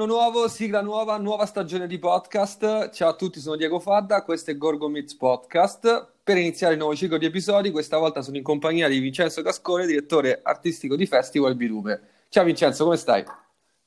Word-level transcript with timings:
Anno 0.00 0.14
nuovo, 0.14 0.48
sigla 0.48 0.80
nuova, 0.80 1.18
nuova 1.18 1.44
stagione 1.44 1.86
di 1.86 1.98
podcast. 1.98 2.88
Ciao 2.88 3.10
a 3.10 3.14
tutti, 3.14 3.38
sono 3.38 3.56
Diego 3.56 3.78
Fadda, 3.80 4.22
questo 4.22 4.50
è 4.50 4.56
Gorgo 4.56 4.88
Meets 4.88 5.14
Podcast. 5.14 6.12
Per 6.24 6.38
iniziare 6.38 6.72
il 6.72 6.78
nuovo 6.78 6.96
ciclo 6.96 7.18
di 7.18 7.26
episodi, 7.26 7.70
questa 7.70 7.98
volta 7.98 8.22
sono 8.22 8.38
in 8.38 8.42
compagnia 8.42 8.88
di 8.88 8.98
Vincenzo 8.98 9.42
Cascone, 9.42 9.84
direttore 9.84 10.40
artistico 10.42 10.96
di 10.96 11.04
Festival 11.04 11.54
Bilume. 11.54 12.00
Ciao 12.30 12.44
Vincenzo, 12.44 12.84
come 12.84 12.96
stai? 12.96 13.22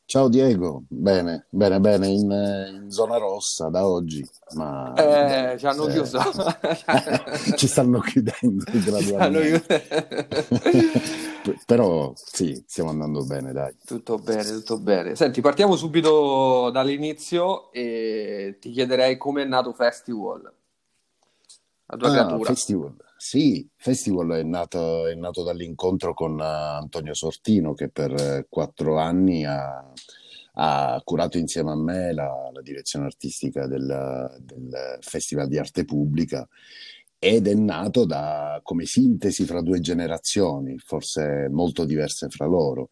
Ciao 0.06 0.28
Diego, 0.28 0.84
bene, 0.90 1.48
bene, 1.50 1.80
bene, 1.80 2.08
in, 2.08 2.30
in 2.30 2.92
zona 2.92 3.18
rossa 3.18 3.70
da 3.70 3.88
oggi, 3.88 4.24
ma... 4.56 4.94
Eh, 4.94 5.58
ci 5.58 5.66
hanno 5.66 5.88
eh, 5.88 5.92
chiuso. 5.92 6.20
ci 7.56 7.68
stanno 7.68 8.00
chiudendo 8.02 8.66
gradualmente. 8.84 9.88
Però 11.66 12.12
sì, 12.16 12.64
stiamo 12.68 12.90
andando 12.90 13.26
bene, 13.26 13.54
dai. 13.54 13.76
Tutto 13.84 14.18
bene, 14.18 14.44
tutto 14.44 14.78
bene. 14.78 15.16
Senti, 15.16 15.42
partiamo 15.42 15.76
subito 15.78 16.70
dall'inizio 16.70 17.72
e 17.72 18.58
ti 18.60 18.72
chiederei 18.72 19.18
come 19.18 19.44
è 19.44 19.46
nato 19.46 19.74
Festival. 19.74 20.54
La 21.86 21.98
tua 21.98 22.08
ah, 22.08 22.12
creatura. 22.12 22.50
Festival. 22.50 22.96
Sì, 23.26 23.66
Festival 23.78 24.32
è 24.32 24.44
nato, 24.44 25.08
è 25.08 25.16
nato 25.16 25.44
dall'incontro 25.44 26.14
con 26.14 26.34
uh, 26.34 26.42
Antonio 26.42 27.14
Sortino 27.14 27.74
che 27.74 27.88
per 27.88 28.12
uh, 28.12 28.46
quattro 28.50 28.98
anni 28.98 29.46
ha, 29.46 29.94
ha, 30.56 31.02
curato 31.06 31.38
insieme 31.38 31.72
a 31.72 31.76
me 31.78 32.12
la, 32.12 32.50
la 32.52 32.62
direzione 32.62 33.06
artistica 33.06 33.66
del, 33.66 34.30
del, 34.42 34.98
Festival 35.00 35.48
di 35.48 35.58
Arte 35.58 35.86
Pubblica 35.86 36.46
ed 37.18 37.48
è 37.48 37.54
nato 37.54 38.04
da, 38.04 38.60
come 38.62 38.84
sintesi 38.84 39.46
fra 39.46 39.62
due 39.62 39.80
generazioni, 39.80 40.78
forse 40.78 41.48
molto 41.50 41.86
diverse 41.86 42.28
fra 42.28 42.46
loro. 42.46 42.90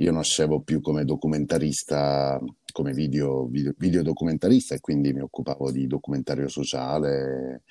Io 0.00 0.10
nascevo 0.10 0.60
più 0.60 0.80
come 0.80 1.04
documentarista, 1.04 2.40
come 2.72 2.92
video, 2.92 3.46
video, 3.46 3.72
videodocumentarista 3.78 4.74
e 4.74 4.80
quindi 4.80 5.12
mi 5.12 5.20
occupavo 5.20 5.70
di 5.70 5.86
documentario 5.86 6.48
sociale 6.48 7.62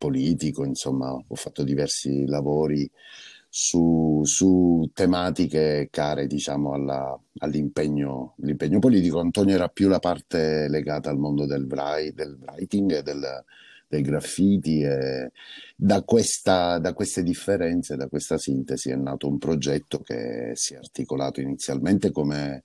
politico, 0.00 0.64
insomma, 0.64 1.12
ho 1.12 1.34
fatto 1.34 1.62
diversi 1.62 2.24
lavori 2.24 2.90
su, 3.50 4.22
su 4.24 4.88
tematiche 4.94 5.88
care, 5.90 6.26
diciamo, 6.26 6.72
alla, 6.72 7.20
all'impegno 7.38 8.34
politico. 8.78 9.20
Antonio 9.20 9.54
era 9.54 9.68
più 9.68 9.88
la 9.88 9.98
parte 9.98 10.68
legata 10.68 11.10
al 11.10 11.18
mondo 11.18 11.44
del, 11.44 11.66
write, 11.68 12.14
del 12.14 12.38
writing 12.40 12.92
e 12.92 13.02
del, 13.02 13.44
dei 13.86 14.00
graffiti 14.00 14.80
e 14.80 15.32
da, 15.76 16.02
questa, 16.02 16.78
da 16.78 16.94
queste 16.94 17.22
differenze, 17.22 17.96
da 17.96 18.06
questa 18.08 18.38
sintesi 18.38 18.88
è 18.90 18.96
nato 18.96 19.28
un 19.28 19.36
progetto 19.36 19.98
che 19.98 20.52
si 20.54 20.72
è 20.72 20.76
articolato 20.78 21.42
inizialmente 21.42 22.10
come 22.10 22.62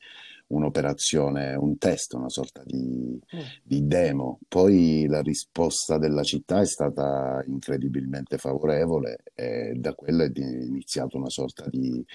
un'operazione, 0.48 1.56
un 1.56 1.78
test, 1.78 2.14
una 2.14 2.30
sorta 2.30 2.62
di, 2.64 3.20
mm. 3.36 3.40
di, 3.64 3.88
demo. 3.88 4.40
Poi 4.48 5.06
la 5.08 5.22
risposta 5.22 5.98
della 5.98 6.24
città 6.24 6.62
è 6.62 6.66
stata 6.66 7.44
incredibilmente 7.48 8.38
favorevole 8.38 9.24
e 9.34 9.74
da 9.76 9.94
quello 9.94 10.24
è 10.24 10.32
iniziato 10.36 11.18
una 11.18 11.30
sorta 11.30 11.66
di 11.68 12.06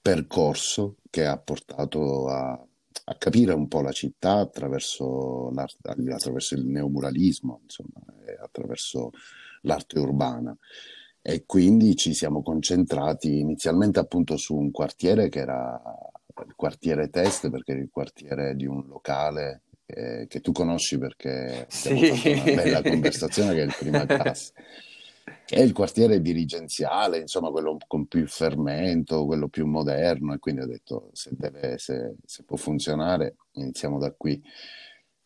percorso 0.00 0.96
che 1.08 1.24
ha 1.24 1.38
portato 1.38 2.28
a, 2.28 2.50
a 2.50 3.14
capire 3.16 3.54
un 3.54 3.68
po' 3.68 3.80
la 3.80 3.92
città 3.92 4.38
attraverso, 4.38 5.50
attraverso 5.54 6.54
il 6.54 6.66
neomuralismo, 6.66 7.60
insomma, 7.62 8.04
attraverso 8.42 9.10
l'arte 9.62 9.98
urbana 9.98 10.56
e 11.26 11.46
quindi 11.46 11.96
ci 11.96 12.12
siamo 12.12 12.42
concentrati 12.42 13.38
inizialmente 13.38 13.98
appunto 13.98 14.36
su 14.36 14.54
un 14.54 14.70
quartiere 14.70 15.30
che 15.30 15.38
era 15.38 15.80
il 16.46 16.54
quartiere 16.54 17.08
test 17.10 17.50
perché 17.50 17.74
è 17.74 17.76
il 17.76 17.88
quartiere 17.90 18.54
di 18.56 18.66
un 18.66 18.84
locale 18.86 19.62
eh, 19.86 20.26
che 20.28 20.40
tu 20.40 20.52
conosci 20.52 20.98
perché 20.98 21.66
sì. 21.68 21.92
una 21.92 22.54
bella 22.54 22.82
conversazione 22.82 23.54
che 23.54 23.62
è 23.62 23.64
il 23.64 23.76
prima 23.78 24.06
classe 24.06 24.52
è 25.46 25.60
il 25.60 25.72
quartiere 25.72 26.20
dirigenziale, 26.20 27.18
insomma 27.18 27.50
quello 27.50 27.76
con 27.86 28.06
più 28.06 28.26
fermento, 28.26 29.26
quello 29.26 29.48
più 29.48 29.66
moderno 29.66 30.34
e 30.34 30.38
quindi 30.38 30.62
ho 30.62 30.66
detto 30.66 31.10
se, 31.12 31.30
deve, 31.32 31.78
se, 31.78 32.16
se 32.24 32.42
può 32.44 32.56
funzionare 32.56 33.36
iniziamo 33.52 33.98
da 33.98 34.12
qui. 34.12 34.42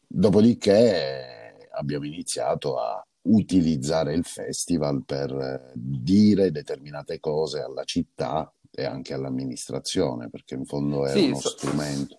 Dopodiché 0.06 1.68
abbiamo 1.72 2.06
iniziato 2.06 2.78
a 2.78 3.04
utilizzare 3.22 4.14
il 4.14 4.24
festival 4.24 5.04
per 5.04 5.72
dire 5.74 6.50
determinate 6.50 7.20
cose 7.20 7.60
alla 7.60 7.84
città 7.84 8.50
e 8.70 8.84
anche 8.84 9.14
all'amministrazione, 9.14 10.28
perché 10.28 10.54
in 10.54 10.64
fondo 10.64 11.06
è 11.06 11.10
sì, 11.10 11.26
uno 11.26 11.38
so, 11.38 11.48
strumento. 11.48 12.18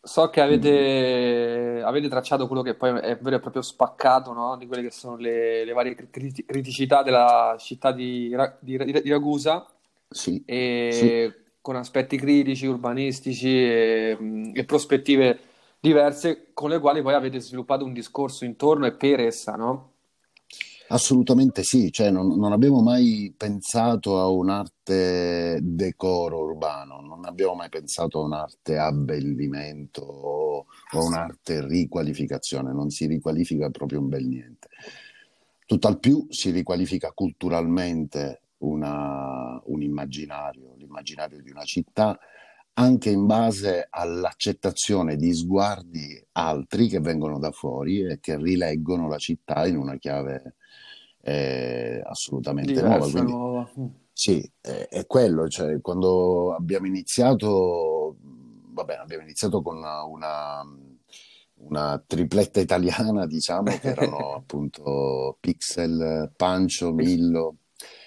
So 0.00 0.30
che 0.30 0.40
avete, 0.40 1.82
avete, 1.84 2.08
tracciato 2.08 2.46
quello 2.46 2.62
che 2.62 2.74
poi 2.74 2.98
è 3.00 3.18
vero 3.18 3.36
e 3.36 3.40
proprio 3.40 3.62
spaccato 3.62 4.32
no? 4.32 4.56
di 4.56 4.66
quelle 4.66 4.82
che 4.82 4.90
sono 4.90 5.16
le, 5.16 5.64
le 5.64 5.72
varie 5.72 5.94
criticità 5.94 7.02
della 7.02 7.56
città 7.58 7.92
di, 7.92 8.34
di, 8.60 8.76
di 9.02 9.10
Ragusa, 9.10 9.66
sì, 10.08 10.42
e 10.46 10.88
sì. 10.92 11.44
con 11.60 11.76
aspetti 11.76 12.16
critici, 12.16 12.66
urbanistici 12.66 13.48
e, 13.48 14.52
e, 14.54 14.64
prospettive 14.64 15.40
diverse, 15.80 16.52
con 16.54 16.70
le 16.70 16.78
quali 16.78 17.02
poi 17.02 17.14
avete 17.14 17.40
sviluppato 17.40 17.84
un 17.84 17.92
discorso 17.92 18.44
intorno 18.44 18.86
e 18.86 18.92
per 18.92 19.20
essa, 19.20 19.56
no? 19.56 19.87
Assolutamente 20.90 21.62
sì, 21.64 21.92
cioè 21.92 22.10
non, 22.10 22.38
non, 22.38 22.52
abbiamo 22.52 22.80
mai 22.80 23.34
pensato 23.36 24.18
a 24.18 24.28
un'arte 24.28 25.58
decoro 25.60 26.44
urbano, 26.44 27.00
non 27.00 27.26
abbiamo 27.26 27.54
mai 27.54 27.68
pensato 27.68 28.20
a 28.20 28.24
un'arte 28.24 28.78
abbellimento 28.78 30.00
o, 30.00 30.66
a 30.92 31.02
un'arte 31.02 31.66
riqualificazione, 31.66 32.72
non 32.72 32.88
si 32.88 33.06
riqualifica 33.06 33.68
proprio 33.68 34.00
un 34.00 34.08
bel 34.08 34.26
niente. 34.26 34.68
Tutt'al 35.66 35.98
più 35.98 36.26
si 36.30 36.50
riqualifica 36.50 37.12
culturalmente 37.12 38.40
una, 38.58 39.60
un 39.66 39.82
immaginario, 39.82 40.74
l'immaginario 40.74 41.42
di 41.42 41.50
una 41.50 41.64
città, 41.64 42.18
anche 42.72 43.10
in 43.10 43.26
base 43.26 43.88
all'accettazione 43.90 45.16
di 45.16 45.34
sguardi 45.34 46.18
altri 46.32 46.88
che 46.88 47.00
vengono 47.00 47.38
da 47.38 47.50
fuori 47.50 48.06
e 48.06 48.20
che 48.20 48.38
rileggono 48.38 49.06
la 49.06 49.18
città 49.18 49.66
in 49.66 49.76
una 49.76 49.98
chiave 49.98 50.54
è 51.20 52.00
assolutamente 52.04 52.72
Diversa, 52.72 52.96
nuova. 52.96 53.10
Quindi, 53.10 53.32
nuova. 53.32 53.70
Mm. 53.78 53.86
Sì, 54.12 54.52
è, 54.60 54.88
è, 54.90 55.06
quello, 55.06 55.48
cioè 55.48 55.80
quando 55.80 56.54
abbiamo 56.54 56.86
iniziato, 56.86 58.16
vabbè, 58.20 58.94
abbiamo 58.94 59.22
iniziato 59.22 59.62
con 59.62 59.76
una, 59.76 60.02
una, 60.04 60.62
una 61.60 62.02
tripletta 62.04 62.60
italiana, 62.60 63.26
diciamo, 63.26 63.70
che 63.78 63.88
erano 63.88 64.34
appunto 64.34 65.36
Pixel, 65.38 66.32
Pancio, 66.36 66.92
Millo 66.92 67.58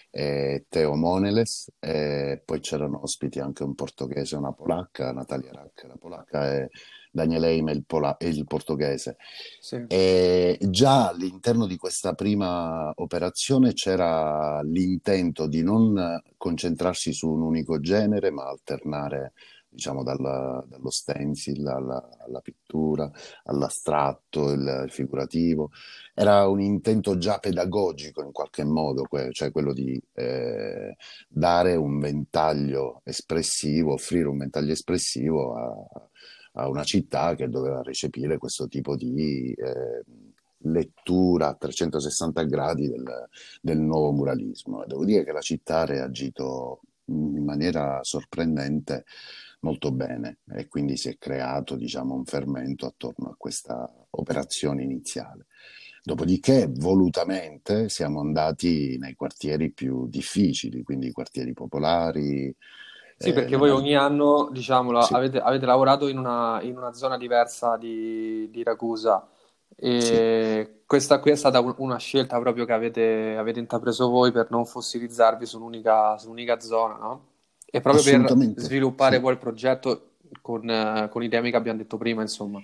e 0.10 0.66
Teo 0.68 0.96
Moneles, 0.96 1.72
e 1.80 2.42
poi 2.44 2.60
c'erano 2.60 3.02
ospiti 3.04 3.40
anche 3.40 3.64
un 3.64 3.74
portoghese 3.74 4.36
e 4.36 4.40
una 4.40 4.52
polacca, 4.52 5.14
Natalia 5.14 5.52
Rack, 5.54 5.86
la 5.86 5.96
polacca, 5.98 6.54
e 6.54 6.70
Daniel 7.12 7.44
Eime, 7.44 7.74
il, 7.74 7.84
pola- 7.86 8.16
il 8.22 8.46
portoghese. 8.46 9.18
Sì. 9.60 9.84
E 9.88 10.58
già 10.62 11.10
all'interno 11.10 11.68
di 11.68 11.76
questa 11.76 12.14
prima 12.14 12.92
operazione 12.96 13.74
c'era 13.74 14.62
l'intento 14.64 15.48
di 15.48 15.62
non 15.62 16.22
concentrarsi 16.38 17.14
su 17.14 17.30
un 17.30 17.42
unico 17.42 17.80
genere, 17.80 18.32
ma 18.32 18.48
alternare 18.48 19.34
diciamo 19.72 20.04
dalla, 20.04 20.62
dallo 20.68 20.90
stencil 20.90 21.66
alla, 21.66 22.10
alla, 22.26 22.42
pittura, 22.42 23.10
all'astratto, 23.46 24.52
il, 24.52 24.82
il, 24.86 24.92
figurativo. 24.92 25.72
Era 26.14 26.48
un 26.48 26.60
intento 26.60 27.18
già 27.18 27.38
pedagogico 27.40 28.22
in 28.22 28.34
qualche 28.34 28.66
modo, 28.66 29.04
que- 29.04 29.32
cioè 29.32 29.52
quello 29.52 29.74
di 29.74 30.02
eh, 30.14 30.96
dare 31.28 31.76
un 31.76 32.00
ventaglio 32.00 33.02
espressivo, 33.06 33.94
offrire 33.94 34.28
un 34.28 34.38
ventaglio 34.40 34.74
espressivo 34.74 35.56
a, 35.56 36.10
a 36.54 36.68
una 36.68 36.84
città 36.84 37.36
che 37.36 37.50
doveva 37.50 37.82
recepire 37.82 38.38
questo 38.38 38.68
tipo 38.68 38.96
di 38.96 39.54
eh, 39.54 40.04
lettura 40.64 41.50
a 41.50 41.56
360 41.56 42.44
gradi 42.44 42.88
del, 42.88 43.28
del 43.62 43.80
nuovo 43.80 44.12
muralismo. 44.12 44.84
Devo 44.86 45.06
dire 45.06 45.24
che 45.24 45.32
la 45.32 45.42
città 45.42 45.80
ha 45.80 45.86
reagito 45.86 46.82
in 47.06 47.44
maniera 47.44 48.00
sorprendente 48.04 49.06
molto 49.62 49.92
bene 49.92 50.40
e 50.54 50.68
quindi 50.68 50.98
si 50.98 51.10
è 51.10 51.18
creato 51.18 51.76
diciamo, 51.76 52.16
un 52.16 52.26
fermento 52.26 52.86
attorno 52.86 53.30
a 53.30 53.36
questa 53.38 53.90
operazione 54.12 54.84
iniziale. 54.84 55.46
Dopodiché, 56.04 56.68
volutamente, 56.68 57.88
siamo 57.88 58.22
andati 58.22 58.98
nei 58.98 59.14
quartieri 59.14 59.72
più 59.72 60.08
difficili, 60.08 60.82
quindi 60.82 61.08
i 61.08 61.12
quartieri 61.12 61.54
popolari, 61.54 62.54
sì, 63.22 63.30
eh, 63.30 63.34
perché 63.34 63.56
voi 63.56 63.70
ogni 63.70 63.96
anno, 63.96 64.50
diciamolo, 64.52 65.02
sì. 65.02 65.14
avete, 65.14 65.40
avete, 65.40 65.66
lavorato 65.66 66.08
in 66.08 66.18
una, 66.18 66.60
in 66.62 66.76
una, 66.76 66.94
zona 66.94 67.18
diversa 67.18 67.78
di, 67.78 68.50
di 68.50 68.64
Ragusa 68.64 69.28
e 69.76 70.02
sì. 70.02 70.82
questa 70.86 71.20
qui 71.20 71.32
è 71.32 71.36
stata 71.36 71.60
una 71.78 71.98
scelta 71.98 72.40
proprio 72.40 72.66
che 72.66 72.74
avete, 72.74 73.36
avete 73.38 73.60
intrapreso 73.60 74.10
voi 74.10 74.32
per 74.32 74.48
non 74.50 74.66
fossilizzarvi 74.66 75.46
su 75.46 75.58
un'unica, 75.58 76.18
su 76.18 76.28
un'unica 76.28 76.60
zona, 76.60 76.96
no? 76.96 77.26
E 77.66 77.80
proprio 77.80 78.04
per 78.04 78.54
sviluppare 78.58 79.16
sì. 79.16 79.22
poi 79.22 79.32
il 79.32 79.38
progetto 79.38 80.10
con, 80.42 81.08
con, 81.10 81.24
i 81.24 81.30
temi 81.30 81.52
che 81.52 81.58
abbiamo 81.58 81.78
detto 81.78 81.98
prima, 81.98 82.22
insomma. 82.22 82.60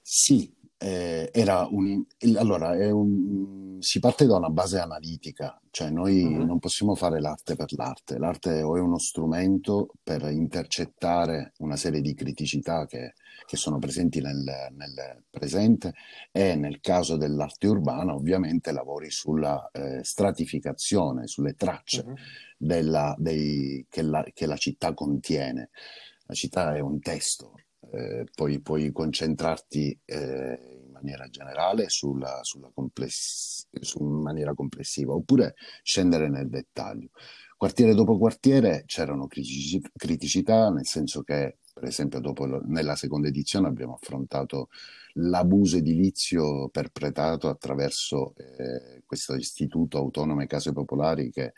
Sì, 0.00 0.52
eh, 0.82 1.30
era 1.32 1.68
un, 1.70 2.02
allora, 2.36 2.70
un, 2.92 3.76
si 3.78 4.00
parte 4.00 4.26
da 4.26 4.36
una 4.36 4.50
base 4.50 4.80
analitica, 4.80 5.60
cioè 5.70 5.90
noi 5.90 6.24
Mhm, 6.24 6.44
non 6.44 6.58
possiamo 6.58 6.96
fare 6.96 7.20
l'arte 7.20 7.54
per 7.54 7.72
l'arte, 7.76 8.18
l'arte 8.18 8.62
o 8.62 8.76
è 8.76 8.80
uno 8.80 8.98
strumento 8.98 9.90
per 10.02 10.22
intercettare 10.30 11.52
una 11.58 11.76
serie 11.76 12.00
di 12.00 12.14
criticità 12.14 12.86
che, 12.86 13.14
che 13.46 13.56
sono 13.56 13.78
presenti 13.78 14.20
nel, 14.20 14.42
nel 14.76 15.24
presente 15.30 15.94
e 16.32 16.56
nel 16.56 16.80
caso 16.80 17.16
dell'arte 17.16 17.68
urbana 17.68 18.14
ovviamente 18.14 18.72
lavori 18.72 19.08
sulla 19.10 19.70
eh, 19.72 20.00
stratificazione, 20.02 21.28
sulle 21.28 21.54
tracce 21.54 22.04
mhm, 22.04 22.14
della, 22.58 23.14
dei, 23.18 23.86
che, 23.88 24.02
la, 24.02 24.24
che 24.32 24.46
la 24.46 24.56
città 24.56 24.94
contiene. 24.94 25.70
La 26.26 26.34
città 26.34 26.74
è 26.74 26.80
un 26.80 26.98
testo, 26.98 27.54
eh, 27.92 28.24
poi 28.34 28.60
puoi 28.60 28.90
concentrarti 28.90 29.98
eh, 30.04 30.71
maniera 31.02 31.28
generale 31.28 31.88
sulla, 31.88 32.38
sulla 32.42 32.70
compless- 32.72 33.66
su 33.80 34.02
maniera 34.02 34.54
complessiva 34.54 35.12
oppure 35.12 35.54
scendere 35.82 36.28
nel 36.28 36.48
dettaglio. 36.48 37.10
Quartiere 37.56 37.94
dopo 37.94 38.18
quartiere 38.18 38.84
c'erano 38.86 39.26
critici- 39.26 39.80
criticità, 39.94 40.70
nel 40.70 40.86
senso 40.86 41.22
che, 41.22 41.58
per 41.72 41.84
esempio, 41.84 42.20
lo- 42.20 42.62
nella 42.64 42.96
seconda 42.96 43.28
edizione 43.28 43.68
abbiamo 43.68 43.94
affrontato 43.94 44.68
l'abuso 45.16 45.76
edilizio 45.76 46.68
perpetrato 46.70 47.48
attraverso 47.48 48.34
eh, 48.36 49.02
questo 49.06 49.34
istituto 49.34 49.98
autonome 49.98 50.46
case 50.46 50.72
popolari 50.72 51.30
che, 51.30 51.52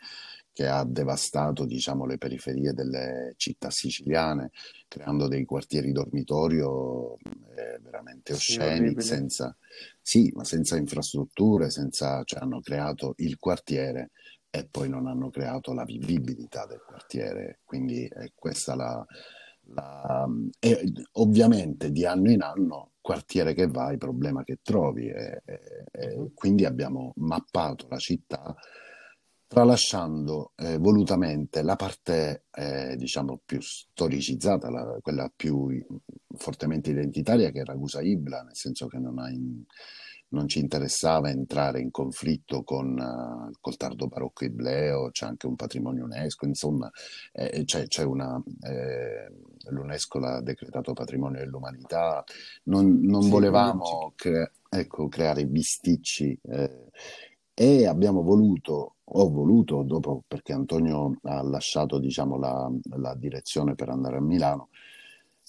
che 0.55 0.67
ha 0.67 0.85
devastato 0.85 1.65
diciamo, 1.65 2.05
le 2.05 2.17
periferie 2.17 2.71
delle 2.71 3.33
città 3.35 3.69
siciliane 3.69 4.51
creando 4.87 5.27
dei 5.27 5.43
quartieri 5.43 5.91
dormitorio 5.91 7.15
eh, 7.57 7.77
veramente 7.83 8.33
Sì, 8.35 8.53
osceni, 8.53 8.85
orribili. 8.85 9.01
senza, 9.01 9.53
sì, 10.01 10.31
ma 10.33 10.45
senza 10.45 10.77
infrastrutture, 10.77 11.69
senza, 11.69 12.23
cioè 12.23 12.39
hanno 12.39 12.61
creato 12.61 13.15
il 13.17 13.37
quartiere 13.37 14.11
e 14.49 14.65
poi 14.71 14.87
non 14.87 15.07
hanno 15.07 15.29
creato 15.29 15.73
la 15.73 15.83
vivibilità 15.83 16.65
del 16.65 16.81
quartiere. 16.87 17.59
Quindi 17.65 18.05
è 18.07 18.31
questa 18.33 18.75
la... 18.75 19.05
la 19.73 20.25
e 20.57 20.89
ovviamente 21.13 21.91
di 21.91 22.05
anno 22.05 22.31
in 22.31 22.41
anno, 22.41 22.91
quartiere 23.01 23.53
che 23.53 23.67
vai, 23.67 23.97
problema 23.97 24.45
che 24.45 24.59
trovi. 24.63 25.09
E, 25.09 25.41
e, 25.43 25.59
e 25.91 26.31
quindi 26.33 26.63
abbiamo 26.63 27.11
mappato 27.17 27.87
la 27.89 27.97
città 27.97 28.55
tralasciando 29.55 30.51
eh, 30.57 30.77
volutamente 30.77 31.61
la 31.63 31.75
parte, 31.77 32.45
eh, 32.51 32.95
diciamo, 32.97 33.41
più 33.45 33.59
storicizzata, 33.61 34.69
la- 34.69 34.97
quella 35.01 35.31
più 35.33 35.69
fortemente 36.37 36.89
identitaria, 36.91 37.51
che 37.51 37.61
è 37.61 37.63
Ragusa 37.63 38.01
Ibla, 38.01 38.41
nel 38.43 38.55
senso 38.55 38.87
che 38.87 38.97
non, 38.99 39.17
ha 39.19 39.29
in- 39.29 39.63
non 40.29 40.47
ci 40.49 40.59
interessava 40.59 41.29
entrare 41.29 41.79
in 41.79 41.91
conflitto 41.91 42.63
con 42.63 42.97
eh, 42.99 43.55
col 43.61 43.77
tardo 43.77 44.07
barocco 44.07 44.43
ibleo, 44.43 45.09
c'è 45.11 45.25
anche 45.25 45.47
un 45.47 45.55
patrimonio 45.55 46.03
UNESCO, 46.05 46.45
insomma, 46.45 46.89
eh, 47.31 47.63
c'è, 47.63 47.87
c'è 47.87 48.03
una, 48.03 48.41
eh, 48.67 49.31
l'UNESCO 49.69 50.19
l'ha 50.19 50.41
decretato 50.41 50.91
patrimonio 50.93 51.39
dell'umanità, 51.39 52.23
non, 52.63 52.99
non 53.01 53.27
Sì, 53.27 53.29
volevamo 53.29 54.11
cre- 54.15 54.51
ecco, 54.69 55.07
creare 55.07 55.45
bisticci 55.45 56.37
eh, 56.43 56.89
e 57.53 57.87
abbiamo 57.87 58.21
voluto, 58.21 58.94
ho 59.07 59.29
voluto, 59.29 59.83
dopo 59.83 60.23
perché 60.27 60.53
Antonio 60.53 61.17
ha 61.23 61.41
lasciato 61.43 61.99
diciamo, 61.99 62.37
la, 62.37 62.69
la 62.97 63.15
direzione 63.15 63.75
per 63.75 63.89
andare 63.89 64.17
a 64.17 64.21
Milano, 64.21 64.69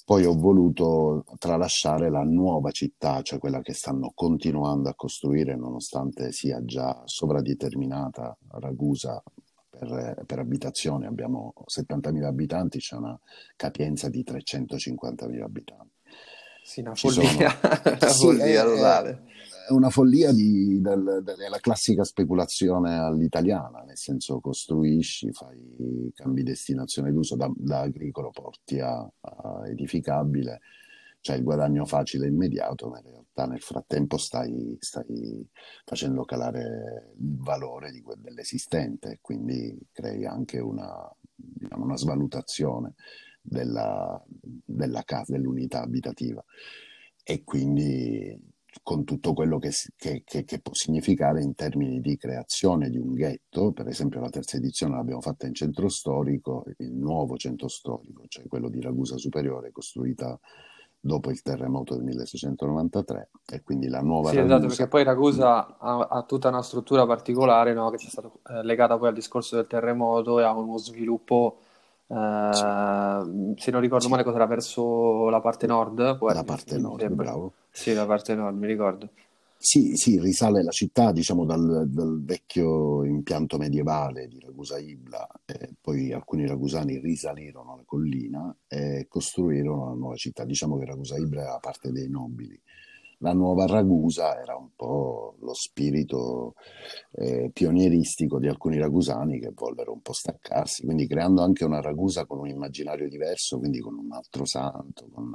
poi 0.04 0.24
ho 0.24 0.34
voluto 0.34 1.24
tralasciare 1.38 2.10
la 2.10 2.22
nuova 2.22 2.70
città, 2.70 3.22
cioè 3.22 3.40
quella 3.40 3.60
che 3.60 3.72
stanno 3.72 4.12
continuando 4.14 4.88
a 4.88 4.94
costruire 4.94 5.56
nonostante 5.56 6.30
sia 6.30 6.64
già 6.64 7.02
sovradeterminata 7.04 8.36
Ragusa 8.50 9.20
per, 9.68 10.22
per 10.24 10.38
abitazione. 10.38 11.06
Abbiamo 11.08 11.54
70.000 11.66 12.24
abitanti, 12.24 12.78
c'è 12.78 12.94
una 12.94 13.18
capienza 13.56 14.08
di 14.08 14.22
350.000 14.22 15.42
abitanti. 15.42 15.90
sì, 16.62 16.80
una 16.80 16.94
follia, 16.94 17.50
sono... 17.98 18.12
Sì, 18.12 18.24
follia 18.26 18.62
è- 18.62 18.64
totale. 18.64 19.24
È 19.66 19.72
una 19.72 19.90
follia 19.90 20.32
di, 20.32 20.80
del- 20.80 21.22
della 21.24 21.58
classica 21.58 22.04
speculazione 22.04 22.96
all'italiana, 22.96 23.82
nel 23.82 23.96
senso 23.96 24.38
costruisci, 24.38 25.32
fai, 25.32 26.12
cambi 26.14 26.42
destinazione 26.44 27.12
d'uso 27.12 27.34
da, 27.34 27.50
da 27.54 27.80
agricolo, 27.80 28.30
porti 28.30 28.78
a, 28.78 28.98
a 28.98 29.68
edificabile, 29.68 30.60
c'è 31.20 31.34
il 31.34 31.42
guadagno 31.42 31.84
facile 31.84 32.26
e 32.26 32.28
immediato, 32.28 32.88
ma 32.88 32.98
in 32.98 33.10
realtà 33.10 33.46
nel 33.46 33.60
frattempo 33.60 34.16
stai, 34.16 34.76
stai 34.78 35.44
facendo 35.84 36.24
calare 36.24 37.14
il 37.18 37.36
valore 37.38 37.90
di 37.90 38.04
dell'esistente 38.18 39.10
e 39.10 39.18
quindi 39.20 39.76
crei 39.90 40.24
anche 40.24 40.60
una, 40.60 41.12
diciamo, 41.34 41.84
una 41.84 41.96
svalutazione 41.96 42.94
della, 43.42 44.22
della 44.24 45.02
casa, 45.02 45.32
dell'unità 45.32 45.82
abitativa. 45.82 46.44
E 47.24 47.42
quindi 47.42 48.54
con 48.82 49.04
tutto 49.04 49.32
quello 49.32 49.58
che, 49.58 49.70
che- 49.96 50.22
che- 50.24 50.44
che 50.44 50.60
può 50.60 50.72
significare 50.74 51.42
in 51.42 51.54
termini 51.54 52.00
di 52.00 52.16
creazione 52.16 52.90
di 52.90 52.98
un 52.98 53.12
ghetto, 53.14 53.72
per 53.72 53.88
esempio 53.88 54.20
la 54.20 54.28
terza 54.30 54.56
edizione 54.56 54.94
l'abbiamo 54.96 55.20
fatta 55.20 55.46
in 55.46 55.54
centro 55.54 55.88
storico, 55.88 56.64
il 56.78 56.92
nuovo 56.92 57.36
centro 57.36 57.68
storico, 57.68 58.24
cioè 58.28 58.46
quello 58.46 58.68
di 58.68 58.80
Ragusa 58.80 59.16
Superiore, 59.16 59.72
costruita 59.72 60.38
dopo 60.98 61.30
il 61.30 61.40
terremoto 61.42 61.94
del 61.94 62.04
1693 62.04 63.30
e 63.46 63.62
quindi 63.62 63.88
la 63.88 64.00
nuova 64.00 64.30
Sì, 64.30 64.38
esatto, 64.38 64.66
perché 64.66 64.88
poi 64.88 65.04
Ragusa 65.04 65.78
ha, 65.78 65.98
ha 66.10 66.22
tutta 66.22 66.48
una 66.48 66.62
struttura 66.62 67.06
particolare, 67.06 67.72
no, 67.74 67.90
che 67.90 67.96
c'è 67.96 68.08
stata 68.08 68.28
eh, 68.48 68.62
legata 68.64 68.98
poi 68.98 69.08
al 69.08 69.14
discorso 69.14 69.54
del 69.56 69.66
terremoto 69.68 70.40
e 70.40 70.42
a 70.44 70.52
uno 70.52 70.78
sviluppo, 70.78 71.58
eh, 72.08 72.14
Sì, 72.50 72.64
se 73.56 73.70
non 73.70 73.80
ricordo 73.80 74.08
male, 74.08 74.24
cosa 74.24 74.36
era 74.36 74.46
verso 74.46 75.28
la 75.28 75.40
parte 75.40 75.66
nord, 75.66 76.18
la 76.26 76.42
parte 76.44 76.78
nord, 76.78 77.12
bravo. 77.14 77.52
Sì, 77.76 77.92
la 77.92 78.06
parte 78.06 78.34
nord, 78.34 78.56
mi 78.56 78.66
ricordo. 78.66 79.10
Sì, 79.58 79.96
sì, 79.96 80.18
risale 80.18 80.62
la 80.62 80.70
città, 80.70 81.12
diciamo, 81.12 81.44
dal, 81.44 81.86
dal 81.90 82.22
vecchio 82.24 83.04
impianto 83.04 83.58
medievale 83.58 84.28
di 84.28 84.40
Ragusa 84.40 84.78
Ibla, 84.78 85.28
e 85.44 85.74
poi 85.78 86.10
alcuni 86.10 86.46
ragusani 86.46 86.98
risalirono 86.98 87.76
la 87.76 87.82
collina 87.84 88.56
e 88.66 89.04
costruirono 89.10 89.88
la 89.90 89.94
nuova 89.94 90.16
città. 90.16 90.46
Diciamo 90.46 90.78
che 90.78 90.86
Ragusa 90.86 91.18
Ibla 91.18 91.42
era 91.42 91.58
parte 91.58 91.92
dei 91.92 92.08
nobili. 92.08 92.58
La 93.18 93.34
nuova 93.34 93.66
Ragusa 93.66 94.40
era 94.40 94.56
un 94.56 94.70
po' 94.74 95.36
lo 95.40 95.52
spirito 95.52 96.54
eh, 97.12 97.50
pionieristico 97.52 98.38
di 98.38 98.48
alcuni 98.48 98.78
ragusani 98.78 99.38
che 99.38 99.52
vollero 99.54 99.92
un 99.92 100.00
po' 100.00 100.14
staccarsi, 100.14 100.84
quindi 100.84 101.06
creando 101.06 101.42
anche 101.42 101.64
una 101.66 101.82
Ragusa 101.82 102.24
con 102.24 102.38
un 102.38 102.48
immaginario 102.48 103.06
diverso, 103.06 103.58
quindi 103.58 103.80
con 103.80 103.98
un 103.98 104.12
altro 104.12 104.46
santo, 104.46 105.08
con, 105.12 105.30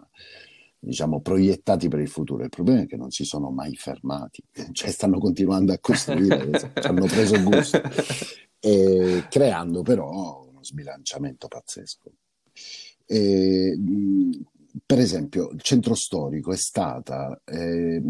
diciamo, 0.82 1.22
proiettati 1.22 1.88
per 1.88 2.00
il 2.00 2.10
futuro. 2.10 2.44
Il 2.44 2.50
problema 2.50 2.82
è 2.82 2.88
che 2.88 2.98
non 2.98 3.12
si 3.12 3.24
sono 3.24 3.52
mai 3.52 3.76
fermati, 3.76 4.44
cioè 4.74 4.90
stanno 4.90 5.20
continuando 5.20 5.72
a 5.72 5.80
costruire, 5.80 6.72
hanno 6.82 7.06
preso 7.06 7.42
gusto, 7.42 7.82
e 8.60 9.26
creando 9.30 9.84
però 9.84 10.48
uno 10.50 10.64
sbilanciamento 10.64 11.48
pazzesco. 11.48 12.12
E, 13.06 13.78
per 14.86 15.00
esempio, 15.00 15.50
il 15.52 15.62
centro 15.62 15.94
storico 15.94 16.52
è 16.54 16.58
stata, 16.58 17.40
eh, 17.46 18.02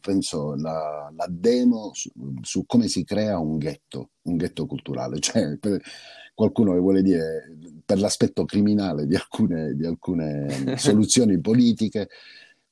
penso, 0.00 0.54
la, 0.54 1.10
la 1.14 1.26
demo 1.28 1.90
su, 1.94 2.10
su 2.42 2.64
come 2.66 2.88
si 2.88 3.04
crea 3.04 3.38
un 3.38 3.56
ghetto, 3.56 4.10
un 4.22 4.36
ghetto 4.36 4.66
culturale, 4.66 5.18
cioè 5.18 5.56
per, 5.56 5.80
qualcuno 6.34 6.72
che 6.72 6.78
vuole 6.80 7.02
dire 7.02 7.48
per 7.84 7.98
l'aspetto 7.98 8.44
criminale 8.44 9.06
di 9.06 9.14
alcune, 9.14 9.74
di 9.74 9.86
alcune 9.86 10.76
soluzioni 10.76 11.40
politiche. 11.40 12.08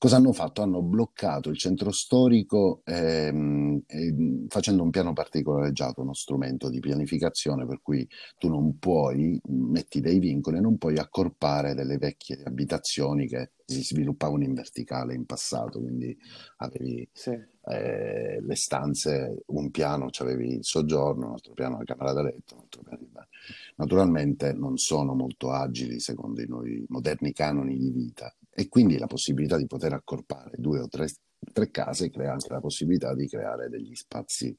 Cosa 0.03 0.17
hanno 0.17 0.33
fatto? 0.33 0.63
Hanno 0.63 0.83
bloccato 0.83 1.49
il 1.49 1.57
centro 1.57 1.93
storico 1.93 2.81
ehm, 2.85 3.83
ehm, 3.87 4.49
facendo 4.49 4.83
un 4.83 4.91
piano 4.91 5.13
particolareggiato, 5.13 6.01
uno 6.01 6.13
strumento 6.13 6.69
di 6.69 6.81
pianificazione 6.81 7.65
per 7.67 7.81
cui 7.83 8.05
tu 8.37 8.49
non 8.49 8.81
puoi, 8.81 9.41
metti 9.47 10.01
dei 10.01 10.19
vincoli, 10.19 10.61
non 10.61 10.77
puoi 10.77 10.99
accorpare 10.99 11.75
delle 11.75 11.99
vecchie 11.99 12.43
abitazioni 12.43 13.29
che 13.29 13.53
si 13.65 13.85
sviluppavano 13.85 14.43
in 14.43 14.55
verticale 14.55 15.15
in 15.15 15.25
passato, 15.25 15.79
quindi 15.81 16.19
avevi 16.57 17.09
Sì. 17.13 17.31
eh, 17.71 18.41
le 18.43 18.57
stanze, 18.57 19.45
un 19.47 19.71
piano 19.71 20.09
c'avevi 20.11 20.55
il 20.57 20.65
soggiorno, 20.65 21.27
un 21.29 21.33
altro 21.35 21.53
piano 21.53 21.79
la 21.79 21.85
camera 21.85 22.13
da 22.13 22.23
letto, 22.23 22.55
un 22.55 22.61
altro 22.63 22.83
piano 22.83 23.03
il 23.03 23.09
bagno. 23.09 23.29
Naturalmente 23.77 24.53
non 24.53 24.77
sono 24.79 25.15
molto 25.15 25.53
agili 25.53 26.01
secondo 26.01 26.41
i 26.43 26.85
moderni 26.89 27.33
canoni 27.33 27.79
di 27.79 27.91
vita 27.91 28.35
e 28.55 28.69
quindi 28.69 28.99
la 28.99 29.07
possibilità 29.07 29.57
di 29.57 29.67
poter 29.67 29.93
accorpare 29.93 30.57
due 30.59 30.81
o 30.81 30.89
tre, 30.89 31.09
tre 31.53 31.71
case 31.71 32.11
crea 32.11 32.33
anche 32.33 32.53
la 32.53 32.61
possibilità 32.61 33.15
di 33.15 33.27
creare 33.27 33.69
degli 33.69 33.95
spazi 33.95 34.57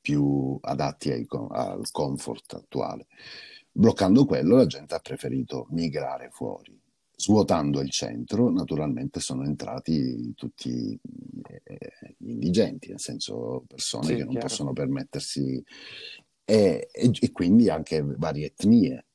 più 0.00 0.58
adatti 0.60 1.10
ai, 1.10 1.26
al 1.50 1.90
comfort 1.90 2.54
attuale. 2.54 3.06
Bloccando 3.70 4.24
quello 4.24 4.56
la 4.56 4.66
gente 4.66 4.94
ha 4.94 5.00
preferito 5.00 5.66
migrare 5.70 6.30
fuori 6.30 6.78
Svuotando 7.20 7.80
il 7.80 7.90
centro, 7.90 8.48
naturalmente 8.48 9.18
sono 9.18 9.42
entrati 9.42 10.32
tutti 10.36 10.96
eh, 11.64 12.14
gli 12.16 12.30
indigenti, 12.30 12.90
nel 12.90 13.00
senso 13.00 13.64
persone 13.66 14.04
Sì, 14.04 14.14
che 14.14 14.22
non 14.22 14.34
chiaro. 14.34 14.46
possono 14.46 14.72
permettersi, 14.72 15.60
e, 16.44 16.88
e- 16.92 17.10
e 17.20 17.32
quindi 17.32 17.68
anche 17.70 18.02
varie 18.04 18.46
etnie. 18.46 19.06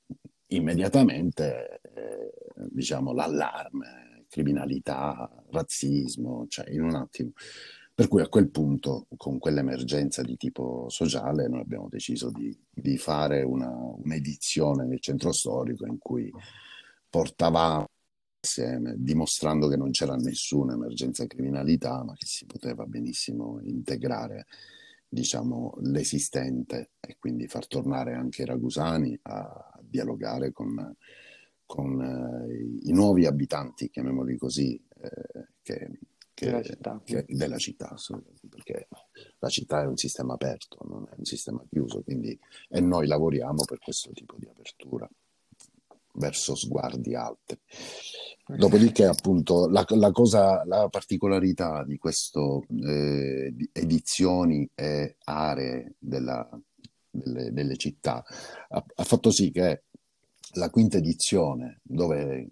Immediatamente, 0.47 1.79
eh, 1.95 2.33
diciamo, 2.71 3.13
l'allarme, 3.13 4.12
criminalità, 4.33 5.29
razzismo, 5.51 6.47
cioè 6.47 6.67
in 6.71 6.81
un 6.81 6.95
attimo. 6.95 7.33
Per 7.93 8.07
cui 8.07 8.21
a 8.23 8.27
quel 8.27 8.49
punto, 8.49 9.05
con 9.15 9.37
quell'emergenza 9.37 10.23
di 10.23 10.35
tipo 10.37 10.87
sociale, 10.89 11.47
noi 11.47 11.61
abbiamo 11.61 11.87
deciso 11.87 12.31
di, 12.31 12.57
di 12.67 12.97
fare 12.97 13.43
una, 13.43 13.69
un'edizione 13.69 14.85
nel 14.85 14.99
centro 14.99 15.31
storico 15.31 15.85
in 15.85 15.99
cui 15.99 16.31
portavamo 17.07 17.85
insieme, 18.39 18.95
dimostrando 18.97 19.67
che 19.67 19.77
non 19.77 19.91
c'era 19.91 20.15
nessuna 20.15 20.73
emergenza 20.73 21.27
criminalità, 21.27 22.03
ma 22.03 22.15
che 22.15 22.25
si 22.25 22.47
poteva 22.47 22.85
benissimo 22.87 23.59
integrare, 23.61 24.47
diciamo, 25.07 25.75
l'esistente 25.81 26.93
e 26.99 27.17
quindi 27.19 27.47
far 27.47 27.67
tornare 27.67 28.15
anche 28.15 28.41
i 28.41 28.45
ragusani 28.45 29.15
a 29.21 29.79
dialogare 29.83 30.51
con, 30.51 30.95
con 31.65 32.01
eh, 32.01 32.87
i 32.87 32.91
nuovi 32.91 33.25
abitanti, 33.25 33.89
chiamiamoli 33.89 34.37
così, 34.37 34.81
eh, 35.01 35.47
che, 35.61 35.99
che- 36.33 36.45
Della 36.45 36.61
città. 36.63 37.01
che- 37.03 37.25
della 37.27 37.57
città, 37.57 37.95
perché 38.49 38.87
la 39.39 39.49
città 39.49 39.81
è 39.81 39.85
un 39.85 39.97
sistema 39.97 40.33
aperto, 40.33 40.77
non 40.87 41.07
è 41.09 41.13
un 41.17 41.25
sistema 41.25 41.63
chiuso, 41.69 42.01
quindi 42.03 42.37
e 42.69 42.79
noi 42.81 43.07
lavoriamo 43.07 43.63
per 43.65 43.79
questo 43.79 44.11
tipo 44.11 44.35
di 44.37 44.47
apertura 44.47 45.09
verso 46.15 46.53
sguardi 46.55 47.15
altri. 47.15 47.59
Dopodiché, 48.45 49.05
appunto, 49.05 49.67
la, 49.67 49.83
la 49.89 50.11
cosa, 50.11 50.63
la 50.65 50.87
particolarità 50.89 51.83
di 51.85 51.97
questo 51.97 52.65
eh, 52.83 53.51
di 53.53 53.67
edizioni 53.71 54.69
e 54.75 55.15
aree 55.23 55.95
della- 55.97 56.47
delle, 57.09 57.51
delle 57.53 57.77
città 57.77 58.23
ha, 58.69 58.83
ha 58.95 59.03
fatto 59.03 59.31
sì 59.31 59.49
che 59.51 59.83
la 60.53 60.69
quinta 60.69 60.97
edizione, 60.97 61.79
dove 61.83 62.47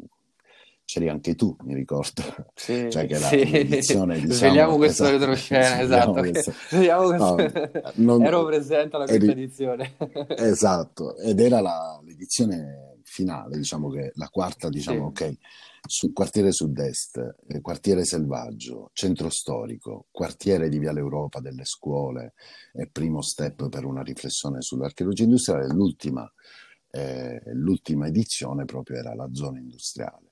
c'eri 0.86 1.08
anche 1.08 1.36
tu, 1.36 1.56
mi 1.64 1.74
ricordo, 1.74 2.22
Sì, 2.54 2.88
cioè 2.92 3.06
che 3.08 3.18
la- 3.20 3.28
sì. 3.28 3.50
l'edizione, 3.50 4.16
diciamo, 4.16 4.34
Svegliamo 4.34 4.76
questo 4.78 5.04
esatto, 5.04 5.18
retroscena, 5.20 5.80
esatto. 5.82 6.12
questo- 6.14 6.52
Svegliamo 6.70 7.12
No, 7.12 7.34
questo- 7.36 7.92
non- 7.96 8.24
Ero 8.24 8.46
presente 8.46 8.96
alla 8.96 9.06
eri- 9.08 9.18
quinta 9.20 9.34
edizione. 9.34 9.96
Esatto, 10.38 11.16
ed 11.18 11.40
era 11.40 11.62
la- 11.62 12.00
l'edizione 12.04 12.98
finale, 13.04 13.58
diciamo 13.58 13.90
che 13.90 14.12
la 14.16 14.28
quarta, 14.30 14.70
diciamo, 14.70 15.12
Sì. 15.16 15.24
ok, 15.24 15.38
su 15.88 16.14
quartiere 16.14 16.52
sud-est, 16.52 17.36
eh, 17.48 17.60
quartiere 17.62 18.06
selvaggio, 18.06 18.90
centro 18.94 19.30
storico, 19.30 20.06
quartiere 20.12 20.70
di 20.70 20.78
Viale 20.78 21.00
Europa 21.00 21.40
delle 21.40 21.66
scuole 21.66 22.34
e 22.74 22.88
primo 22.88 23.22
step 23.22 23.68
per 23.70 23.86
una 23.86 24.02
riflessione 24.04 24.62
sull'archeologia 24.62 25.24
industriale, 25.24 25.68
l'ultima, 25.74 26.30
eh, 26.92 27.42
l'ultima 27.54 28.08
edizione 28.08 28.66
proprio 28.66 28.98
era 28.98 29.16
la 29.16 29.30
zona 29.32 29.60
industriale. 29.60 30.32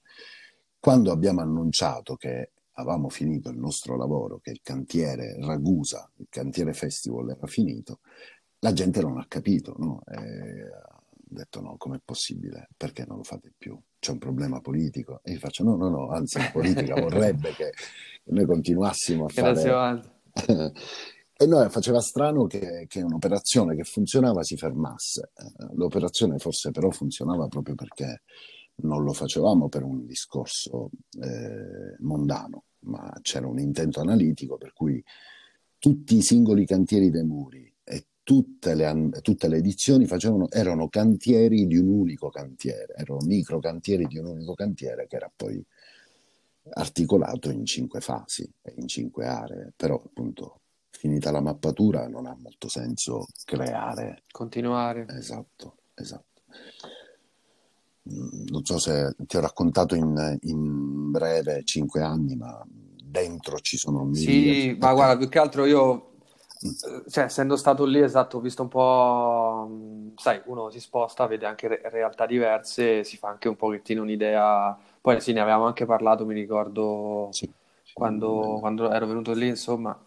Quando 0.79 1.11
abbiamo 1.11 1.41
annunciato 1.41 2.15
che 2.15 2.51
avevamo 2.73 3.09
finito 3.09 3.49
il 3.49 3.57
nostro 3.57 3.97
lavoro, 3.97 4.39
che 4.39 4.51
il 4.51 4.61
cantiere 4.61 5.35
Ragusa, 5.39 6.09
il 6.17 6.27
cantiere 6.29 6.73
Festival 6.73 7.31
era 7.31 7.47
finito, 7.47 7.99
la 8.59 8.73
gente 8.73 9.01
non 9.01 9.17
ha 9.17 9.25
capito, 9.27 9.75
no? 9.77 10.01
Ha 10.05 11.01
detto 11.11 11.61
no, 11.61 11.75
com'è 11.77 11.99
possibile? 12.03 12.69
Perché 12.75 13.05
non 13.07 13.17
lo 13.17 13.23
fate 13.23 13.53
più? 13.57 13.79
C'è 13.99 14.11
un 14.11 14.17
problema 14.17 14.61
politico? 14.61 15.21
E 15.23 15.33
io 15.33 15.39
faccio 15.39 15.63
no, 15.63 15.75
no, 15.75 15.89
no, 15.89 16.09
anzi 16.09 16.37
la 16.37 16.49
politica 16.51 16.95
vorrebbe 16.99 17.51
che 17.53 17.73
noi 18.25 18.45
continuassimo 18.45 19.25
a 19.25 19.29
fare... 19.29 19.53
E 21.41 21.45
noi 21.45 21.69
faceva 21.69 22.01
strano 22.01 22.47
che, 22.47 22.83
che 22.89 23.01
un'operazione 23.01 23.73
che 23.73 23.85
funzionava 23.85 24.43
si 24.43 24.57
fermasse. 24.57 25.31
Eh, 25.33 25.67
L'operazione 25.75 26.37
forse 26.37 26.71
però 26.71 26.89
funzionava 26.91 27.47
proprio 27.47 27.75
perché 27.75 28.23
non 28.81 29.05
lo 29.05 29.13
facevamo 29.13 29.69
per 29.69 29.83
un 29.83 30.05
discorso 30.05 30.89
eh, 31.21 31.95
mondano, 31.99 32.65
ma 32.79 33.17
c'era 33.21 33.47
un 33.47 33.57
intento 33.57 34.01
analitico 34.01 34.57
per 34.57 34.73
cui 34.73 35.01
tutti 35.77 36.17
i 36.17 36.21
singoli 36.21 36.65
cantieri 36.65 37.09
dei 37.09 37.23
muri 37.23 37.73
e 37.85 38.07
tutte 38.21 38.75
le, 38.75 39.09
tutte 39.21 39.47
le 39.47 39.57
edizioni 39.57 40.07
facevano, 40.07 40.49
erano 40.51 40.89
cantieri 40.89 41.67
di 41.67 41.77
un 41.77 41.87
unico 41.87 42.29
cantiere, 42.29 42.95
erano 42.97 43.19
micro 43.25 43.59
cantieri 43.59 44.07
di 44.07 44.17
un 44.17 44.25
unico 44.25 44.55
cantiere 44.55 45.07
che 45.07 45.15
era 45.15 45.31
poi 45.33 45.65
articolato 46.71 47.49
in 47.49 47.65
cinque 47.65 48.01
fasi 48.01 48.47
in 48.75 48.87
cinque 48.87 49.25
aree, 49.25 49.71
però 49.77 49.95
appunto 49.95 50.58
finita 50.99 51.31
la 51.31 51.39
mappatura 51.39 52.09
non 52.09 52.25
ha 52.25 52.35
molto 52.37 52.67
senso 52.67 53.25
creare 53.45 54.23
Continuare. 54.31 55.05
Esatto, 55.09 55.77
esatto. 55.93 56.41
Mm, 58.11 58.47
Non 58.49 58.65
so 58.65 58.77
se 58.79 59.15
ti 59.17 59.37
ho 59.37 59.39
raccontato 59.39 59.95
in, 59.95 60.37
in 60.41 61.09
breve 61.11 61.63
cinque 61.63 62.01
anni, 62.01 62.35
ma 62.35 62.61
dentro 62.67 63.59
ci 63.59 63.77
sono 63.77 64.03
mille. 64.03 64.15
Sì, 64.15 64.77
ma 64.77 64.93
guarda, 64.93 65.17
più 65.17 65.29
che 65.29 65.39
altro 65.39 65.65
io, 65.65 66.03
Mm. 66.61 66.69
eh, 67.05 67.09
cioè, 67.09 67.23
essendo 67.23 67.55
stato 67.55 67.85
lì, 67.85 68.01
esatto, 68.01 68.35
ho 68.35 68.41
visto 68.41 68.63
un 68.63 68.67
po', 68.67 69.65
mh, 69.69 70.15
sai, 70.17 70.41
uno 70.47 70.69
si 70.69 70.81
sposta, 70.81 71.25
vede 71.25 71.45
anche 71.45 71.69
re- 71.69 71.81
realtà 71.85 72.25
diverse, 72.25 73.05
si 73.05 73.15
fa 73.15 73.29
anche 73.29 73.47
un 73.47 73.55
pochettino 73.55 74.01
un'idea. 74.01 74.77
Poi 74.99 75.21
sì, 75.21 75.31
ne 75.31 75.39
avevamo 75.39 75.67
anche 75.67 75.85
parlato, 75.85 76.25
mi 76.25 76.33
ricordo, 76.33 77.29
sì, 77.31 77.49
quando, 77.93 78.57
quando 78.59 78.91
ero 78.91 79.07
venuto 79.07 79.31
lì, 79.33 79.47
insomma, 79.47 79.97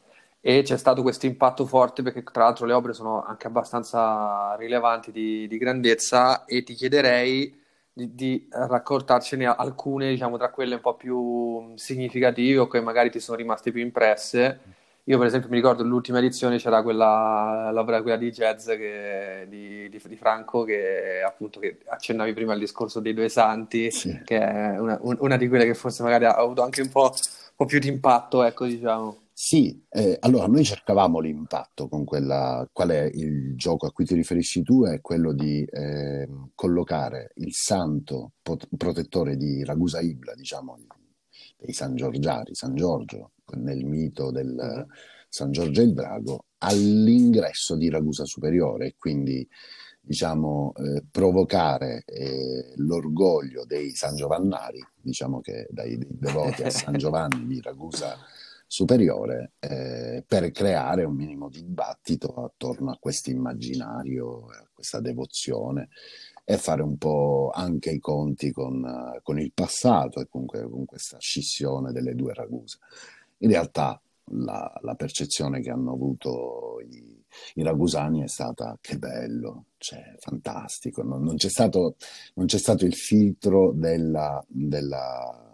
e 0.44 0.62
c'è 0.62 0.76
stato 0.76 1.02
questo 1.02 1.26
impatto 1.26 1.64
forte 1.66 2.02
perché 2.02 2.24
tra 2.24 2.42
l'altro 2.42 2.66
le 2.66 2.72
opere 2.72 2.94
sono 2.94 3.22
anche 3.22 3.46
abbastanza 3.46 4.56
rilevanti 4.58 5.12
di, 5.12 5.46
di 5.46 5.56
grandezza 5.56 6.44
e 6.46 6.64
ti 6.64 6.74
chiederei 6.74 7.60
di, 7.92 8.12
di 8.14 8.48
raccontarcene 8.50 9.46
alcune, 9.46 10.08
diciamo, 10.10 10.36
tra 10.38 10.50
quelle 10.50 10.74
un 10.74 10.80
po' 10.80 10.94
più 10.94 11.72
significative 11.76 12.58
o 12.58 12.66
che 12.66 12.80
magari 12.80 13.10
ti 13.10 13.20
sono 13.20 13.36
rimaste 13.36 13.70
più 13.70 13.80
impresse. 13.82 14.58
Io, 15.04 15.18
per 15.18 15.26
esempio, 15.28 15.48
mi 15.48 15.56
ricordo 15.56 15.82
l'ultima 15.84 16.18
edizione 16.18 16.58
c'era 16.58 16.82
quella, 16.82 17.70
l'opera 17.72 18.02
quella 18.02 18.16
di 18.16 18.30
jazz 18.32 18.66
che- 18.68 19.46
di, 19.48 19.88
di- 19.88 20.00
di 20.08 20.16
Franco, 20.16 20.64
che 20.64 21.22
appunto 21.24 21.60
che 21.60 21.78
accennavi 21.86 22.32
prima 22.32 22.52
al 22.52 22.58
discorso 22.60 22.98
dei 23.00 23.12
due 23.14 23.28
santi, 23.28 23.90
Sì. 23.92 24.20
che 24.24 24.38
è 24.38 24.78
una, 24.78 24.98
un- 25.02 25.16
una 25.20 25.36
di 25.36 25.48
quelle 25.48 25.66
che 25.66 25.74
forse 25.74 26.02
magari 26.02 26.24
ha 26.24 26.34
avuto 26.34 26.62
anche 26.62 26.82
un 26.82 26.88
po', 26.88 27.10
un 27.12 27.54
po' 27.56 27.64
più 27.64 27.78
di 27.78 27.88
impatto, 27.88 28.42
ecco, 28.44 28.64
diciamo. 28.64 29.16
Sì, 29.44 29.84
eh, 29.88 30.18
allora 30.20 30.46
noi 30.46 30.62
cercavamo 30.62 31.18
l'impatto 31.18 31.88
con 31.88 32.04
quella, 32.04 32.64
qual 32.72 32.90
è 32.90 33.10
il 33.12 33.56
gioco 33.56 33.86
a 33.88 33.90
cui 33.90 34.04
ti 34.04 34.14
riferisci 34.14 34.62
tu? 34.62 34.84
È 34.84 35.00
quello 35.00 35.32
di 35.32 35.64
ehm, 35.68 36.50
collocare 36.54 37.32
il 37.38 37.52
santo 37.52 38.34
pot- 38.40 38.68
protettore 38.76 39.36
di 39.36 39.64
Ragusa 39.64 40.00
Ibla, 40.00 40.34
diciamo, 40.34 40.78
dei 41.56 41.72
San 41.72 41.96
Giorgiari, 41.96 42.54
San 42.54 42.76
Giorgio, 42.76 43.32
nel 43.56 43.84
mito 43.84 44.30
del. 44.30 44.86
San 45.28 45.50
Giorgio 45.50 45.80
e 45.80 45.84
il 45.86 45.94
Drago, 45.94 46.44
all'ingresso 46.58 47.74
di 47.74 47.88
Ragusa 47.88 48.24
Superiore 48.24 48.86
e 48.88 48.94
quindi 48.96 49.46
diciamo, 50.00 50.72
eh, 50.76 51.02
provocare 51.10 52.04
eh, 52.04 52.74
l'orgoglio 52.76 53.64
dei 53.64 53.90
San 53.90 54.14
Giovannari, 54.14 54.80
diciamo 55.00 55.40
che 55.40 55.66
dai 55.70 55.98
devoti 56.08 56.62
a 56.62 56.70
San 56.70 56.94
Giovanni 56.98 57.46
di 57.46 57.60
Ragusa 57.60 58.16
superiore 58.72 59.52
eh, 59.58 60.24
per 60.26 60.50
creare 60.50 61.04
un 61.04 61.14
minimo 61.14 61.50
di 61.50 61.62
dibattito 61.62 62.32
attorno 62.42 62.90
a 62.90 62.96
questo 62.98 63.28
immaginario, 63.28 64.46
a 64.46 64.66
questa 64.72 64.98
devozione 64.98 65.90
e 66.42 66.56
fare 66.56 66.80
un 66.80 66.96
po' 66.96 67.50
anche 67.52 67.90
i 67.90 67.98
conti 67.98 68.50
con, 68.50 68.82
eh, 68.82 69.20
con 69.22 69.38
il 69.38 69.52
passato 69.52 70.20
e 70.20 70.26
comunque 70.26 70.66
con 70.70 70.86
questa 70.86 71.18
scissione 71.18 71.92
delle 71.92 72.14
due 72.14 72.32
Ragusa. 72.32 72.78
In 73.40 73.50
realtà 73.50 74.00
la, 74.36 74.72
la 74.80 74.94
percezione 74.94 75.60
che 75.60 75.68
hanno 75.68 75.92
avuto 75.92 76.80
i, 76.80 77.22
i 77.56 77.62
ragusani 77.62 78.22
è 78.22 78.28
stata 78.28 78.78
che 78.80 78.96
bello, 78.96 79.66
cioè 79.76 80.14
fantastico, 80.16 81.02
non, 81.02 81.22
non 81.22 81.36
c'è 81.36 81.50
stato, 81.50 81.96
non 82.36 82.46
c'è 82.46 82.58
stato 82.58 82.86
il 82.86 82.94
filtro 82.94 83.72
della, 83.74 84.42
della 84.48 85.51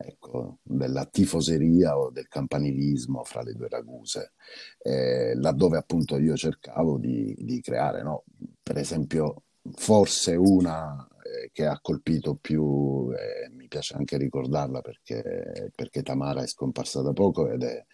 ecco, 0.00 0.58
della 0.62 1.04
tifoseria 1.06 1.98
o 1.98 2.10
del 2.10 2.28
campanilismo 2.28 3.24
fra 3.24 3.42
le 3.42 3.54
due 3.54 3.68
raguse, 3.68 4.32
eh, 4.78 5.34
laddove 5.34 5.78
appunto 5.78 6.18
io 6.18 6.36
cercavo 6.36 6.98
di, 6.98 7.34
di 7.38 7.60
creare, 7.60 8.02
no? 8.02 8.24
per 8.62 8.78
esempio, 8.78 9.42
forse 9.74 10.34
una 10.34 11.06
eh, 11.22 11.50
che 11.52 11.66
ha 11.66 11.78
colpito 11.80 12.34
più, 12.34 13.10
eh, 13.12 13.50
mi 13.50 13.68
piace 13.68 13.94
anche 13.94 14.16
ricordarla 14.16 14.80
perché, 14.80 15.70
perché 15.74 16.02
Tamara 16.02 16.42
è 16.42 16.46
scomparsa 16.46 17.02
da 17.02 17.12
poco 17.12 17.48
ed 17.50 17.62
è, 17.62 17.84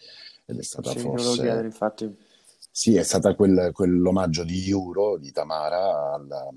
ed 0.46 0.58
è 0.58 0.62
stata 0.62 0.90
Sì, 0.90 1.00
forse... 1.00 1.48
infatti. 1.64 2.16
Sì, 2.70 2.94
è 2.96 3.02
stata 3.02 3.34
quel- 3.34 3.70
quell'omaggio 3.72 4.44
di 4.44 4.68
Euro 4.68 5.16
di 5.16 5.32
Tamara 5.32 6.12
alla, 6.12 6.50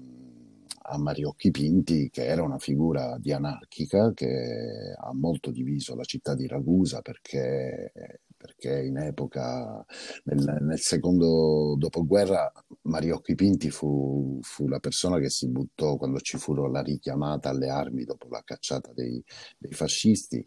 a 0.89 0.98
Mariocchi 0.98 1.51
Pinti, 1.51 2.10
che 2.10 2.25
era 2.25 2.41
una 2.41 2.58
figura 2.58 3.17
di 3.19 3.31
anarchica 3.31 4.12
che 4.13 4.96
ha 4.98 5.13
molto 5.13 5.51
diviso 5.51 5.96
la 5.96 6.03
città 6.03 6.34
di 6.34 6.48
Ragusa 6.48 7.01
perché, 7.01 7.91
perché 8.36 8.84
in 8.84 8.98
epoca, 8.98 9.86
nel, 10.24 10.58
nel 10.62 10.79
secondo 10.79 11.75
dopoguerra, 11.77 12.51
Mariocchi 12.84 13.36
Pinti 13.36 13.69
fu, 13.69 14.39
fu, 14.41 14.67
la 14.67 14.79
persona 14.79 15.19
che 15.19 15.29
si 15.29 15.48
buttò 15.50 15.96
quando 15.98 16.19
ci 16.19 16.38
fu 16.38 16.53
la 16.53 16.81
richiamata 16.81 17.50
alle 17.50 17.69
armi 17.69 18.03
dopo 18.03 18.27
la 18.29 18.41
cacciata 18.43 18.91
dei, 18.93 19.24
dei 19.58 19.72
fascisti. 19.72 20.46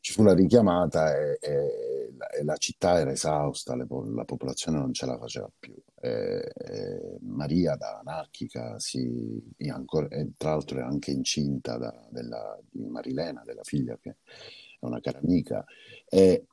Ci 0.00 0.12
fu 0.12 0.22
la 0.22 0.34
richiamata 0.34 1.14
e, 1.16 1.38
e, 1.40 1.95
la, 2.16 2.28
e, 2.28 2.44
la, 2.44 2.56
città 2.56 2.98
era 2.98 3.12
esausta, 3.12 3.74
le, 3.74 3.86
la 3.88 4.24
popolazione 4.24 4.78
non 4.78 4.92
ce 4.92 5.06
la 5.06 5.18
faceva 5.18 5.50
più. 5.58 5.74
E, 6.00 7.18
Maria 7.20 7.76
da 7.76 7.98
anarchica, 7.98 8.78
si, 8.78 9.42
ancora, 9.68 10.08
tra 10.36 10.50
l'altro 10.50 10.78
è 10.78 10.82
anche 10.82 11.10
incinta 11.10 11.76
da, 11.76 12.06
della, 12.10 12.58
di 12.70 12.86
Marilena, 12.86 13.42
della 13.44 13.64
figlia 13.64 13.96
che 14.00 14.10
è 14.10 14.84
una 14.84 15.00
cara 15.00 15.18
amica, 15.18 15.64
e, 16.08 16.46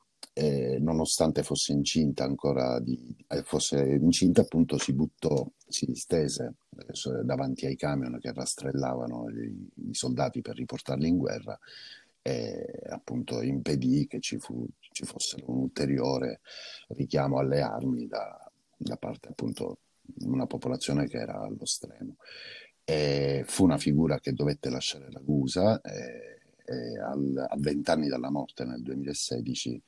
nonostante 0.80 1.42
fosse 1.42 1.72
incinta 1.72 2.24
ancora, 2.24 2.80
di, 2.80 3.16
eh, 3.28 3.42
fosse 3.42 3.80
incinta 3.80 4.40
appunto 4.40 4.78
si 4.78 4.92
buttò, 4.92 5.48
si 5.68 5.94
stese 5.94 6.54
eh, 6.76 7.24
davanti 7.24 7.66
ai 7.66 7.76
camion 7.76 8.18
che 8.18 8.32
rastrellavano 8.32 9.28
i, 9.30 9.90
i 9.90 9.94
soldati 9.94 10.40
per 10.40 10.56
riportarli 10.56 11.06
in 11.06 11.18
guerra 11.18 11.58
e 12.26 12.64
appunto 12.88 13.42
impedì 13.42 14.06
che 14.06 14.18
ci, 14.18 14.38
fu, 14.38 14.66
ci 14.78 15.04
fosse 15.04 15.42
un 15.44 15.58
ulteriore 15.58 16.40
richiamo 16.88 17.38
alle 17.38 17.60
armi 17.60 18.06
da, 18.06 18.50
da 18.78 18.96
parte 18.96 19.28
appunto 19.28 19.80
di 20.00 20.26
una 20.26 20.46
popolazione 20.46 21.06
che 21.06 21.18
era 21.18 21.38
allo 21.40 21.66
stremo. 21.66 22.16
E 22.82 23.44
fu 23.46 23.64
una 23.64 23.76
figura 23.76 24.20
che 24.20 24.32
dovette 24.32 24.70
lasciare 24.70 25.10
Ragusa 25.10 25.82
e, 25.82 26.40
e 26.64 26.98
al, 26.98 27.46
a 27.46 27.56
vent'anni 27.58 28.08
dalla 28.08 28.30
morte 28.30 28.64
nel 28.64 28.80
2016 28.80 29.82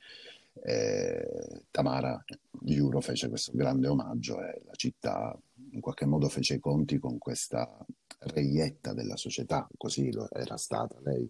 eh, 0.63 1.63
Tamara 1.71 2.23
Giuro 2.51 3.01
fece 3.01 3.29
questo 3.29 3.51
grande 3.55 3.87
omaggio 3.87 4.39
e 4.41 4.61
la 4.63 4.73
città 4.73 5.35
in 5.71 5.81
qualche 5.81 6.05
modo 6.05 6.29
fece 6.29 6.55
i 6.55 6.59
conti 6.59 6.99
con 6.99 7.17
questa 7.17 7.83
reietta 8.19 8.93
della 8.93 9.15
società, 9.15 9.67
così 9.75 10.11
era 10.33 10.57
stata 10.57 10.99
lei 11.03 11.27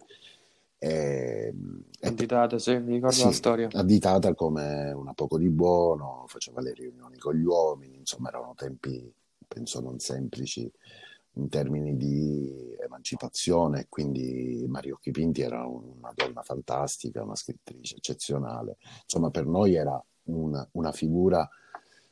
e, 0.78 1.52
additata, 2.00 2.58
sì, 2.58 2.78
mi 2.78 2.94
ricordo 2.94 3.16
sì, 3.16 3.24
la 3.24 3.32
storia. 3.32 3.68
Additata 3.72 4.34
come 4.34 4.92
una 4.92 5.12
poco 5.12 5.38
di 5.38 5.48
buono, 5.48 6.24
faceva 6.28 6.60
le 6.60 6.72
riunioni 6.72 7.18
con 7.18 7.34
gli 7.34 7.44
uomini, 7.44 7.96
insomma 7.96 8.28
erano 8.28 8.54
tempi, 8.56 9.12
penso, 9.46 9.80
non 9.80 9.98
semplici 9.98 10.70
in 11.34 11.48
termini 11.48 11.96
di 11.96 12.76
emancipazione, 12.80 13.86
quindi 13.88 14.64
Mario 14.66 14.98
Chipinti 15.00 15.40
era 15.40 15.64
una 15.66 16.12
donna 16.14 16.42
fantastica, 16.42 17.22
una 17.22 17.36
scrittrice 17.36 17.96
eccezionale, 17.96 18.78
insomma 19.02 19.30
per 19.30 19.46
noi 19.46 19.74
era 19.74 20.02
una, 20.24 20.66
una 20.72 20.92
figura 20.92 21.48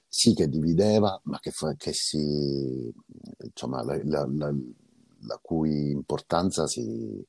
sì 0.08 0.32
che 0.34 0.48
divideva, 0.48 1.20
ma 1.24 1.38
che, 1.40 1.52
che 1.76 1.92
si, 1.92 2.92
insomma, 3.38 3.82
la, 3.82 4.00
la, 4.04 4.26
la, 4.30 4.54
la 5.20 5.38
cui 5.42 5.90
importanza 5.90 6.66
si, 6.66 7.24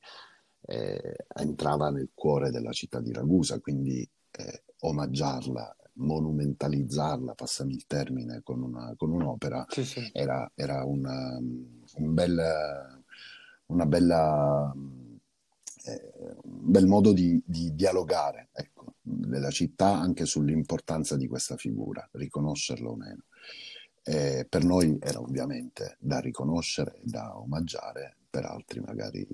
eh, 0.70 1.16
entrava 1.36 1.90
nel 1.90 2.10
cuore 2.14 2.52
della 2.52 2.74
città 2.74 3.00
di 3.00 3.13
Ragusa, 3.13 3.60
quindi 3.60 4.08
eh, 4.32 4.63
omaggiarla, 4.80 5.76
monumentalizzarla, 5.94 7.34
passami 7.34 7.74
il 7.74 7.86
termine, 7.88 8.41
con, 8.44 8.62
una, 8.62 8.94
con 8.98 9.12
un'opera, 9.12 9.65
sì, 9.70 9.86
sì. 9.86 10.10
era, 10.13 10.50
era 10.54 10.84
una, 10.84 11.38
un, 11.38 12.13
bel, 12.13 13.04
una 13.68 13.86
bella, 13.86 14.76
eh, 15.86 16.13
un 16.44 16.72
bel 16.72 16.86
modo 16.86 17.13
di, 17.13 17.41
di 17.46 17.74
dialogare 17.74 18.50
ecco, 18.52 18.96
della 19.02 19.52
città 19.52 19.98
anche 19.98 20.26
sull'importanza 20.26 21.15
di 21.15 21.28
questa 21.28 21.56
figura, 21.56 22.08
riconoscerla 22.12 22.89
o 22.89 22.96
meno. 22.96 23.24
Eh, 24.04 24.46
per 24.48 24.63
noi 24.63 24.98
era 25.02 25.20
ovviamente 25.20 25.98
da 26.00 26.20
riconoscere, 26.20 27.00
da 27.04 27.38
omaggiare, 27.38 28.18
per 28.30 28.46
altri 28.46 28.80
magari 28.80 29.26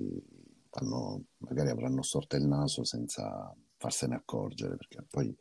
hanno, 0.74 1.24
magari 1.38 1.70
avranno 1.70 2.02
storto 2.02 2.36
il 2.36 2.48
naso 2.48 2.84
senza 2.84 3.54
farsene 3.78 4.16
accorgere, 4.16 4.78
perché 4.78 5.06
poi 5.10 5.36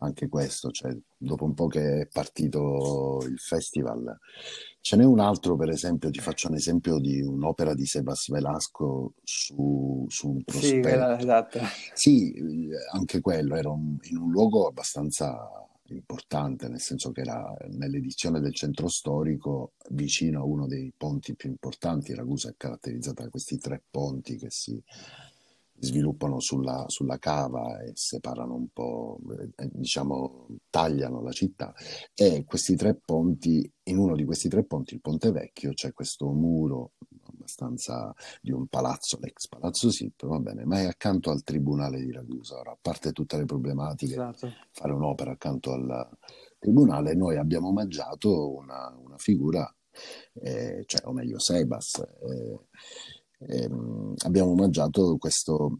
anche 0.00 0.28
questo, 0.28 0.70
cioè, 0.70 0.96
dopo 1.16 1.44
un 1.44 1.54
po' 1.54 1.66
che 1.66 2.02
è 2.02 2.06
partito 2.06 3.18
il 3.28 3.38
festival, 3.38 4.18
ce 4.80 4.96
n'è 4.96 5.04
un 5.04 5.18
altro, 5.18 5.56
per 5.56 5.70
esempio, 5.70 6.10
ti 6.10 6.20
faccio 6.20 6.48
un 6.48 6.54
esempio 6.54 6.98
di 6.98 7.20
un'opera 7.20 7.74
di 7.74 7.84
Sebas 7.84 8.30
Velasco 8.30 9.14
su, 9.22 10.06
su 10.08 10.28
un 10.30 10.44
prospetto. 10.44 11.16
Sì, 11.16 11.22
esatto. 11.22 11.58
sì, 11.94 12.34
anche 12.92 13.20
quello 13.20 13.56
era 13.56 13.70
un, 13.70 13.96
in 14.02 14.18
un 14.18 14.30
luogo 14.30 14.68
abbastanza 14.68 15.36
importante, 15.94 16.68
nel 16.68 16.80
senso 16.80 17.12
che 17.12 17.20
era 17.22 17.54
nell'edizione 17.70 18.40
del 18.40 18.54
centro 18.54 18.88
storico 18.88 19.72
vicino 19.90 20.40
a 20.40 20.44
uno 20.44 20.66
dei 20.66 20.92
ponti 20.96 21.34
più 21.34 21.50
importanti. 21.50 22.14
Ragusa 22.14 22.50
è 22.50 22.54
caratterizzata 22.56 23.22
da 23.22 23.30
questi 23.30 23.58
tre 23.58 23.82
ponti 23.90 24.36
che 24.36 24.50
si 24.50 24.82
sviluppano 25.80 26.40
sulla, 26.40 26.84
sulla 26.88 27.18
cava 27.18 27.80
e 27.80 27.92
separano 27.94 28.54
un 28.54 28.68
po', 28.72 29.20
eh, 29.56 29.68
diciamo, 29.72 30.48
tagliano 30.70 31.22
la 31.22 31.32
città. 31.32 31.72
E 32.14 32.44
questi 32.44 32.74
tre 32.74 32.94
ponti, 32.94 33.70
in 33.84 33.98
uno 33.98 34.16
di 34.16 34.24
questi 34.24 34.48
tre 34.48 34.64
ponti, 34.64 34.94
il 34.94 35.00
Ponte 35.00 35.30
Vecchio, 35.30 35.72
c'è 35.72 35.92
questo 35.92 36.30
muro 36.30 36.92
abbastanza 37.48 38.14
di 38.42 38.52
un 38.52 38.66
palazzo, 38.66 39.18
l'ex 39.20 39.48
palazzo 39.48 39.90
SIP, 39.90 40.26
va 40.26 40.38
bene, 40.38 40.66
ma 40.66 40.80
è 40.80 40.84
accanto 40.84 41.30
al 41.30 41.42
tribunale 41.42 41.98
di 42.04 42.12
Ragusa. 42.12 42.58
Ora, 42.58 42.72
a 42.72 42.78
parte 42.80 43.12
tutte 43.12 43.38
le 43.38 43.46
problematiche, 43.46 44.12
esatto. 44.12 44.52
fare 44.70 44.92
un'opera 44.92 45.32
accanto 45.32 45.72
al 45.72 46.08
tribunale, 46.58 47.14
noi 47.14 47.38
abbiamo 47.38 47.68
omaggiato 47.68 48.54
una, 48.54 48.94
una 49.02 49.16
figura, 49.16 49.74
eh, 50.34 50.84
cioè, 50.86 51.06
o 51.06 51.12
meglio, 51.12 51.38
Sebas. 51.38 52.04
Eh, 52.20 52.58
ehm, 53.38 54.14
abbiamo 54.18 54.50
omaggiato 54.50 55.16
questo, 55.16 55.78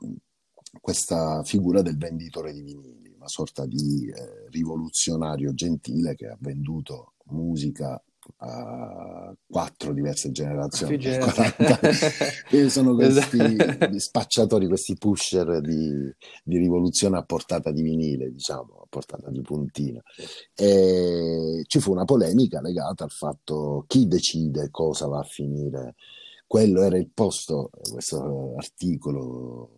questa 0.80 1.42
figura 1.42 1.82
del 1.82 1.98
venditore 1.98 2.52
di 2.52 2.62
vinili, 2.62 3.12
una 3.14 3.28
sorta 3.28 3.66
di 3.66 4.08
eh, 4.08 4.48
rivoluzionario 4.48 5.52
gentile 5.52 6.14
che 6.14 6.28
ha 6.28 6.36
venduto 6.40 7.14
musica 7.30 8.02
a 8.36 9.34
quattro 9.46 9.92
diverse 9.92 10.30
generazioni, 10.30 10.98
40, 10.98 11.78
che 12.48 12.68
sono 12.70 12.94
questi 12.96 13.38
esatto. 13.38 13.98
spacciatori, 13.98 14.66
questi 14.66 14.96
pusher 14.96 15.60
di, 15.60 16.14
di, 16.44 16.58
rivoluzione 16.58 17.18
a 17.18 17.24
portata 17.24 17.70
di 17.72 17.82
vinile, 17.82 18.30
diciamo, 18.30 18.80
a 18.82 18.86
portata 18.88 19.30
di 19.30 19.40
puntina. 19.40 20.00
E 20.54 21.62
ci 21.66 21.80
fu 21.80 21.92
una 21.92 22.04
polemica 22.04 22.60
legata 22.60 23.04
al 23.04 23.10
fatto 23.10 23.84
chi 23.86 24.06
decide 24.06 24.70
cosa 24.70 25.06
va 25.06 25.18
a 25.18 25.24
finire 25.24 25.94
quello 26.48 26.80
era 26.80 26.96
il 26.96 27.10
posto, 27.12 27.70
questo 27.92 28.54
articolo 28.56 29.77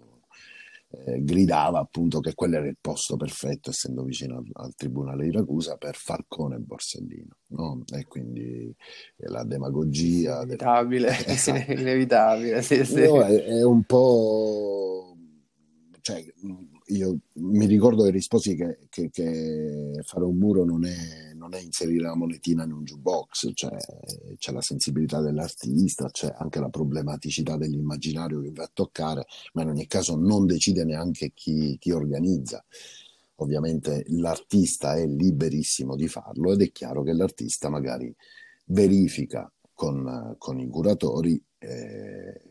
eh, 0.93 1.23
gridava 1.23 1.79
appunto 1.79 2.19
che 2.19 2.35
quello 2.35 2.57
era 2.57 2.67
il 2.67 2.77
posto 2.81 3.17
perfetto, 3.17 3.71
essendo 3.71 4.03
vicino 4.03 4.39
al, 4.39 4.45
al 4.53 4.75
Tribunale 4.75 5.25
di 5.25 5.31
Ragusa, 5.31 5.77
per 5.77 5.95
Falcone 5.95 6.57
e 6.57 6.59
Borsellino. 6.59 7.37
No? 7.49 7.85
E 7.95 8.07
quindi 8.07 8.75
la 9.17 9.45
demagogia... 9.45 10.43
Inevitabile, 10.43 11.11
del... 11.27 11.79
inevitabile. 11.79 12.63
Sì, 12.63 12.85
sì. 12.85 13.03
No, 13.03 13.23
è, 13.23 13.45
è, 13.45 13.65
un 13.65 13.85
po'... 13.85 15.17
Cioè, 16.01 16.25
io 16.87 17.19
mi 17.35 17.67
ricordo 17.67 18.03
che 18.03 18.11
risposi 18.11 18.57
che, 18.57 18.79
che, 18.89 19.11
che 19.11 20.01
fare 20.03 20.25
un 20.25 20.37
muro 20.37 20.65
non 20.65 20.85
è, 20.85 21.30
non 21.51 21.55
è, 21.55 21.63
inserire 21.63 22.03
la 22.03 22.15
monetina 22.15 22.65
in 22.65 22.73
un 22.73 22.85
jukebox, 22.85 23.51
cioè, 23.55 23.77
c'è 24.39 24.53
la 24.53 24.63
sensibilità 24.63 25.21
dell'artista, 25.21 26.09
c'è 26.11 26.33
anche 26.39 26.61
la 26.61 26.69
problematicità 26.69 27.57
dell'immaginario 27.57 28.41
che 28.41 28.53
va 28.53 28.65
a 28.65 28.71
toccare, 28.73 29.27
ma 29.55 29.63
in 29.63 29.69
ogni 29.69 29.87
caso 29.87 30.17
non 30.17 30.47
decide 30.47 30.85
neanche 30.85 31.33
chi, 31.35 31.77
chi 31.79 31.91
organizza. 31.91 32.65
Ovviamente 33.37 34.05
l'artista 34.09 34.95
è 34.95 35.07
liberissimo 35.07 35.97
di 35.97 36.09
farlo 36.09 36.53
ed 36.53 36.61
è 36.63 36.71
chiaro 36.71 37.03
che 37.03 37.13
l'artista 37.13 37.69
magari 37.71 38.15
verifica 38.67 39.51
con, 39.73 40.37
con 40.39 40.61
i 40.61 40.69
curatori 40.69 41.43
eh, 41.59 42.43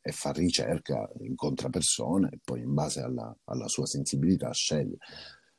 e 0.00 0.12
fa 0.12 0.32
ricerca, 0.32 1.10
incontra 1.20 1.70
persone 1.70 2.28
e 2.32 2.38
poi 2.42 2.60
in 2.60 2.74
base 2.74 3.00
alla, 3.00 3.34
alla 3.44 3.68
sua 3.68 3.86
sensibilità 3.86 4.52
sceglie. 4.52 4.98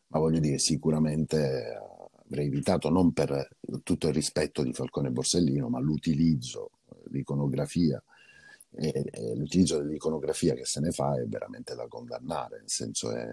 Ma 0.09 0.19
voglio 0.19 0.39
dire, 0.39 0.59
sicuramente 0.59 1.96
avrei 2.27 2.47
evitato, 2.47 2.89
non 2.89 3.11
per 3.11 3.49
tutto 3.83 4.07
il 4.07 4.13
rispetto 4.13 4.63
di 4.63 4.73
Falcone 4.73 5.09
Borsellino, 5.09 5.69
ma 5.69 5.79
l'utilizzo, 5.79 6.71
l'iconografia, 7.11 8.01
e, 8.75 9.05
e 9.11 9.35
l'utilizzo 9.35 9.77
dell'iconografia 9.77 10.53
che 10.53 10.65
se 10.65 10.79
ne 10.79 10.91
fa 10.91 11.19
è 11.19 11.25
veramente 11.25 11.73
da 11.75 11.87
condannare, 11.87 12.59
nel 12.59 12.69
senso 12.69 13.11
è 13.11 13.27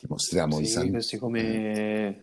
dimostriamo 0.00 0.56
sì, 0.56 0.62
i 0.62 0.66
santi. 0.66 0.90
questi 0.90 1.18
come 1.18 2.22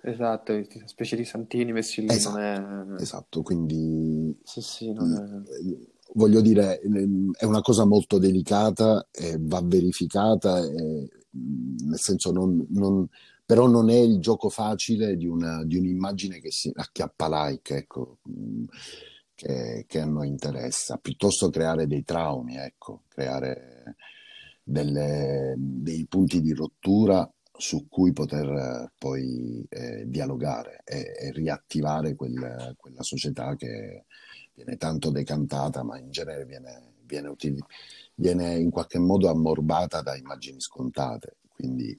esatto, 0.00 0.64
specie 0.86 1.14
di 1.14 1.26
santini 1.26 1.72
messi 1.72 2.00
lì 2.00 2.06
esatto, 2.08 2.38
è 2.38 3.02
esatto 3.02 3.42
quindi 3.42 4.34
sì, 4.44 4.62
sì, 4.62 4.92
non 4.92 5.12
è 5.12 5.96
voglio 6.14 6.40
dire, 6.40 6.80
è 6.80 7.44
una 7.44 7.60
cosa 7.60 7.84
molto 7.84 8.18
delicata, 8.18 9.08
e 9.10 9.36
va 9.38 9.60
verificata, 9.62 10.60
e, 10.60 11.08
nel 11.30 11.98
senso 11.98 12.32
non, 12.32 12.64
non, 12.70 13.06
però 13.48 13.66
non 13.66 13.88
è 13.88 13.96
il 13.96 14.20
gioco 14.20 14.50
facile 14.50 15.16
di, 15.16 15.26
una, 15.26 15.64
di 15.64 15.78
un'immagine 15.78 16.38
che 16.38 16.50
si 16.50 16.70
acchiappa 16.70 17.46
like, 17.46 17.76
ecco, 17.76 18.18
che, 19.34 19.86
che, 19.88 20.00
a 20.00 20.04
noi 20.04 20.28
interessa, 20.28 20.98
piuttosto 20.98 21.48
creare 21.48 21.86
dei 21.86 22.04
traumi, 22.04 22.58
ecco, 22.58 23.04
creare 23.08 23.96
delle, 24.62 25.54
dei 25.56 26.04
punti 26.06 26.42
di 26.42 26.52
rottura 26.52 27.26
su 27.50 27.88
cui 27.88 28.12
poter 28.12 28.92
poi 28.98 29.64
eh, 29.70 30.04
dialogare 30.06 30.82
e, 30.84 31.14
e 31.18 31.32
riattivare 31.32 32.14
quel, 32.16 32.74
quella 32.76 33.02
società 33.02 33.56
che 33.56 34.04
viene 34.52 34.76
tanto 34.76 35.10
decantata, 35.10 35.82
ma 35.82 35.98
in 35.98 36.10
genere 36.10 36.44
viene, 36.44 36.96
viene, 37.06 37.28
util- 37.28 37.64
viene 38.14 38.58
in 38.58 38.68
qualche 38.68 38.98
modo 38.98 39.30
ammorbata 39.30 40.02
da 40.02 40.14
immagini 40.14 40.60
scontate. 40.60 41.38
Quindi, 41.48 41.98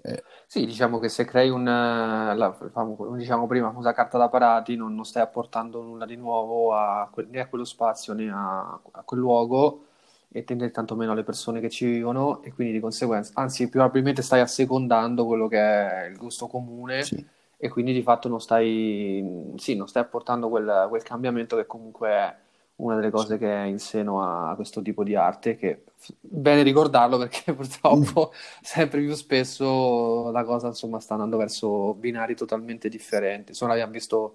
eh, 0.00 0.22
sì, 0.46 0.66
diciamo 0.66 0.98
che 0.98 1.08
se 1.08 1.24
crei 1.24 1.50
un, 1.50 1.64
la, 1.64 2.56
come 2.72 3.18
diciamo 3.18 3.46
prima, 3.46 3.72
una 3.74 3.92
carta 3.92 4.18
da 4.18 4.28
parati, 4.28 4.74
non, 4.74 4.94
non, 4.94 5.04
stai 5.04 5.22
apportando 5.22 5.82
nulla 5.82 6.06
di 6.06 6.16
nuovo 6.16 6.74
a, 6.74 7.10
né 7.28 7.40
a 7.40 7.46
quello 7.46 7.64
spazio 7.64 8.12
né 8.12 8.30
a, 8.30 8.80
a 8.90 9.02
quel 9.04 9.20
luogo 9.20 9.86
e 10.32 10.44
tende 10.44 10.70
tantomeno 10.70 11.12
alle 11.12 11.22
persone 11.22 11.60
che 11.60 11.68
ci 11.68 11.84
vivono 11.86 12.42
e 12.42 12.52
quindi 12.52 12.72
di 12.72 12.80
conseguenza, 12.80 13.32
anzi 13.34 13.68
probabilmente 13.68 14.22
stai 14.22 14.40
assecondando 14.40 15.26
quello 15.26 15.46
che 15.46 15.58
è 15.58 16.06
il 16.06 16.16
gusto 16.16 16.46
comune 16.46 17.02
sì. 17.04 17.24
e 17.56 17.68
quindi 17.68 17.92
di 17.92 18.02
fatto 18.02 18.28
non 18.28 18.40
stai, 18.40 19.52
sì, 19.56 19.76
non 19.76 19.88
stai 19.88 20.02
apportando 20.02 20.48
quel, 20.48 20.86
quel, 20.88 21.02
cambiamento 21.02 21.56
che 21.56 21.66
comunque 21.66 22.08
è 22.08 22.34
una 22.76 22.96
delle 22.96 23.10
cose 23.10 23.38
che 23.38 23.52
è 23.52 23.64
in 23.64 23.78
seno 23.78 24.22
a 24.22 24.54
questo 24.54 24.82
tipo 24.82 25.04
di 25.04 25.14
arte 25.14 25.56
che 25.56 25.84
bene 26.20 26.62
ricordarlo 26.62 27.18
perché 27.18 27.52
purtroppo 27.54 28.32
mm. 28.34 28.62
sempre 28.62 29.00
più 29.00 29.14
spesso 29.14 30.30
la 30.30 30.44
cosa 30.44 30.68
insomma 30.68 30.98
sta 30.98 31.14
andando 31.14 31.36
verso 31.36 31.94
binari 31.94 32.34
totalmente 32.34 32.88
differenti. 32.88 33.50
Insomma, 33.50 33.72
abbiamo 33.72 33.92
visto 33.92 34.34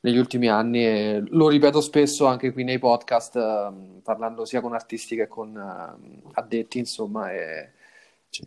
negli 0.00 0.16
ultimi 0.16 0.48
anni 0.48 0.84
e 0.84 1.22
lo 1.28 1.48
ripeto 1.48 1.80
spesso 1.80 2.26
anche 2.26 2.52
qui 2.52 2.64
nei 2.64 2.78
podcast 2.78 3.36
eh, 3.36 4.00
parlando 4.02 4.44
sia 4.44 4.60
con 4.60 4.72
artisti 4.72 5.14
che 5.14 5.28
con 5.28 5.54
eh, 5.56 6.30
addetti 6.34 6.78
insomma 6.78 7.30
e, 7.32 7.72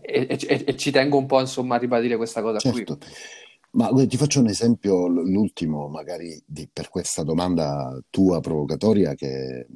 e, 0.01 0.27
e, 0.29 0.63
e, 0.65 0.75
ci 0.77 0.89
tengo 0.89 1.17
un 1.17 1.27
po' 1.27 1.39
insomma 1.39 1.75
a 1.75 1.77
ribadire 1.77 2.17
questa 2.17 2.41
cosa 2.41 2.57
certo. 2.57 2.97
qui 2.97 3.07
ma 3.73 3.89
ti 4.07 4.17
faccio 4.17 4.39
un 4.39 4.47
esempio 4.47 5.07
l'ultimo 5.07 5.87
magari 5.87 6.41
di, 6.45 6.69
per 6.71 6.89
questa 6.89 7.23
domanda 7.23 7.99
tua 8.09 8.39
provocatoria 8.39 9.13
che 9.15 9.67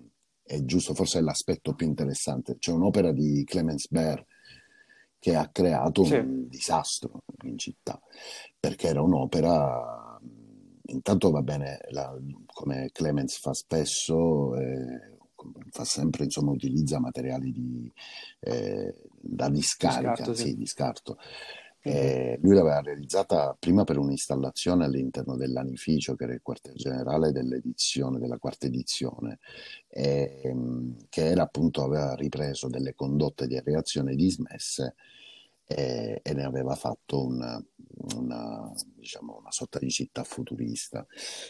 è 0.44 0.64
giusto 0.64 0.94
forse 0.94 1.20
è 1.20 1.22
l'aspetto 1.22 1.74
più 1.74 1.88
interessante 1.88 2.58
c'è 2.58 2.72
un'opera 2.72 3.12
di 3.12 3.44
Clemens 3.46 3.90
Baer 3.90 4.26
che 5.20 5.36
ha 5.36 5.50
creato 5.50 6.04
sì. 6.04 6.14
un 6.16 6.48
disastro 6.48 7.24
in 7.44 7.58
città 7.58 8.00
perché 8.60 8.88
era 8.88 9.02
un'opera 9.02 10.20
intanto 10.88 11.32
va 11.32 11.42
bene, 11.42 11.80
la, 11.90 12.16
come 12.46 12.90
Clemens 12.92 13.40
fa 13.40 13.54
spesso, 13.54 14.56
eh, 14.56 15.18
fa 15.70 15.84
sempre, 15.84 16.26
insomma, 16.26 16.52
utilizza 16.52 17.00
materiali 17.00 17.52
di, 17.52 17.92
eh, 18.40 18.96
da 19.10 19.50
discarica, 19.50 20.12
discarto, 20.12 20.34
sì. 20.34 20.44
Sì, 20.44 20.56
di 20.56 20.66
scarto. 20.66 21.18
Eh, 21.82 22.38
lui 22.42 22.54
l'aveva 22.54 22.82
realizzata 22.82 23.56
prima 23.58 23.84
per 23.84 23.98
un'installazione 23.98 24.86
all'interno 24.86 25.38
dell'anificio, 25.38 26.16
che 26.16 26.26
era 26.26 26.34
il 26.34 26.42
quartier 26.42 26.76
generale 26.76 27.32
dell'edizione, 27.32 28.20
della 28.20 28.38
quarta 28.38 28.66
edizione, 28.66 29.40
eh, 29.88 30.54
che 31.10 31.26
era 31.26 31.44
appunto, 31.44 31.84
aveva 31.84 32.14
ripreso 32.16 32.68
delle 32.68 32.94
condotte 32.94 33.48
di 33.48 33.60
reazione 33.60 34.16
dismesse 34.16 34.96
e, 35.68 36.22
e 36.24 36.34
ne 36.34 36.44
aveva 36.44 36.76
fatto 36.76 37.26
una, 37.26 37.62
una, 38.16 38.72
diciamo, 38.96 39.38
una, 39.38 39.52
sorta 39.52 39.80
di 39.80 39.90
città 39.90 40.24
futurista 40.24 41.06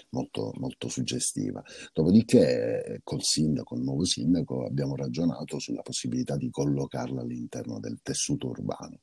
molto, 0.09 0.51
molto 0.55 0.89
suggestiva. 0.89 1.63
Dopodiché 1.93 3.01
col 3.03 3.21
sindaco, 3.21 3.75
il 3.75 3.83
nuovo 3.83 4.05
sindaco, 4.05 4.65
abbiamo 4.65 4.95
ragionato 4.95 5.59
sulla 5.59 5.83
possibilità 5.83 6.35
di 6.35 6.49
collocarla 6.49 7.21
all'interno 7.21 7.79
del 7.79 7.99
tessuto 8.01 8.47
urbano. 8.47 8.99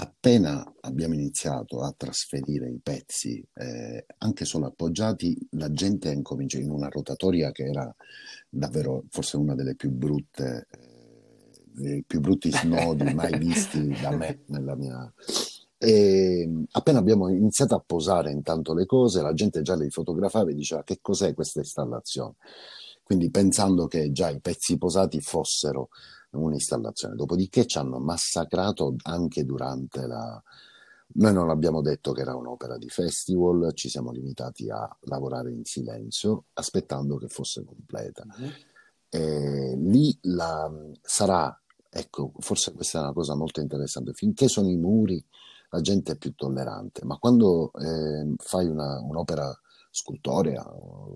Appena 0.00 0.64
abbiamo 0.82 1.14
iniziato 1.14 1.80
a 1.80 1.92
trasferire 1.96 2.70
i 2.70 2.78
pezzi, 2.80 3.44
eh, 3.54 4.06
anche 4.18 4.44
solo 4.44 4.66
appoggiati, 4.66 5.36
la 5.52 5.72
gente 5.72 6.08
ha 6.08 6.12
incominciato 6.12 6.62
in 6.62 6.70
una 6.70 6.88
rotatoria 6.88 7.50
che 7.50 7.64
era 7.64 7.92
davvero 8.48 9.02
forse 9.10 9.36
una 9.36 9.56
delle 9.56 9.74
più 9.74 9.90
brutte. 9.90 10.68
Eh, 10.70 11.96
i 11.96 12.04
più 12.06 12.20
brutti 12.20 12.48
snodi 12.54 13.12
mai 13.12 13.38
visti 13.38 13.88
da 14.00 14.14
me 14.14 14.42
nella 14.46 14.76
mia... 14.76 15.12
E 15.76 16.48
appena 16.70 16.98
abbiamo 16.98 17.28
iniziato 17.28 17.74
a 17.74 17.82
posare 17.84 18.30
intanto 18.30 18.74
le 18.74 18.86
cose, 18.86 19.20
la 19.20 19.32
gente 19.32 19.62
già 19.62 19.74
le 19.74 19.90
fotografava 19.90 20.50
e 20.50 20.54
diceva 20.54 20.84
che 20.84 20.98
cos'è 21.02 21.34
questa 21.34 21.58
installazione. 21.58 22.34
Quindi 23.02 23.30
pensando 23.30 23.88
che 23.88 24.12
già 24.12 24.28
i 24.28 24.40
pezzi 24.40 24.78
posati 24.78 25.20
fossero 25.20 25.88
un'installazione. 26.30 27.14
Dopodiché 27.14 27.66
ci 27.66 27.78
hanno 27.78 27.98
massacrato 27.98 28.94
anche 29.02 29.44
durante 29.44 30.06
la... 30.06 30.42
Noi 31.10 31.32
non 31.32 31.48
abbiamo 31.48 31.80
detto 31.80 32.12
che 32.12 32.20
era 32.20 32.34
un'opera 32.36 32.76
di 32.76 32.88
festival, 32.88 33.72
ci 33.74 33.88
siamo 33.88 34.10
limitati 34.10 34.68
a 34.68 34.88
lavorare 35.02 35.50
in 35.50 35.64
silenzio, 35.64 36.46
aspettando 36.54 37.16
che 37.16 37.28
fosse 37.28 37.64
completa. 37.64 38.24
Mm-hmm. 38.26 38.50
E 39.08 39.76
lì 39.76 40.18
la... 40.22 40.70
sarà 41.00 41.58
Ecco, 41.90 42.32
forse 42.38 42.72
questa 42.72 42.98
è 42.98 43.02
una 43.02 43.12
cosa 43.12 43.34
molto 43.34 43.60
interessante. 43.60 44.12
Finché 44.12 44.48
sono 44.48 44.68
i 44.68 44.76
muri, 44.76 45.24
la 45.70 45.80
gente 45.80 46.12
è 46.12 46.16
più 46.16 46.34
tollerante, 46.34 47.04
ma 47.04 47.16
quando 47.18 47.72
eh, 47.72 48.34
fai 48.36 48.66
una, 48.66 49.00
un'opera 49.00 49.52
scultorea, 49.90 50.64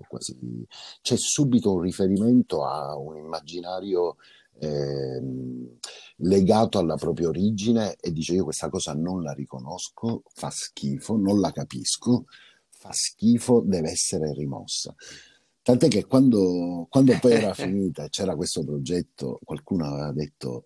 quasi, 0.07 0.67
c'è 1.01 1.15
subito 1.15 1.73
un 1.73 1.81
riferimento 1.81 2.65
a 2.65 2.97
un 2.97 3.17
immaginario 3.17 4.17
eh, 4.59 5.21
legato 6.17 6.79
alla 6.79 6.95
propria 6.95 7.27
origine 7.27 7.95
e 7.99 8.11
dice 8.11 8.33
io 8.33 8.43
questa 8.43 8.69
cosa 8.69 8.93
non 8.93 9.21
la 9.21 9.33
riconosco, 9.33 10.23
fa 10.33 10.49
schifo, 10.49 11.17
non 11.17 11.39
la 11.39 11.51
capisco, 11.51 12.25
fa 12.69 12.91
schifo, 12.91 13.61
deve 13.65 13.91
essere 13.91 14.33
rimossa. 14.33 14.93
Tant'è 15.61 15.87
che 15.87 16.05
quando, 16.05 16.87
quando 16.89 17.17
poi 17.19 17.33
era 17.33 17.53
finita 17.55 18.03
e 18.03 18.09
c'era 18.09 18.35
questo 18.35 18.63
progetto, 18.63 19.39
qualcuno 19.43 19.85
aveva 19.85 20.11
detto 20.11 20.65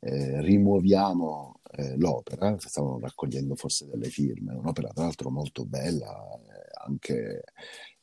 eh, 0.00 0.42
rimuoviamo 0.42 1.60
eh, 1.72 1.96
l'opera, 1.96 2.56
stavano 2.58 2.98
raccogliendo 3.00 3.56
forse 3.56 3.86
delle 3.86 4.10
firme, 4.10 4.54
un'opera 4.54 4.88
tra 4.92 5.04
l'altro 5.04 5.30
molto 5.30 5.64
bella, 5.64 6.12
eh, 6.34 6.86
anche 6.86 7.44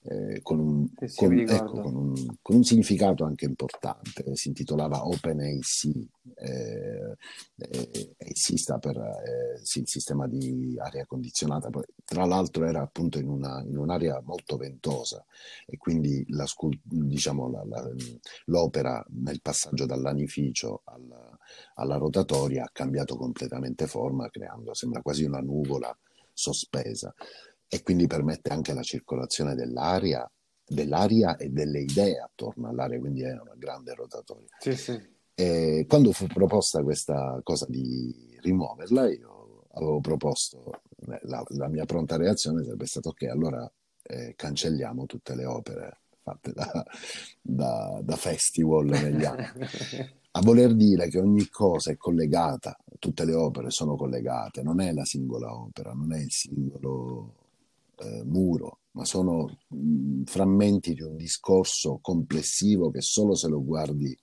eh, 0.03 0.41
con, 0.41 0.59
un, 0.59 0.89
con, 1.15 1.39
ecco, 1.39 1.81
con, 1.81 1.95
un, 1.95 2.37
con, 2.41 2.55
un, 2.55 2.63
significato 2.63 3.23
anche 3.23 3.45
importante, 3.45 4.35
si 4.35 4.47
intitolava 4.47 5.05
Open 5.05 5.39
AC, 5.41 5.85
eh, 6.35 7.15
eh, 7.57 8.15
AC 8.17 8.57
sta 8.57 8.79
per 8.79 8.97
eh, 8.97 9.59
sì, 9.63 9.81
il 9.81 9.87
sistema 9.87 10.27
di 10.27 10.75
aria 10.79 11.05
condizionata, 11.05 11.69
tra 12.03 12.25
l'altro 12.25 12.65
era 12.65 12.81
appunto 12.81 13.19
in, 13.19 13.27
una, 13.27 13.61
in 13.61 13.77
un'area 13.77 14.19
molto 14.23 14.57
ventosa 14.57 15.23
e 15.67 15.77
quindi 15.77 16.25
la, 16.29 16.45
diciamo, 16.81 17.51
la, 17.51 17.63
la, 17.63 17.87
l'opera 18.45 19.05
nel 19.09 19.41
passaggio 19.41 19.85
dall'anificio 19.85 20.81
alla, 20.85 21.37
alla 21.75 21.97
rotatoria 21.97 22.63
ha 22.63 22.69
cambiato 22.73 23.15
completamente 23.15 23.85
forma, 23.85 24.29
creando, 24.29 24.73
sembra 24.73 25.01
quasi 25.01 25.25
una 25.25 25.41
nuvola 25.41 25.95
sospesa 26.33 27.13
e 27.73 27.83
quindi 27.83 28.05
permette 28.05 28.51
anche 28.51 28.73
la 28.73 28.81
circolazione 28.81 29.55
dell'aria, 29.55 30.29
dell'aria 30.67 31.37
e 31.37 31.47
delle 31.47 31.79
idee 31.79 32.19
attorno 32.19 32.67
all'aria, 32.67 32.99
quindi 32.99 33.21
è 33.21 33.31
una 33.31 33.55
grande 33.55 33.93
rotatoria. 33.93 34.57
Sì, 34.59 34.75
sì. 34.75 35.01
E 35.33 35.85
quando 35.87 36.11
fu 36.11 36.27
proposta 36.27 36.83
questa 36.83 37.39
cosa 37.43 37.65
di 37.69 38.37
rimuoverla, 38.41 39.09
io 39.09 39.67
avevo 39.71 40.01
proposto, 40.01 40.81
la, 41.21 41.41
la 41.47 41.69
mia 41.69 41.85
pronta 41.85 42.17
reazione 42.17 42.61
sarebbe 42.61 42.85
stata 42.87 43.07
ok, 43.07 43.23
allora 43.23 43.71
eh, 44.03 44.33
cancelliamo 44.35 45.05
tutte 45.05 45.33
le 45.33 45.45
opere 45.45 45.99
fatte 46.21 46.51
da, 46.51 46.85
da, 47.41 48.01
da 48.03 48.15
festival 48.17 48.85
negli 48.87 49.23
anni. 49.23 49.45
a 50.31 50.41
voler 50.41 50.75
dire 50.75 51.07
che 51.07 51.19
ogni 51.19 51.47
cosa 51.47 51.91
è 51.91 51.95
collegata, 51.95 52.77
tutte 52.99 53.23
le 53.23 53.33
opere 53.33 53.69
sono 53.69 53.95
collegate, 53.95 54.61
non 54.61 54.81
è 54.81 54.91
la 54.91 55.05
singola 55.05 55.55
opera, 55.55 55.93
non 55.93 56.11
è 56.11 56.19
il 56.19 56.31
singolo 56.31 57.40
eh, 58.01 58.23
muro, 58.23 58.79
ma 58.91 59.05
sono 59.05 59.59
mh, 59.67 60.23
frammenti 60.23 60.93
di 60.93 61.01
un 61.01 61.15
discorso 61.15 61.99
complessivo 62.01 62.89
che 62.89 63.01
solo 63.01 63.35
se 63.35 63.47
lo 63.47 63.63
guardi 63.63 64.17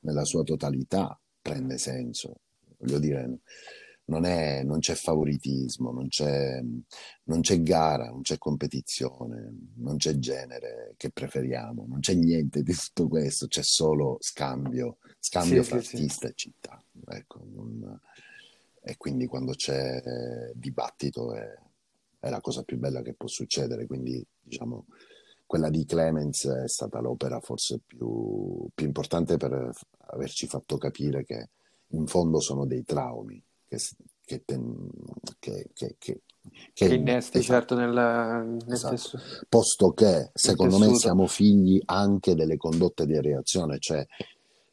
nella 0.00 0.24
sua 0.24 0.42
totalità 0.42 1.18
prende 1.40 1.78
senso. 1.78 2.40
Voglio 2.78 2.98
dire, 2.98 3.40
non, 4.06 4.24
è, 4.24 4.62
non 4.62 4.78
c'è 4.78 4.94
favoritismo, 4.94 5.90
non 5.90 6.08
c'è, 6.08 6.60
non 7.24 7.40
c'è, 7.40 7.62
gara, 7.62 8.08
non 8.08 8.22
c'è 8.22 8.38
competizione, 8.38 9.70
non 9.76 9.96
c'è 9.96 10.18
genere 10.18 10.94
che 10.96 11.10
preferiamo, 11.10 11.86
non 11.88 12.00
c'è 12.00 12.14
niente 12.14 12.62
di 12.62 12.74
tutto 12.74 13.08
questo, 13.08 13.46
c'è 13.46 13.62
solo 13.62 14.16
scambio, 14.20 14.98
scambio 15.18 15.62
sì, 15.62 15.68
fra 15.70 15.80
sì, 15.80 15.96
artista 15.96 16.26
sì. 16.26 16.32
e 16.32 16.34
città. 16.36 16.84
Ecco, 17.06 17.46
non, 17.52 18.00
e 18.82 18.96
quindi 18.98 19.26
quando 19.26 19.52
c'è 19.52 20.02
dibattito 20.54 21.34
è, 21.34 21.46
è, 22.24 22.30
la 22.30 22.40
cosa 22.40 22.62
più 22.62 22.78
bella 22.78 23.02
che 23.02 23.14
può 23.14 23.28
succedere, 23.28 23.86
quindi 23.86 24.24
diciamo 24.40 24.86
quella 25.46 25.68
di 25.70 25.84
Clemens 25.84 26.46
è 26.46 26.68
stata 26.68 27.00
l'opera 27.00 27.38
forse 27.40 27.80
più, 27.86 28.66
più 28.74 28.86
importante 28.86 29.36
per 29.36 29.70
averci 30.08 30.46
fatto 30.46 30.78
capire 30.78 31.24
che 31.24 31.50
in 31.88 32.06
fondo 32.06 32.40
sono 32.40 32.66
dei 32.66 32.82
traumi 32.82 33.42
che, 33.66 33.78
che, 34.24 34.42
che, 35.38 35.68
che, 35.72 35.96
che 35.98 36.22
che 36.72 36.94
innesti 36.94 37.38
esatto. 37.38 37.74
certo 37.74 37.74
nel, 37.74 37.92
nel 37.92 38.72
esatto. 38.72 38.94
Tesso... 38.94 39.18
posto 39.48 39.92
che 39.92 40.30
secondo 40.34 40.78
me 40.78 40.94
siamo 40.94 41.26
figli 41.26 41.80
anche 41.86 42.34
delle 42.34 42.56
condotte 42.58 43.06
di 43.06 43.18
reazione 43.18 43.78
cioè 43.78 44.06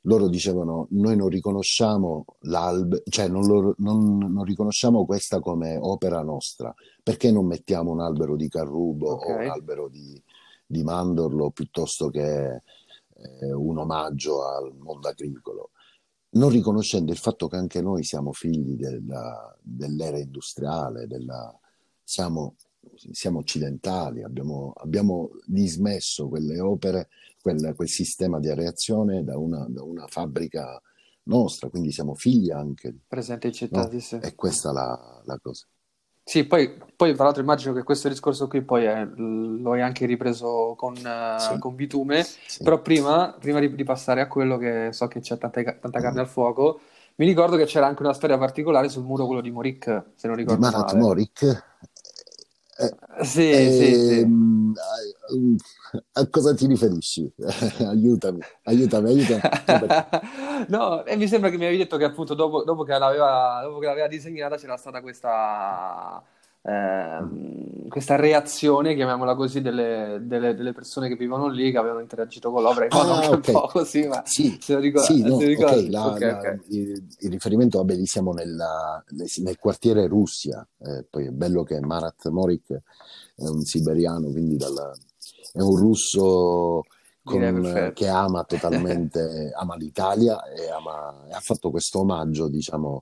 loro 0.01 0.27
dicevano 0.27 0.87
noi 0.91 1.15
non 1.15 1.27
riconosciamo 1.27 2.25
l'albero 2.41 3.03
cioè 3.07 3.27
non, 3.27 3.45
lo, 3.45 3.75
non, 3.77 4.17
non, 4.17 4.43
riconosciamo 4.43 5.05
questa 5.05 5.39
come 5.39 5.77
opera 5.77 6.21
nostra 6.23 6.73
perché 7.03 7.31
non 7.31 7.45
mettiamo 7.45 7.91
un 7.91 8.01
albero 8.01 8.35
di 8.35 8.47
carrubo 8.47 9.13
okay. 9.13 9.31
o 9.31 9.39
un 9.39 9.49
albero 9.49 9.87
di, 9.89 10.19
di 10.65 10.83
mandorlo 10.83 11.51
piuttosto 11.51 12.09
che 12.09 12.47
eh, 12.53 13.53
un 13.53 13.77
omaggio 13.77 14.43
al 14.43 14.73
mondo 14.75 15.07
agricolo 15.07 15.71
non 16.31 16.49
riconoscendo 16.49 17.11
il 17.11 17.17
fatto 17.17 17.47
che 17.47 17.57
anche 17.57 17.81
noi 17.81 18.03
siamo 18.03 18.31
figli 18.31 18.75
della, 18.75 19.55
dell'era 19.61 20.17
industriale, 20.17 21.07
della, 21.07 21.53
siamo, 22.03 22.55
siamo, 23.11 23.39
occidentali, 23.39 24.23
abbiamo, 24.23 24.73
abbiamo, 24.77 25.31
dismesso 25.45 26.29
quelle 26.29 26.59
opere, 26.59 27.09
quel, 27.41 27.73
quel 27.75 27.89
sistema 27.89 28.39
di 28.39 28.53
reazione 28.53 29.23
da 29.23 29.37
una, 29.37 29.65
da 29.67 29.83
una, 29.83 30.05
fabbrica 30.07 30.81
nostra, 31.23 31.69
quindi 31.69 31.91
siamo 31.91 32.15
figli 32.15 32.51
anche. 32.51 32.95
Presente 33.07 33.47
in 33.47 33.53
città, 33.53 33.89
no? 33.89 34.19
E 34.21 34.35
questa 34.35 34.69
è 34.69 34.73
la, 34.73 35.21
la 35.25 35.39
cosa. 35.41 35.65
Sì, 36.23 36.45
poi, 36.45 36.77
poi, 36.95 37.13
tra 37.15 37.25
l'altro 37.25 37.41
immagino 37.41 37.73
che 37.73 37.83
questo 37.83 38.07
discorso 38.07 38.47
qui 38.47 38.61
poi 38.61 38.85
è, 38.85 39.05
lo 39.05 39.73
hai 39.73 39.81
anche 39.81 40.05
ripreso 40.05 40.75
con, 40.77 40.95
sì. 40.95 41.57
con 41.59 41.75
Bitume, 41.75 42.23
sì. 42.23 42.63
però 42.63 42.81
prima, 42.81 43.35
prima 43.39 43.59
di, 43.59 43.73
di, 43.73 43.83
passare 43.83 44.21
a 44.21 44.27
quello 44.27 44.57
che 44.57 44.89
so 44.91 45.07
che 45.07 45.19
c'è 45.19 45.37
tanta, 45.37 45.61
tanta 45.63 45.99
carne 45.99 46.19
mm. 46.19 46.23
al 46.23 46.27
fuoco, 46.27 46.79
mi 47.15 47.25
ricordo 47.25 47.57
che 47.57 47.65
c'era 47.65 47.87
anche 47.87 48.03
una 48.03 48.13
storia 48.13 48.37
particolare 48.37 48.87
sul 48.87 49.03
muro 49.03 49.25
quello 49.25 49.41
di 49.41 49.51
Morik, 49.51 50.03
se 50.15 50.27
non 50.27 50.35
ricordo 50.35 50.67
di 50.67 50.71
Marat 50.71 50.93
male. 50.93 50.99
Morik? 50.99 51.70
Eh, 52.81 53.25
sì, 53.25 53.51
eh, 53.51 53.71
sì, 53.71 53.93
sì. 53.93 54.19
Ehm, 54.19 54.73
a 56.13 56.27
cosa 56.29 56.53
ti 56.55 56.65
riferisci? 56.65 57.31
aiutami, 57.85 58.39
aiutami, 58.63 59.09
aiutami. 59.09 59.41
no, 60.69 61.05
e 61.05 61.15
mi 61.15 61.27
sembra 61.27 61.49
che 61.49 61.57
mi 61.57 61.65
avevi 61.65 61.77
detto 61.79 61.97
che 61.97 62.05
appunto 62.05 62.33
dopo, 62.33 62.63
dopo, 62.63 62.83
che, 62.83 62.97
l'aveva, 62.97 63.61
dopo 63.63 63.79
che 63.79 63.85
l'aveva 63.85 64.07
disegnata 64.07 64.57
c'era 64.57 64.77
stata 64.77 65.01
questa, 65.01 66.23
eh, 66.63 67.87
questa 67.87 68.15
reazione, 68.15 68.93
chiamiamola 68.93 69.35
così, 69.35 69.61
delle, 69.61 70.19
delle, 70.21 70.53
delle, 70.53 70.73
persone 70.73 71.07
che 71.07 71.15
vivono 71.15 71.47
lì, 71.47 71.71
che 71.71 71.77
avevano 71.77 72.01
interagito 72.01 72.51
con 72.51 72.61
l'opera 72.61 72.87
ah, 72.89 73.29
okay. 73.29 73.33
un 73.33 73.41
po' 73.41 73.67
così, 73.67 74.07
ma 74.07 74.21
sì, 74.25 74.57
se 74.61 74.75
lo 74.75 74.79
ricordo. 74.79 75.11
Sì, 75.11 75.23
no, 75.23 75.35
okay, 75.35 75.89
la, 75.89 76.07
okay, 76.07 76.31
la, 76.31 76.59
il, 76.69 77.07
il, 77.19 77.31
riferimento, 77.31 77.79
vabbè, 77.79 77.95
lì 77.95 78.05
siamo 78.05 78.31
nella, 78.31 79.03
nel 79.43 79.57
quartiere 79.57 80.07
Russia, 80.07 80.65
eh, 80.79 81.05
poi 81.09 81.27
è 81.27 81.31
bello 81.31 81.63
che 81.63 81.79
Marat 81.79 82.29
Morik 82.29 82.71
è 83.35 83.47
un 83.47 83.61
siberiano, 83.63 84.29
quindi 84.29 84.55
dalla, 84.55 84.91
è 85.53 85.61
un 85.61 85.75
russo 85.75 86.83
con, 87.23 87.91
che 87.93 88.07
ama 88.07 88.43
totalmente 88.47 89.51
ama 89.55 89.75
l'Italia 89.75 90.43
e, 90.43 90.69
ama, 90.69 91.25
e, 91.27 91.33
ha 91.33 91.39
fatto 91.39 91.71
questo 91.71 92.01
omaggio, 92.01 92.47
diciamo, 92.47 93.01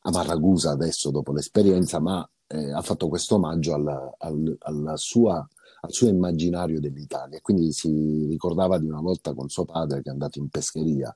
a 0.00 0.22
Ragusa 0.24 0.72
adesso 0.72 1.12
dopo 1.12 1.32
l'esperienza, 1.32 2.00
ma 2.00 2.28
eh, 2.52 2.70
ha 2.72 2.82
fatto 2.82 3.08
questo 3.08 3.36
omaggio 3.36 3.74
alla, 3.74 4.14
alla, 4.18 4.54
alla 4.60 4.96
sua, 4.96 5.46
al 5.80 5.92
suo 5.92 6.08
immaginario 6.08 6.80
dell'Italia. 6.80 7.40
Quindi 7.40 7.72
si 7.72 8.26
ricordava 8.28 8.78
di 8.78 8.86
una 8.86 9.00
volta 9.00 9.32
con 9.32 9.48
suo 9.48 9.64
padre 9.64 10.02
che 10.02 10.08
è 10.08 10.12
andato 10.12 10.38
in 10.38 10.48
pescheria 10.48 11.12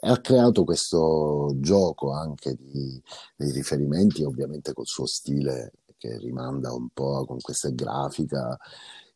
e 0.00 0.08
ha 0.08 0.18
creato 0.20 0.64
questo 0.64 1.52
gioco 1.56 2.12
anche 2.12 2.54
di, 2.54 3.02
di 3.36 3.50
riferimenti, 3.50 4.22
ovviamente 4.22 4.72
col 4.72 4.86
suo 4.86 5.06
stile 5.06 5.72
che 5.96 6.16
rimanda 6.18 6.72
un 6.72 6.88
po' 6.94 7.24
con 7.26 7.40
questa 7.40 7.70
grafica 7.70 8.56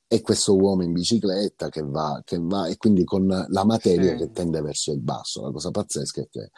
e 0.09 0.21
questo 0.21 0.57
uomo 0.57 0.83
in 0.83 0.93
bicicletta 0.93 1.69
che 1.69 1.83
va, 1.83 2.21
che 2.25 2.39
va 2.39 2.67
e 2.67 2.77
quindi 2.77 3.05
con 3.05 3.27
la 3.27 3.65
materia 3.65 4.11
sì. 4.11 4.17
che 4.17 4.33
tende 4.33 4.61
verso 4.61 4.93
il 4.93 5.01
basso. 5.01 5.43
La 5.43 5.53
cosa 5.53 5.71
pazzesca 5.71 6.23
è 6.23 6.29
che 6.29 6.51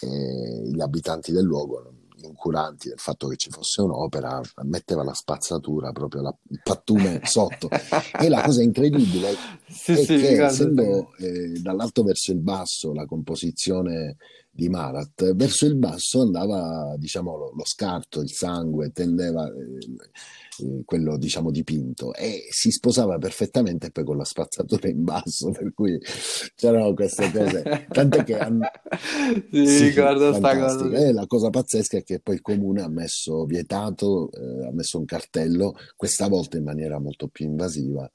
eh, 0.00 0.62
gli 0.70 0.80
abitanti 0.80 1.32
del 1.32 1.44
luogo, 1.44 1.92
incuranti 2.26 2.88
del 2.88 2.98
fatto 2.98 3.28
che 3.28 3.36
ci 3.36 3.50
fosse 3.50 3.82
un'opera, 3.82 4.40
metteva 4.64 5.02
la 5.02 5.14
spazzatura, 5.14 5.92
proprio 5.92 6.22
la, 6.22 6.36
il 6.48 6.60
pattume 6.62 7.20
sotto. 7.24 7.68
e 8.18 8.28
la 8.28 8.42
cosa 8.42 8.62
incredibile 8.62 9.34
sì, 9.68 9.92
è 9.92 10.04
sì, 10.04 10.16
che 10.16 10.44
essendo 10.44 11.14
eh, 11.18 11.60
dall'alto 11.60 12.02
verso 12.02 12.32
il 12.32 12.38
basso 12.38 12.92
la 12.92 13.06
composizione 13.06 14.16
di 14.50 14.68
Marat, 14.68 15.34
verso 15.34 15.64
il 15.66 15.76
basso 15.76 16.20
andava 16.20 16.94
diciamo, 16.98 17.36
lo, 17.36 17.52
lo 17.54 17.64
scarto, 17.64 18.20
il 18.20 18.30
sangue, 18.30 18.90
tendeva... 18.92 19.46
Eh, 19.46 19.78
quello 20.84 21.16
diciamo 21.16 21.50
dipinto 21.50 22.14
e 22.14 22.46
si 22.50 22.70
sposava 22.70 23.18
perfettamente 23.18 23.90
poi 23.90 24.04
con 24.04 24.16
la 24.16 24.24
spazzatura 24.24 24.88
in 24.88 25.04
basso 25.04 25.50
per 25.50 25.72
cui 25.74 25.98
c'erano 26.54 26.94
queste 26.94 27.30
cose. 27.30 27.86
Tant'è 27.88 28.24
che 28.24 28.38
hanno... 28.38 28.68
sì, 29.50 29.66
sì, 29.66 29.84
ricordo 29.84 30.32
sta 30.32 30.58
cosa. 30.58 30.90
E 30.96 31.12
la 31.12 31.26
cosa 31.26 31.50
pazzesca 31.50 31.98
è 31.98 32.02
che 32.02 32.20
poi 32.20 32.36
il 32.36 32.40
comune 32.40 32.82
ha 32.82 32.88
messo 32.88 33.44
vietato 33.44 34.30
eh, 34.32 34.66
ha 34.66 34.72
messo 34.72 34.98
un 34.98 35.04
cartello 35.04 35.74
questa 35.96 36.28
volta 36.28 36.56
in 36.56 36.64
maniera 36.64 36.98
molto 36.98 37.28
più 37.28 37.46
invasiva 37.46 38.10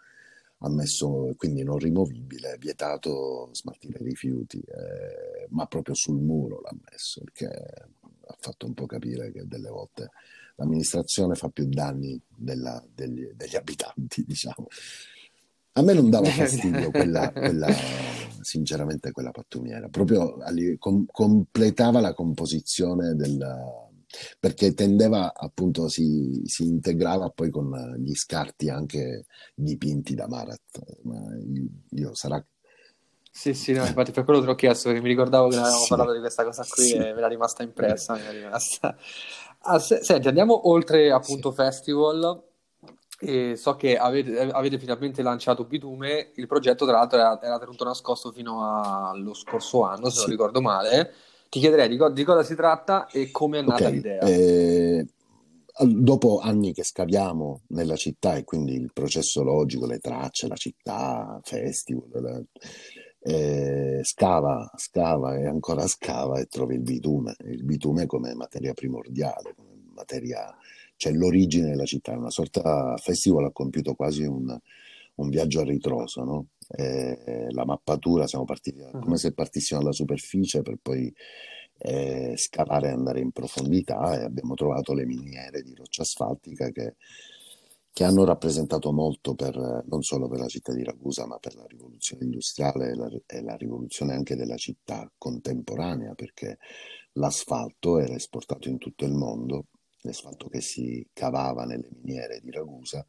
ha 0.60 0.70
messo 0.70 1.34
quindi 1.38 1.64
non 1.64 1.78
rimovibile, 1.78 2.58
vietato 2.60 3.50
smaltire 3.52 4.00
rifiuti, 4.00 4.60
eh, 4.60 5.48
ma 5.50 5.68
proprio 5.68 5.94
sul 5.94 6.20
muro 6.20 6.62
l'ha 6.62 6.76
messo 6.90 7.22
perché 7.24 7.48
ha 7.48 8.36
fatto 8.40 8.66
un 8.66 8.74
po' 8.74 8.86
capire 8.86 9.32
che 9.32 9.48
delle 9.48 9.70
volte 9.70 10.10
l'amministrazione 10.58 11.36
fa 11.36 11.50
più 11.50 11.66
danni 11.68 12.20
della, 12.36 12.84
degli, 12.94 13.30
degli, 13.34 13.56
abitanti, 13.56 14.24
diciamo. 14.26 14.68
A 15.74 15.82
me 15.82 15.94
non 15.94 16.10
dava 16.10 16.28
fastidio 16.30 16.92
quella, 16.92 17.32
quella 17.32 17.68
sinceramente, 18.42 19.12
quella 19.12 19.32
pattumiera, 19.32 19.88
proprio 19.90 20.38
com, 20.78 21.06
completava 21.06 22.00
la 22.00 22.14
composizione 22.14 23.16
del 23.16 23.86
perché 24.40 24.74
tendeva 24.74 25.34
appunto 25.36 25.90
si, 25.90 26.42
si, 26.46 26.64
integrava 26.64 27.30
poi 27.30 27.50
con 27.50 27.96
gli 28.00 28.16
scarti 28.16 28.70
anche 28.70 29.26
dipinti 29.54 30.16
da 30.16 30.30
Marat 30.30 31.02
ma 31.04 31.20
io, 31.36 31.68
io 31.90 32.16
sarà 32.16 32.44
sì, 33.38 33.54
sì, 33.54 33.72
no, 33.72 33.86
infatti 33.86 34.12
per 34.12 34.24
quello 34.24 34.40
te 34.40 34.48
l'ho 34.48 34.56
chiesto 34.56 34.88
perché 34.88 35.04
mi 35.04 35.10
ricordavo 35.10 35.50
che 35.50 35.58
avevamo 35.58 35.84
sì, 35.84 35.90
parlato 35.90 36.14
di 36.14 36.20
questa 36.20 36.44
cosa 36.44 36.66
qui 36.68 36.86
sì. 36.86 36.96
e 36.96 37.14
me 37.14 37.22
l'ha 37.22 37.28
rimasta 37.28 37.62
impressa. 37.62 38.16
Mi 38.16 38.22
è 38.22 38.32
rimasta. 38.32 38.98
Ah, 39.60 39.80
se, 39.80 40.04
senti, 40.04 40.28
andiamo 40.28 40.70
oltre 40.70 41.12
appunto 41.12 41.50
sì. 41.50 41.56
festival. 41.56 42.44
E 43.20 43.56
so 43.56 43.76
che 43.76 43.98
avete, 43.98 44.40
avete, 44.52 44.78
finalmente 44.78 45.24
lanciato 45.24 45.64
Bitume, 45.64 46.34
il 46.36 46.46
progetto 46.46 46.86
tra 46.86 46.98
l'altro 46.98 47.18
era, 47.18 47.42
era 47.42 47.58
tenuto 47.58 47.84
nascosto 47.84 48.32
fino 48.32 48.62
allo 49.10 49.34
scorso 49.34 49.82
anno, 49.84 50.10
se 50.10 50.18
sì. 50.18 50.20
non 50.22 50.30
ricordo 50.30 50.62
male. 50.62 51.14
Ti 51.50 51.60
chiederei 51.60 51.88
di, 51.88 51.98
co- 51.98 52.12
di, 52.12 52.24
cosa 52.24 52.44
si 52.44 52.54
tratta 52.54 53.08
e 53.08 53.32
come 53.32 53.60
è 53.60 53.62
nata 53.62 53.86
okay. 53.86 53.92
l'idea. 53.92 54.20
Eh, 54.22 55.08
dopo 55.86 56.40
anni 56.40 56.74
che 56.74 56.84
scaviamo 56.84 57.62
nella 57.70 57.96
città 57.96 58.36
e 58.36 58.44
quindi 58.44 58.74
il 58.74 58.92
processo 58.94 59.44
logico, 59.44 59.88
le 59.88 60.00
tracce, 60.00 60.48
la 60.48 60.56
città, 60.56 61.40
festival, 61.44 62.46
eh, 63.28 64.00
scava, 64.04 64.72
scava 64.78 65.38
e 65.38 65.48
ancora 65.48 65.86
scava 65.86 66.40
e 66.40 66.46
trovi 66.46 66.76
il 66.76 66.82
bitume, 66.82 67.36
il 67.46 67.66
bitume 67.66 68.06
come 68.06 68.34
materia 68.34 68.74
primordiale, 68.74 69.54
come 69.54 69.76
materia, 69.94 70.56
cioè 70.96 71.12
l'origine 71.12 71.70
della 71.70 71.84
città, 71.84 72.16
una 72.18 72.30
sorta, 72.30 72.96
festival 72.96 73.46
ha 73.46 73.52
compiuto 73.52 73.96
quasi 73.96 74.24
un, 74.24 74.58
un 75.16 75.30
viaggio 75.30 75.60
a 75.60 75.66
ritroso, 75.66 76.24
no? 76.24 76.46
eh, 76.70 77.48
la 77.50 77.66
mappatura, 77.66 78.28
siamo 78.28 78.46
partiti 78.46 78.80
uh-huh. 78.80 79.00
come 79.00 79.18
se 79.18 79.34
partissimo 79.34 79.82
dalla 79.82 79.92
superficie 79.92 80.62
per 80.62 80.78
poi 80.82 81.14
eh, 81.80 82.34
scavare 82.38 82.88
e 82.88 82.92
andare 82.92 83.20
in 83.20 83.32
profondità 83.32 84.20
e 84.20 84.24
abbiamo 84.24 84.54
trovato 84.54 84.94
le 84.94 85.06
miniere 85.06 85.64
di 85.64 85.76
roccia 85.76 86.04
asfaltica 86.04 86.70
che 86.70 86.96
che 87.98 88.04
hanno 88.04 88.26
rappresentato 88.26 88.92
molto 88.92 89.34
per, 89.34 89.58
non 89.88 90.04
solo 90.04 90.28
per 90.28 90.38
la 90.38 90.48
città 90.48 90.72
di 90.72 90.84
Ragusa, 90.84 91.26
ma 91.26 91.40
per 91.40 91.56
la 91.56 91.66
rivoluzione 91.66 92.26
industriale 92.26 92.92
e 92.92 92.96
la, 92.96 93.10
e 93.26 93.42
la 93.42 93.56
rivoluzione 93.56 94.14
anche 94.14 94.36
della 94.36 94.56
città 94.56 95.12
contemporanea, 95.18 96.14
perché 96.14 96.60
l'asfalto 97.14 97.98
era 97.98 98.14
esportato 98.14 98.70
in 98.70 98.78
tutto 98.78 99.04
il 99.04 99.14
mondo, 99.14 99.70
l'asfalto 100.02 100.48
che 100.48 100.62
si 100.62 101.10
cavava 101.12 101.66
nelle 101.66 101.90
miniere 101.90 102.40
di 102.40 102.52
Ragusa 102.52 103.04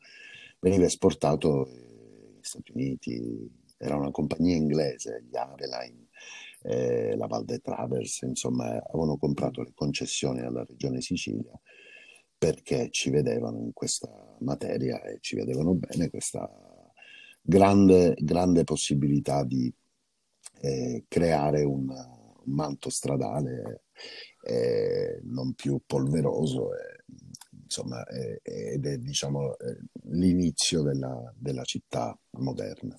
veniva 0.59 0.87
esportato 0.87 1.69
negli 1.69 2.39
Stati 2.41 2.73
Uniti, 2.73 3.47
era 3.77 3.95
una 3.95 4.11
compagnia 4.11 4.57
inglese, 4.57 5.23
gli 5.29 5.37
Aveline, 5.37 6.09
eh, 6.63 7.15
la 7.15 7.27
Val 7.27 7.45
de 7.45 7.59
Travers, 7.59 8.23
insomma, 8.23 8.83
avevano 8.83 9.19
comprato 9.19 9.61
le 9.61 9.73
concessioni 9.75 10.41
alla 10.41 10.65
regione 10.65 11.03
Sicilia 11.03 11.61
perché 12.39 12.89
ci 12.91 13.11
vedevano 13.11 13.59
in 13.59 13.73
questa 13.73 14.09
materia 14.41 15.03
e 15.03 15.19
ci 15.21 15.35
vedevano 15.35 15.75
bene 15.75 16.09
questa 16.09 16.49
grande, 17.43 18.15
grande 18.17 18.63
possibilità 18.63 19.43
di 19.43 19.73
eh, 20.61 21.05
creare 21.09 21.65
un, 21.65 21.89
un, 21.89 22.55
manto 22.55 22.89
stradale 22.91 23.85
eh, 24.43 25.21
non 25.25 25.53
più 25.55 25.81
polveroso 25.85 26.73
eh, 26.73 27.05
insomma, 27.63 28.07
ed 28.07 28.87
è 28.87 28.97
diciamo, 28.99 29.57
l'inizio 30.05 30.83
della, 30.83 31.35
della, 31.37 31.65
città 31.65 32.19
moderna. 32.39 32.97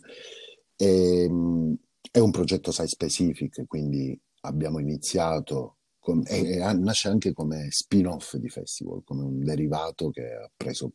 E, 0.75 1.23
ehm, 1.23 1.75
è 2.11 2.19
un 2.19 2.31
progetto 2.31 2.71
site 2.71 2.87
specific, 2.87 3.65
quindi 3.65 4.19
abbiamo 4.41 4.79
iniziato 4.79 5.78
con, 5.99 6.23
e, 6.25 6.53
e, 6.53 6.73
nasce 6.73 7.09
anche 7.09 7.33
come 7.33 7.67
spin-off 7.69 8.35
di 8.35 8.49
festival, 8.49 9.03
come 9.03 9.23
un 9.23 9.39
derivato 9.43 10.09
che 10.09 10.33
ha 10.33 10.49
preso, 10.55 10.93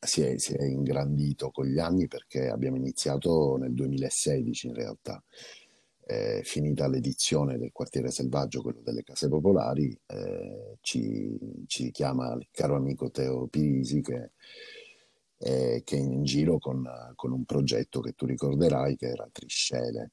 si, 0.00 0.22
è, 0.22 0.38
si 0.38 0.54
è 0.54 0.64
ingrandito 0.64 1.50
con 1.50 1.66
gli 1.66 1.78
anni 1.78 2.08
perché 2.08 2.48
abbiamo 2.48 2.76
iniziato 2.76 3.56
nel 3.56 3.74
2016 3.74 4.66
in 4.68 4.74
realtà. 4.74 5.22
Eh, 6.06 6.42
finita 6.44 6.86
l'edizione 6.86 7.56
del 7.56 7.72
quartiere 7.72 8.10
selvaggio, 8.10 8.60
quello 8.60 8.82
delle 8.82 9.02
case 9.02 9.26
popolari, 9.26 9.98
eh, 10.06 10.76
ci, 10.82 11.34
ci, 11.66 11.90
chiama 11.90 12.34
il 12.34 12.48
caro 12.50 12.76
amico 12.76 13.10
Teo 13.10 13.46
Pirisi 13.46 14.02
che, 14.02 14.32
eh, 15.38 15.80
che 15.82 15.96
è 15.96 16.00
in 16.00 16.24
giro 16.24 16.58
con, 16.58 16.86
con, 17.14 17.32
un 17.32 17.44
progetto 17.46 18.00
che 18.00 18.12
tu 18.12 18.26
ricorderai 18.26 18.96
che 18.96 19.06
era 19.06 19.26
Triscele. 19.32 20.12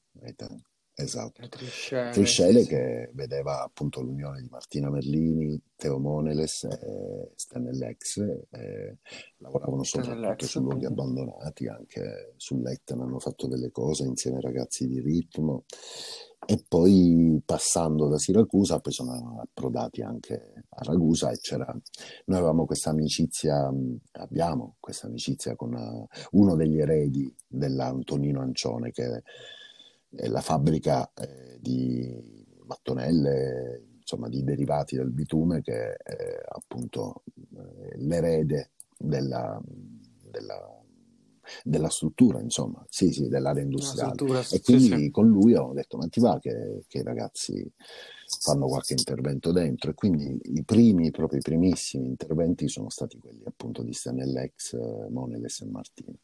Esatto. 0.94 1.48
Triscele, 1.48 2.10
Triscele 2.10 2.62
sì, 2.62 2.68
che 2.68 3.10
vedeva 3.14 3.62
appunto 3.62 4.02
l'unione 4.02 4.42
di 4.42 4.48
Martina 4.50 4.90
Merlini, 4.90 5.58
Teo 5.74 5.98
Moneles 5.98 6.64
e 6.64 7.32
Stanellex, 7.34 8.18
eh, 8.50 8.98
lavoravano 9.38 9.84
soprattutto 9.84 10.46
su 10.46 10.60
luoghi 10.60 10.84
abbandonati, 10.84 11.66
anche 11.66 12.34
sull'Etna 12.36 13.02
hanno 13.04 13.18
fatto 13.18 13.46
delle 13.46 13.70
cose 13.70 14.04
insieme 14.04 14.36
ai 14.36 14.42
ragazzi 14.42 14.86
di 14.86 15.00
Ritmo. 15.00 15.64
E 16.44 16.62
poi 16.68 17.40
passando 17.44 18.08
da 18.08 18.18
Siracusa 18.18 18.80
poi 18.80 18.92
sono 18.92 19.40
approdati 19.40 20.02
anche 20.02 20.64
a 20.68 20.82
Ragusa 20.82 21.30
e 21.30 21.38
c'era, 21.38 21.66
noi 22.26 22.36
avevamo 22.36 22.66
questa 22.66 22.90
amicizia, 22.90 23.72
abbiamo 24.12 24.76
questa 24.80 25.06
amicizia 25.06 25.54
con 25.54 25.72
uh, 25.72 26.06
uno 26.32 26.56
degli 26.56 26.80
eredi 26.80 27.32
dell'Antonino 27.46 28.40
Ancione 28.40 28.90
che 28.90 29.22
la 30.28 30.40
fabbrica 30.40 31.10
eh, 31.14 31.58
di 31.60 32.42
mattonelle, 32.64 33.86
insomma 33.98 34.28
di 34.28 34.42
derivati 34.42 34.96
del 34.96 35.10
bitume 35.10 35.60
che 35.62 35.94
è 35.94 36.40
appunto 36.48 37.22
eh, 37.34 37.96
l'erede 37.96 38.72
della, 38.98 39.60
della, 40.30 40.82
della, 41.62 41.88
struttura, 41.88 42.40
insomma, 42.40 42.84
sì, 42.88 43.10
sì, 43.12 43.28
dell'area 43.28 43.62
industriale. 43.62 44.14
e 44.50 44.60
quindi 44.60 44.84
sì, 44.84 44.96
sì. 44.96 45.10
con 45.10 45.28
lui 45.28 45.54
ho 45.54 45.72
detto, 45.72 45.96
ma 45.96 46.06
ti 46.08 46.20
va 46.20 46.38
che, 46.38 46.84
che, 46.86 46.98
i 46.98 47.02
ragazzi 47.02 47.70
fanno 48.40 48.66
qualche 48.66 48.94
intervento 48.94 49.50
dentro? 49.50 49.90
E 49.90 49.94
quindi 49.94 50.38
i 50.42 50.64
primi, 50.64 51.10
proprio 51.10 51.38
i 51.38 51.42
primissimi 51.42 52.06
interventi 52.06 52.68
sono 52.68 52.90
stati 52.90 53.18
quelli 53.18 53.44
appunto 53.44 53.82
di 53.82 53.92
Stanellex, 53.92 54.76
Moneles 55.08 55.60
e 55.60 55.66
Martino. 55.66 56.18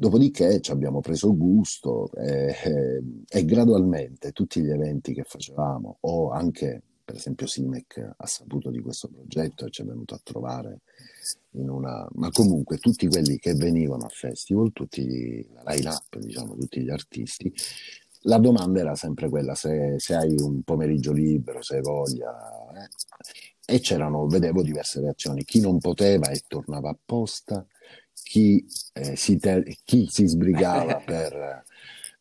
Dopodiché 0.00 0.60
ci 0.60 0.70
abbiamo 0.70 1.00
preso 1.00 1.36
gusto 1.36 2.12
e, 2.12 2.54
e, 2.62 3.02
e, 3.28 3.44
gradualmente 3.44 4.30
tutti 4.30 4.60
gli 4.60 4.70
eventi 4.70 5.12
che 5.12 5.24
facevamo, 5.24 5.96
o 6.02 6.30
anche 6.30 6.82
per 7.04 7.16
esempio 7.16 7.48
Simec 7.48 8.14
ha 8.16 8.26
saputo 8.26 8.70
di 8.70 8.78
questo 8.78 9.08
progetto 9.08 9.66
e 9.66 9.70
ci 9.70 9.82
è 9.82 9.84
venuto 9.84 10.14
a 10.14 10.20
trovare 10.22 10.82
in 11.54 11.68
una... 11.68 12.06
ma 12.12 12.30
comunque 12.30 12.78
tutti 12.78 13.08
quelli 13.08 13.38
che 13.38 13.54
venivano 13.54 14.04
al 14.04 14.12
festival, 14.12 14.70
tutti 14.72 15.44
la 15.52 15.72
line-up, 15.72 16.16
diciamo, 16.16 16.54
tutti 16.54 16.80
gli 16.80 16.90
artisti, 16.90 17.52
la 18.20 18.38
domanda 18.38 18.78
era 18.78 18.94
sempre 18.94 19.28
quella, 19.28 19.56
se, 19.56 19.96
se 19.98 20.14
hai 20.14 20.32
un 20.38 20.62
pomeriggio 20.62 21.10
libero, 21.10 21.60
se 21.60 21.74
hai 21.74 21.82
voglia... 21.82 22.30
Eh? 22.72 23.74
E 23.74 23.80
c'erano, 23.80 24.28
vedevo 24.28 24.62
diverse 24.62 25.00
reazioni, 25.00 25.44
chi 25.44 25.60
non 25.60 25.78
poteva 25.78 26.28
e 26.28 26.42
tornava 26.46 26.88
apposta, 26.88 27.66
chi, 28.28 28.62
eh, 28.92 29.16
si, 29.16 29.38
te- 29.38 29.64
chi 29.84 30.06
si 30.10 30.26
sbrigava 30.26 31.00
per 31.04 31.64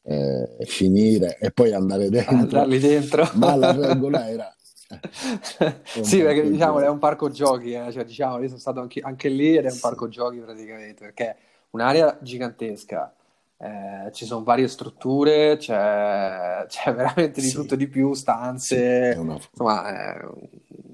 eh, 0.03 0.57
finire 0.65 1.37
e 1.37 1.51
poi 1.51 1.73
andare 1.73 2.09
dentro, 2.09 2.65
dentro. 2.65 3.29
ma 3.33 3.55
la 3.55 3.73
regola 3.73 4.29
era 4.29 4.49
sì, 6.01 6.21
perché 6.21 6.49
diciamo 6.49 6.79
è 6.79 6.87
un 6.87 6.97
parco 6.97 7.29
giochi, 7.29 7.73
eh? 7.73 7.91
cioè, 7.91 8.05
diciamo, 8.05 8.39
io 8.39 8.47
sono 8.47 8.57
stato 8.59 8.79
anche, 8.79 9.01
anche 9.01 9.27
lì 9.27 9.57
ed 9.57 9.65
è 9.65 9.71
un 9.71 9.79
parco 9.79 10.07
giochi 10.07 10.37
praticamente, 10.37 11.03
perché 11.03 11.35
un'area 11.71 12.17
gigantesca, 12.21 13.13
eh, 13.59 14.11
ci 14.11 14.25
sono 14.25 14.43
varie 14.43 14.67
strutture, 14.67 15.57
c'è, 15.57 16.65
c'è 16.69 16.93
veramente 16.93 17.41
di 17.41 17.47
sì. 17.47 17.55
tutto 17.55 17.75
di 17.75 17.87
più, 17.87 18.13
stanze, 18.13 19.13
sì, 19.13 19.19
una... 19.19 19.33
insomma, 19.33 19.87
è 19.87 20.19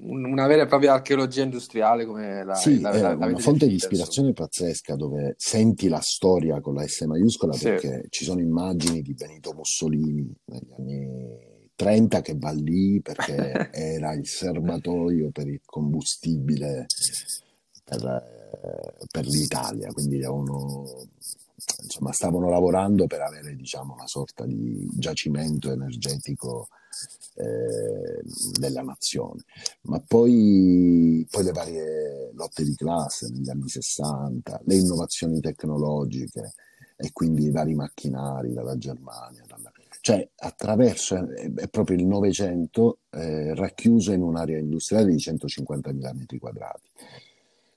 una 0.06 0.46
vera 0.46 0.62
e 0.62 0.66
propria 0.66 0.94
archeologia 0.94 1.42
industriale 1.42 2.04
come 2.04 2.44
la, 2.44 2.54
sì, 2.54 2.80
la, 2.80 2.90
è 2.90 3.00
la, 3.00 3.14
una 3.14 3.38
fonte 3.38 3.66
di 3.66 3.74
ispirazione 3.74 4.32
pazzesca 4.32 4.96
dove 4.96 5.34
senti 5.38 5.88
la 5.88 6.00
storia 6.00 6.60
con 6.60 6.74
la 6.74 6.86
S 6.86 7.00
maiuscola 7.02 7.54
sì. 7.54 7.64
perché 7.64 8.06
ci 8.10 8.24
sono 8.24 8.40
immagini 8.40 9.00
di 9.00 9.14
Benito 9.14 9.52
Mussolini 9.54 10.30
negli 10.44 10.72
anni 10.78 11.52
30 11.74 12.20
che 12.20 12.34
va 12.36 12.50
lì 12.50 13.00
perché 13.00 13.70
era 13.72 14.12
il 14.12 14.26
serbatoio 14.26 15.30
per 15.30 15.48
il 15.48 15.60
combustibile 15.64 16.86
per, 17.84 18.04
eh, 18.04 19.06
per 19.10 19.26
l'Italia, 19.26 19.90
quindi 19.92 20.16
avevano 20.16 20.84
insomma, 21.82 22.12
stavano 22.12 22.48
lavorando 22.48 23.06
per 23.06 23.20
avere 23.20 23.54
diciamo, 23.54 23.94
una 23.94 24.06
sorta 24.06 24.44
di 24.44 24.88
giacimento 24.92 25.70
energetico 25.70 26.68
eh, 27.36 28.22
della 28.58 28.82
nazione. 28.82 29.42
Ma 29.82 30.00
poi, 30.00 31.26
poi, 31.30 31.44
le 31.44 31.52
varie 31.52 32.30
lotte 32.34 32.64
di 32.64 32.74
classe 32.74 33.28
negli 33.30 33.50
anni 33.50 33.68
60, 33.68 34.60
le 34.64 34.74
innovazioni 34.74 35.40
tecnologiche 35.40 36.54
e 36.96 37.10
quindi 37.12 37.46
i 37.46 37.50
vari 37.50 37.74
macchinari 37.74 38.52
dalla 38.52 38.78
Germania. 38.78 39.42
Dalla... 39.46 39.72
Cioè, 40.00 40.28
attraverso, 40.36 41.16
è, 41.16 41.52
è 41.52 41.68
proprio 41.68 41.96
il 41.96 42.06
Novecento 42.06 42.98
eh, 43.10 43.54
racchiuso 43.54 44.12
in 44.12 44.22
un'area 44.22 44.58
industriale 44.58 45.10
di 45.10 45.16
150.000 45.16 46.16
metri 46.16 46.38
quadrati 46.38 46.90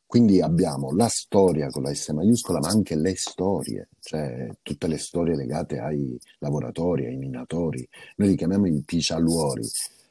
quindi 0.08 0.40
abbiamo 0.42 0.96
la 0.96 1.10
storia 1.10 1.68
con 1.70 1.84
la 1.84 1.94
S 1.94 2.08
maiuscola, 2.10 2.60
ma 2.60 2.70
anche 2.70 2.96
le 2.96 3.14
storie, 3.18 3.90
cioè 4.00 4.50
tutte 4.62 4.88
le 4.88 4.98
storie 4.98 5.36
legate 5.36 5.80
ai 5.80 6.18
lavoratori, 6.40 7.06
ai 7.06 7.18
minatori. 7.18 7.88
Noi 8.16 8.30
li 8.30 8.36
chiamiamo 8.38 8.68
i 8.68 8.82
picialuori, 8.86 9.68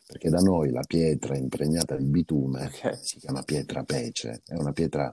perché 0.07 0.29
da 0.29 0.41
noi 0.41 0.71
la 0.71 0.85
pietra 0.87 1.35
impregnata 1.35 1.97
di 1.97 2.05
bitume 2.05 2.67
okay. 2.67 2.99
si 3.01 3.19
chiama 3.19 3.43
pietra 3.43 3.85
pece, 3.85 4.43
è 4.45 4.55
una 4.55 4.73
pietra 4.73 5.13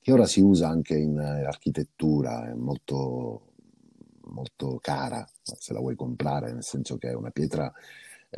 che 0.00 0.12
ora 0.12 0.26
si 0.26 0.40
usa 0.40 0.68
anche 0.68 0.96
in 0.96 1.18
architettura, 1.18 2.48
è 2.48 2.54
molto, 2.54 3.54
molto 4.26 4.78
cara 4.80 5.28
se 5.42 5.72
la 5.72 5.80
vuoi 5.80 5.96
comprare, 5.96 6.52
nel 6.52 6.62
senso 6.62 6.96
che 6.96 7.08
è 7.08 7.14
una 7.14 7.30
pietra 7.30 7.72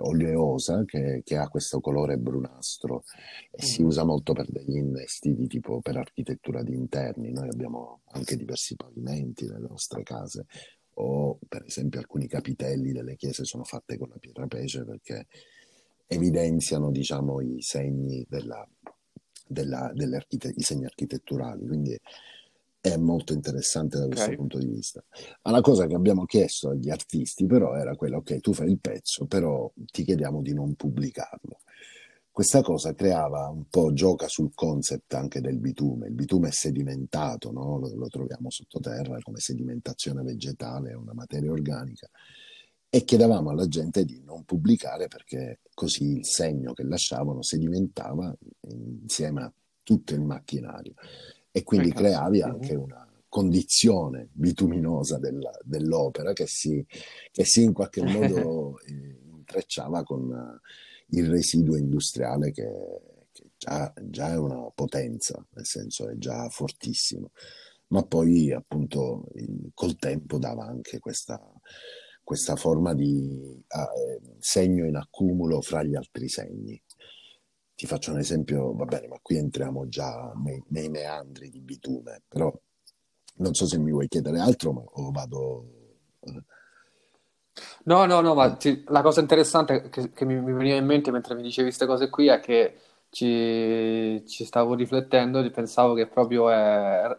oleosa 0.01 0.84
che, 0.84 1.22
che, 1.24 1.36
ha 1.36 1.49
questo 1.49 1.80
colore 1.80 2.16
brunastro 2.16 3.05
e 3.51 3.62
mm. 3.62 3.66
si 3.66 3.82
usa 3.82 4.05
molto 4.05 4.32
per 4.32 4.51
degli 4.51 4.76
innesti 4.76 5.34
di 5.34 5.47
tipo 5.47 5.80
per 5.80 5.97
architettura 5.97 6.62
di 6.62 6.74
interni. 6.74 7.32
Noi 7.32 7.49
abbiamo 7.49 8.03
anche 8.12 8.36
diversi 8.36 8.76
pavimenti 8.76 9.47
nelle 9.47 9.68
nostre 9.68 10.03
case 10.03 10.47
o 10.97 11.38
per 11.49 11.64
esempio 11.64 11.99
alcuni 11.99 12.26
capitelli 12.26 12.92
delle 12.92 13.16
chiese 13.16 13.45
sono 13.45 13.64
fatte 13.64 13.99
con 13.99 14.09
la 14.11 14.18
pietra 14.18 14.47
pece 14.47 14.84
perché 14.84 15.26
evidenziano 16.07 16.90
diciamo 16.90 17.40
i 17.40 17.61
segni 17.62 18.24
della, 18.28 18.66
della, 19.47 19.90
delle 19.95 20.16
archite- 20.16 20.53
i 20.55 20.62
segni 20.62 20.84
architetturali. 20.84 21.66
Quindi 21.66 21.99
è 22.91 22.99
molto 22.99 23.32
interessante 23.32 23.99
da 23.99 24.05
questo 24.05 24.24
okay. 24.24 24.37
punto 24.37 24.59
di 24.59 24.66
vista. 24.66 25.03
Ma 25.43 25.53
la 25.53 25.62
cosa 25.62 25.87
che 25.87 25.95
abbiamo 25.95 26.26
chiesto 26.26 26.68
agli 26.68 26.91
artisti 26.91 27.47
però 27.47 27.74
era 27.74 27.97
quella, 27.97 28.18
ok, 28.18 28.41
tu 28.41 28.53
fai 28.53 28.68
il 28.68 28.78
pezzo, 28.78 29.24
però 29.24 29.72
ti 29.74 30.05
chiediamo 30.05 30.43
di 30.43 30.53
non 30.53 30.74
pubblicarlo, 30.74 31.61
questa 32.30 32.61
cosa 32.61 32.93
creava 32.93 33.49
un 33.49 33.64
po', 33.70 33.95
gioca 33.95 34.28
sul 34.28 34.53
concept 34.55 35.14
anche 35.14 35.41
del 35.41 35.61
bitume. 35.61 36.09
Il 36.09 36.12
bitume 36.12 36.49
è 36.49 36.53
sedimentato, 36.53 37.51
no? 37.53 37.78
lo, 37.78 37.95
lo, 37.95 38.09
troviamo 38.09 38.51
sottoterra 38.51 39.16
come 39.22 39.39
sedimentazione 39.39 40.22
vegetale, 40.22 40.91
è 40.91 40.95
una 40.95 41.14
materia 41.14 41.51
organica. 41.51 42.11
E 42.91 43.05
chiedevamo 43.05 43.49
alla 43.49 43.66
gente 43.66 44.05
di 44.05 44.20
non 44.22 44.45
pubblicare 44.45 45.09
perché 45.09 45.61
così 45.72 46.18
il 46.18 46.26
segno 46.26 46.74
che 46.74 46.82
lasciavano 46.82 47.41
sedimentava 47.41 48.37
insieme 48.68 49.43
a 49.43 49.53
tutto 49.82 50.12
il 50.12 50.20
macchinario. 50.20 50.93
E 51.57 51.62
quindi 51.62 51.92
creavi 51.92 52.42
anche 52.42 52.74
una 52.74 53.09
condizione 53.28 54.28
bituminosa 54.32 55.18
della, 55.18 55.52
dell'opera 55.62 56.32
che 56.32 56.46
si, 56.46 56.84
che 57.30 57.44
si 57.44 57.62
in 57.62 57.72
qualche 57.72 58.02
modo 58.07 58.78
intrecciava 58.86 60.02
con 60.02 60.61
il 61.09 61.28
residuo 61.30 61.76
industriale 61.76 62.50
che, 62.50 62.68
che 63.30 63.50
già, 63.57 63.92
già, 64.02 64.32
è 64.32 64.36
una 64.36 64.68
potenza, 64.74 65.44
nel 65.55 65.66
senso 65.66 66.09
è 66.09 66.16
già 66.16 66.48
fortissimo, 66.48 67.30
ma 67.88 68.02
poi 68.02 68.52
appunto 68.52 69.26
col 69.74 69.96
tempo 69.96 70.38
dava 70.38 70.64
anche 70.64 70.98
questa, 70.98 71.40
questa 72.22 72.57
forma 72.57 72.94
di 72.94 73.62
eh, 73.68 74.20
segno 74.38 74.86
in 74.86 74.96
accumulo 74.96 75.61
fra 75.61 75.82
gli 75.82 75.94
altri 75.94 76.28
segni. 76.28 76.80
Ti 77.77 77.87
faccio 77.87 78.12
un 78.12 78.18
esempio, 78.18 78.75
va 78.75 78.85
bene, 78.85 79.07
ma 79.09 79.18
qui 79.20 79.37
entriamo 79.37 79.89
già 79.89 80.33
nei, 80.37 80.62
nei 80.68 80.89
meandri 80.89 81.51
di 81.51 81.61
bitume, 81.61 82.22
però 82.29 82.53
non 83.37 83.55
so 83.55 83.66
se 83.66 83.79
mi 83.79 83.91
vuoi 83.91 84.09
chiedere 84.09 84.39
altro, 84.39 84.72
ma 84.72 84.81
o 84.85 85.11
vado... 85.11 85.66
Eh, 86.20 86.43
No, 87.85 88.05
no, 88.07 88.20
no, 88.20 88.35
ma 88.35 88.55
ti- 88.57 88.83
la 88.89 89.01
cosa 89.03 89.20
interessante 89.20 89.89
che, 89.89 90.12
che 90.12 90.25
mi, 90.25 90.41
mi 90.41 90.53
veniva 90.53 90.77
in 90.77 90.87
mente 90.87 91.11
mentre 91.11 91.35
mi 91.35 91.43
dicevi 91.43 91.68
queste 91.68 91.87
cose 91.87 92.11
qui 92.11 92.27
è 92.29 92.41
che 92.41 92.79
ci, 93.11 94.25
ci 94.27 94.45
stavo 94.45 94.75
riflettendo 94.75 95.41
e 95.41 95.51
pensavo 95.51 95.95
che 95.95 96.07
proprio 96.09 96.51
è, 96.51 97.16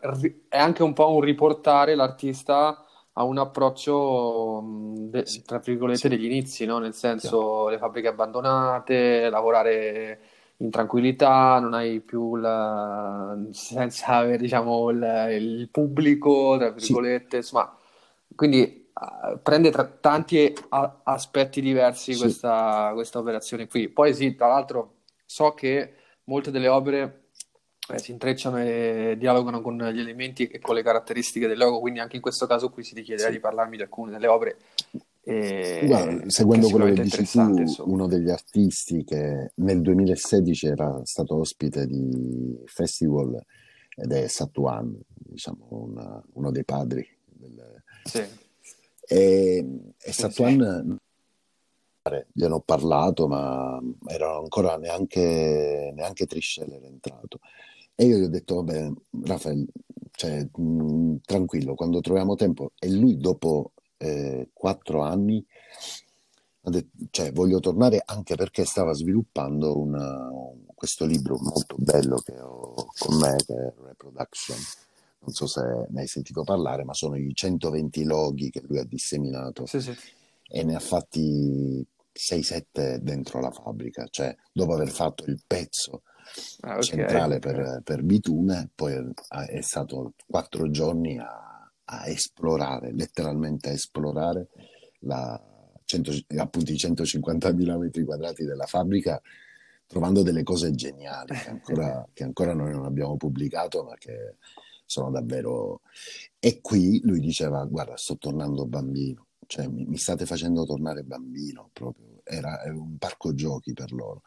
è 0.49 0.57
anche 0.57 0.83
un 0.83 0.93
po' 0.93 1.13
un 1.13 1.21
riportare 1.21 1.95
l'artista 1.95 2.83
a 3.13 3.23
un 3.23 3.37
approccio, 3.37 4.61
de- 5.09 5.41
tra 5.45 5.59
virgolette, 5.59 5.99
Sì, 5.99 6.09
degli 6.09 6.25
inizi, 6.25 6.65
no? 6.65 6.79
Nel 6.79 6.93
senso, 6.93 7.69
le 7.69 7.77
fabbriche 7.77 8.09
abbandonate, 8.09 9.29
lavorare 9.29 10.19
in 10.57 10.69
tranquillità, 10.69 11.59
non 11.59 11.73
hai 11.73 11.99
più 12.01 12.35
la... 12.35 13.37
senza 13.51 14.15
avere, 14.17 14.37
diciamo, 14.37 14.89
il, 14.89 15.27
il 15.31 15.69
pubblico, 15.69 16.55
tra 16.57 16.69
Sì, 16.75 16.93
virgolette, 16.93 17.37
insomma, 17.37 17.77
quindi 18.35 18.89
uh, 18.93 19.39
prende 19.41 19.71
tra 19.71 19.85
tanti 19.85 20.53
a- 20.69 21.01
aspetti 21.03 21.61
diversi 21.61 22.13
sì, 22.13 22.17
questa, 22.17 22.91
questa 22.93 23.19
operazione 23.19 23.67
qui. 23.67 23.89
Poi 23.89 24.13
sì, 24.13 24.35
tra 24.35 24.47
l'altro 24.47 25.01
so 25.25 25.53
che 25.53 25.95
molte 26.25 26.51
delle 26.51 26.67
opere 26.67 27.29
eh, 27.89 27.99
si 27.99 28.11
intrecciano 28.11 28.57
e 28.59 29.15
dialogano 29.17 29.61
con 29.61 29.77
gli 29.77 29.99
elementi 29.99 30.47
e 30.47 30.59
con 30.59 30.75
le 30.75 30.83
caratteristiche 30.83 31.47
del 31.47 31.57
logo, 31.57 31.79
quindi 31.79 31.99
anche 31.99 32.15
in 32.15 32.21
questo 32.21 32.47
caso 32.47 32.69
qui 32.69 32.83
si 32.83 32.95
ti 32.95 33.01
chiederà 33.03 33.29
di 33.29 33.35
sì. 33.35 33.39
parlarmi 33.39 33.77
di 33.77 33.83
alcune 33.83 34.11
delle 34.11 34.27
opere, 34.27 34.57
Guarda, 35.27 36.21
eh, 36.21 36.25
è 36.25 36.29
seguendo 36.29 36.69
quello 36.69 36.85
che 36.85 37.01
dici 37.01 37.23
tu, 37.25 37.57
insomma. 37.57 37.93
uno 37.93 38.07
degli 38.07 38.29
artisti 38.29 39.03
che 39.03 39.51
nel 39.55 39.81
2016 39.81 40.67
era 40.67 41.01
stato 41.03 41.37
ospite 41.39 41.87
di 41.87 42.55
festival 42.65 43.43
ed 43.95 44.11
è 44.11 44.27
Satuan, 44.27 44.95
diciamo 45.15 45.67
una- 45.69 46.23
uno 46.33 46.51
dei 46.51 46.63
padri. 46.63 47.07
del- 47.37 47.83
Sì, 48.03 48.23
E, 49.07 49.57
e 49.57 49.63
sì, 49.97 50.11
sì. 50.11 50.21
Satuan, 50.21 50.97
gliene 52.31 52.53
ho 52.53 52.59
parlato, 52.61 53.27
ma 53.27 53.79
era 54.07 54.35
ancora 54.37 54.77
neanche, 54.77 55.91
neanche 55.95 56.25
Triscel 56.27 56.71
era 56.71 56.85
entrato. 56.85 57.39
E 57.95 58.05
io 58.05 58.17
gli 58.17 58.23
ho 58.23 58.29
detto, 58.29 58.55
vabbè, 58.55 58.91
Rafael, 59.23 59.65
cioè, 60.11 60.47
mh, 60.55 61.17
tranquillo, 61.23 61.73
quando 61.75 61.99
troviamo 62.01 62.35
tempo. 62.35 62.71
E 62.79 62.89
lui 62.91 63.17
dopo 63.17 63.71
eh, 63.97 64.49
quattro 64.53 65.01
anni 65.01 65.45
detto, 66.61 66.89
cioè, 67.11 67.31
voglio 67.31 67.59
tornare 67.59 68.01
anche 68.03 68.35
perché 68.35 68.65
stava 68.65 68.93
sviluppando 68.93 69.77
una- 69.77 70.29
questo 70.73 71.05
libro 71.05 71.37
molto 71.39 71.75
bello 71.77 72.17
che 72.17 72.39
ho 72.39 72.73
con 72.97 73.17
me, 73.17 73.35
che 73.45 73.53
è 73.53 73.73
Reproduction. 73.83 74.57
Non 75.19 75.33
so 75.33 75.47
se 75.47 75.61
ne 75.89 76.01
hai 76.01 76.07
sentito 76.07 76.43
parlare, 76.43 76.83
ma 76.83 76.93
sono 76.93 77.15
i 77.15 77.33
120 77.33 78.03
loghi 78.03 78.49
che 78.49 78.61
lui 78.67 78.77
ha 78.79 78.83
disseminato 78.83 79.65
Sì, 79.65 79.81
sì. 79.81 79.95
e 80.47 80.63
ne 80.63 80.75
ha 80.75 80.79
fatti 80.79 81.85
6-7 82.11 82.97
dentro 83.01 83.39
la 83.39 83.51
fabbrica, 83.51 84.05
cioè 84.09 84.35
dopo 84.51 84.73
aver 84.73 84.89
fatto 84.89 85.25
il 85.25 85.41
pezzo 85.45 86.03
Ah, 86.61 86.75
ok, 86.75 86.81
centrale 86.83 87.39
per, 87.39 87.81
per 87.83 88.03
bitume, 88.03 88.69
poi 88.73 89.11
è 89.47 89.61
stato 89.61 90.13
quattro 90.27 90.69
giorni 90.69 91.17
a, 91.19 91.54
a 91.85 92.07
esplorare, 92.07 92.91
letteralmente 92.93 93.69
a 93.69 93.73
esplorare 93.73 94.47
la 94.99 95.39
100 95.85 96.11
appunto 96.37 96.71
i 96.71 96.75
150.000 96.75 97.77
metri 97.77 98.03
quadrati 98.03 98.43
della 98.43 98.65
fabbrica, 98.65 99.21
trovando 99.85 100.23
delle 100.23 100.43
cose 100.43 100.73
geniali 100.73 101.35
che 101.35 101.49
ancora, 101.49 102.07
che 102.11 102.23
ancora 102.23 102.53
noi 102.53 102.71
non 102.71 102.85
abbiamo 102.85 103.15
pubblicato, 103.17 103.83
ma 103.83 103.95
che 103.95 104.37
sono 104.85 105.11
davvero... 105.11 105.81
E 106.39 106.59
qui 106.61 106.99
lui 107.03 107.19
diceva, 107.19 107.63
guarda, 107.65 107.95
sto 107.97 108.17
tornando 108.17 108.65
bambino, 108.65 109.27
cioè 109.47 109.67
mi, 109.67 109.85
mi 109.85 109.97
state 109.97 110.25
facendo 110.25 110.65
tornare 110.65 111.03
bambino 111.03 111.69
proprio, 111.71 112.21
era, 112.23 112.63
era 112.63 112.73
un 112.73 112.97
parco 112.97 113.33
giochi 113.33 113.73
per 113.73 113.91
loro. 113.91 114.21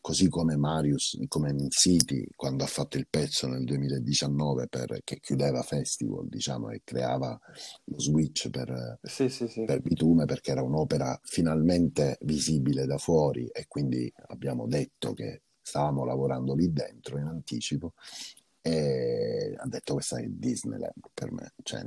Così 0.00 0.28
come 0.28 0.56
Marius, 0.56 1.18
come 1.28 1.68
City, 1.68 2.26
quando 2.34 2.64
ha 2.64 2.66
fatto 2.66 2.96
il 2.96 3.06
pezzo 3.08 3.46
nel 3.46 3.64
2019 3.64 4.66
per, 4.68 5.00
che 5.04 5.20
chiudeva 5.20 5.62
Festival, 5.62 6.26
diciamo, 6.28 6.70
e 6.70 6.80
creava 6.82 7.38
lo 7.84 8.00
switch 8.00 8.48
per, 8.48 8.98
Sì, 9.02 9.28
sì, 9.28 9.46
sì. 9.46 9.64
per 9.64 9.80
Bitume, 9.80 10.24
perché 10.24 10.52
era 10.52 10.62
un'opera 10.62 11.18
finalmente 11.22 12.16
visibile 12.22 12.86
da 12.86 12.96
fuori 12.98 13.46
e 13.48 13.66
quindi 13.68 14.10
abbiamo 14.28 14.66
detto 14.66 15.12
che 15.12 15.42
stavamo 15.60 16.04
lavorando 16.04 16.54
lì 16.54 16.72
dentro 16.72 17.18
in 17.18 17.26
anticipo 17.26 17.92
e 18.62 19.54
ha 19.56 19.66
detto 19.66 19.94
questa 19.94 20.18
è 20.18 20.26
Disneyland 20.26 21.10
per 21.14 21.32
me. 21.32 21.52
Cioè, 21.62 21.84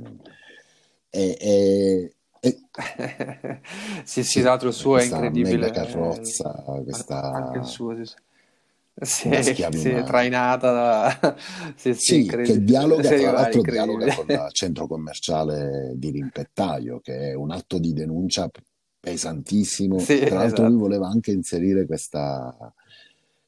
e, 1.10 1.36
e, 1.38 1.38
e, 1.40 2.16
Sì, 4.04 4.22
sì, 4.22 4.24
sì, 4.24 4.40
l'altro 4.42 4.68
il 4.68 4.74
suo 4.74 4.96
è 4.96 4.98
questa 4.98 5.16
incredibile, 5.16 5.70
carrozza, 5.70 6.54
eh, 6.54 6.70
anche 6.70 6.78
il 6.78 6.84
questa 6.84 7.62
suo, 7.62 7.94
sì, 7.96 8.04
sì. 8.04 8.14
Sì, 8.96 9.42
sì, 9.42 10.02
trainata 10.04 10.70
da... 10.70 11.36
Sì, 11.74 11.94
sì, 11.94 12.22
Sì, 12.22 12.26
che 12.26 12.62
dialoga, 12.62 13.08
tra 13.08 13.32
l'altro, 13.32 13.60
dialoga 13.62 14.14
con 14.14 14.26
il 14.28 14.48
centro 14.52 14.86
commerciale 14.86 15.92
di 15.96 16.10
Rimpettaio, 16.10 17.00
che 17.00 17.30
è 17.30 17.34
un 17.34 17.50
atto 17.50 17.78
di 17.78 17.92
denuncia 17.92 18.48
pesantissimo. 19.00 19.96
Tra 19.96 20.14
l'altro 20.14 20.38
lui 20.38 20.46
esatto. 20.46 20.78
voleva 20.78 21.08
anche 21.08 21.32
inserire 21.32 21.86
questa, 21.86 22.72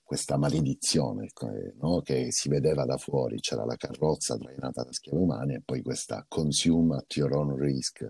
questa 0.03 0.37
maledizione 0.37 1.27
eh, 1.27 1.75
no? 1.81 2.01
che 2.01 2.31
si 2.31 2.49
vedeva 2.49 2.85
da 2.85 2.97
fuori, 2.97 3.41
c'era 3.41 3.65
la 3.65 3.77
carrozza 3.77 4.37
trainata 4.37 4.83
da 4.85 4.93
schiavi 4.93 5.19
umani 5.19 5.55
e 5.55 5.63
poi 5.65 5.83
questa 5.83 6.25
consume 6.29 6.97
at 6.97 7.17
your 7.17 7.35
own 7.35 7.57
risk, 7.57 8.09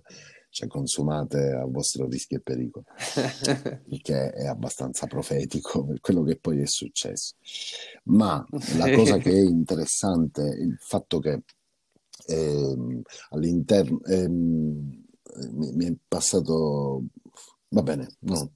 cioè 0.57 0.69
consumate 0.69 1.51
a 1.51 1.67
vostro 1.67 2.09
rischio 2.09 2.39
e 2.39 2.41
pericolo, 2.41 2.87
il 3.89 4.01
che 4.01 4.31
è 4.31 4.47
abbastanza 4.47 5.07
profetico 5.07 5.85
per 5.85 6.01
quello 6.01 6.23
che 6.23 6.39
poi 6.39 6.63
è 6.63 6.67
successo. 6.67 7.35
Ma 8.05 8.43
la 8.79 8.91
cosa 8.97 9.19
che 9.19 9.33
è 9.33 9.39
interessante 9.39 10.49
è 10.49 10.59
il 10.59 10.79
fatto 10.81 11.19
che 11.19 11.43
ehm, 12.29 13.03
all'interno 13.31 14.01
ehm, 14.05 15.05
mi, 15.51 15.73
mi 15.73 15.85
è 15.85 15.95
passato 16.09 17.05
va 17.69 17.83
bene 17.83 18.09
no, 18.21 18.53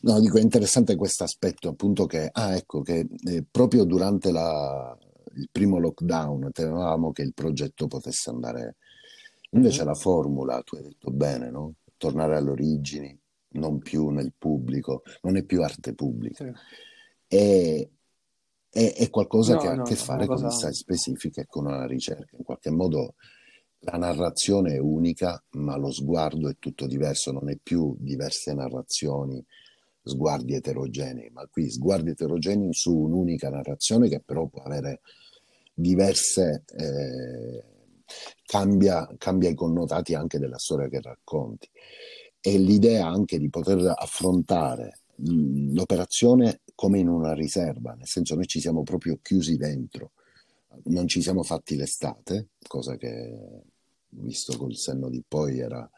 no 0.00 0.20
dico 0.20 0.38
è 0.38 0.40
interessante 0.40 0.96
questo 0.96 1.22
aspetto 1.22 1.68
appunto 1.68 2.06
che 2.06 2.30
ah 2.32 2.56
ecco 2.56 2.80
che 2.80 3.06
eh, 3.26 3.44
proprio 3.48 3.84
durante 3.84 4.32
la, 4.32 4.96
il 5.36 5.48
primo 5.52 5.78
lockdown 5.78 6.50
temevamo 6.50 7.12
che 7.12 7.22
il 7.22 7.34
progetto 7.34 7.86
potesse 7.86 8.30
andare 8.30 8.76
invece 9.54 9.80
Mhm. 9.82 9.86
la 9.88 9.94
formula 9.94 10.62
tu 10.62 10.76
hai 10.76 10.82
detto 10.82 11.10
bene 11.10 11.50
no? 11.50 11.74
tornare 11.96 12.36
alle 12.36 12.50
origini 12.50 13.18
non 13.54 13.78
più 13.78 14.08
nel 14.08 14.32
pubblico 14.36 15.02
non 15.22 15.36
è 15.36 15.44
più 15.44 15.62
arte 15.62 15.94
pubblica 15.94 16.44
Sì. 16.44 16.52
è, 17.26 17.88
è, 18.70 18.92
è 18.94 19.10
qualcosa 19.10 19.56
che 19.56 19.66
No, 19.66 19.72
ha 19.72 19.72
a 19.80 19.82
che 19.82 19.94
fare 19.94 20.26
con 20.26 20.36
cosa... 20.36 20.72
specifica 20.72 21.40
e 21.40 21.46
con 21.46 21.66
una 21.66 21.86
ricerca. 21.86 22.36
In 22.36 22.42
qualche 22.42 22.70
modo 22.70 23.14
la 23.80 23.96
narrazione 23.98 24.74
è 24.74 24.78
unica, 24.78 25.42
ma 25.52 25.76
lo 25.76 25.90
sguardo 25.92 26.48
è 26.48 26.56
tutto 26.58 26.86
diverso, 26.86 27.30
non 27.32 27.48
è 27.50 27.56
più 27.62 27.94
diverse 27.98 28.52
narrazioni, 28.54 29.44
sguardi 30.02 30.54
eterogenei, 30.54 31.30
ma 31.30 31.46
qui 31.46 31.70
sguardi 31.70 32.10
eterogenei 32.10 32.72
su 32.72 32.94
un'unica 32.96 33.50
narrazione 33.50 34.08
che 34.08 34.20
però 34.20 34.46
può 34.46 34.62
avere 34.62 35.00
diverse... 35.72 36.64
Eh, 36.76 37.72
cambia, 38.44 39.08
cambia 39.18 39.48
i 39.48 39.54
connotati 39.54 40.14
anche 40.14 40.38
della 40.38 40.58
storia 40.58 40.88
che 40.88 41.00
racconti. 41.00 41.68
E 42.40 42.58
l'idea 42.58 43.06
anche 43.06 43.38
di 43.38 43.48
poter 43.48 43.92
affrontare 43.94 45.00
l'operazione 45.16 46.60
come 46.74 46.98
in 46.98 47.08
una 47.08 47.32
riserva, 47.32 47.94
nel 47.94 48.06
senso 48.06 48.34
noi 48.34 48.46
ci 48.46 48.60
siamo 48.60 48.82
proprio 48.82 49.18
chiusi 49.22 49.56
dentro, 49.56 50.12
non 50.84 51.06
ci 51.06 51.22
siamo 51.22 51.42
fatti 51.42 51.76
l'estate, 51.76 52.48
cosa 52.66 52.96
che 52.96 53.62
visto 54.08 54.56
col 54.56 54.76
senno 54.76 55.08
di 55.08 55.22
poi 55.26 55.58
era 55.58 55.88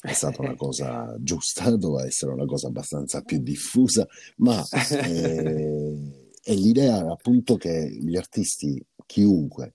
è 0.00 0.12
stata 0.12 0.42
una 0.42 0.54
cosa 0.54 1.14
giusta, 1.18 1.74
doveva 1.76 2.06
essere 2.06 2.32
una 2.32 2.44
cosa 2.44 2.68
abbastanza 2.68 3.20
più 3.22 3.38
diffusa, 3.38 4.06
ma 4.36 4.64
eh, 5.04 6.32
è 6.42 6.54
l'idea 6.54 7.10
appunto 7.10 7.56
che 7.56 7.90
gli 7.90 8.16
artisti, 8.16 8.82
chiunque 9.06 9.74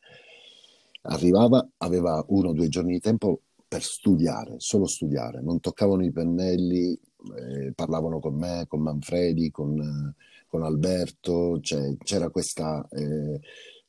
arrivava, 1.03 1.67
aveva 1.77 2.23
uno 2.27 2.49
o 2.49 2.53
due 2.53 2.67
giorni 2.69 2.93
di 2.93 2.99
tempo 2.99 3.41
per 3.67 3.83
studiare, 3.83 4.55
solo 4.57 4.85
studiare, 4.85 5.41
non 5.41 5.59
toccavano 5.59 6.03
i 6.03 6.11
pennelli, 6.11 6.99
eh, 7.35 7.71
parlavano 7.73 8.19
con 8.19 8.35
me, 8.35 8.65
con 8.67 8.81
Manfredi, 8.81 9.49
con, 9.49 10.13
con 10.47 10.63
Alberto, 10.63 11.59
cioè, 11.59 11.95
c'era 11.97 12.29
questa, 12.29 12.85
eh, 12.91 13.39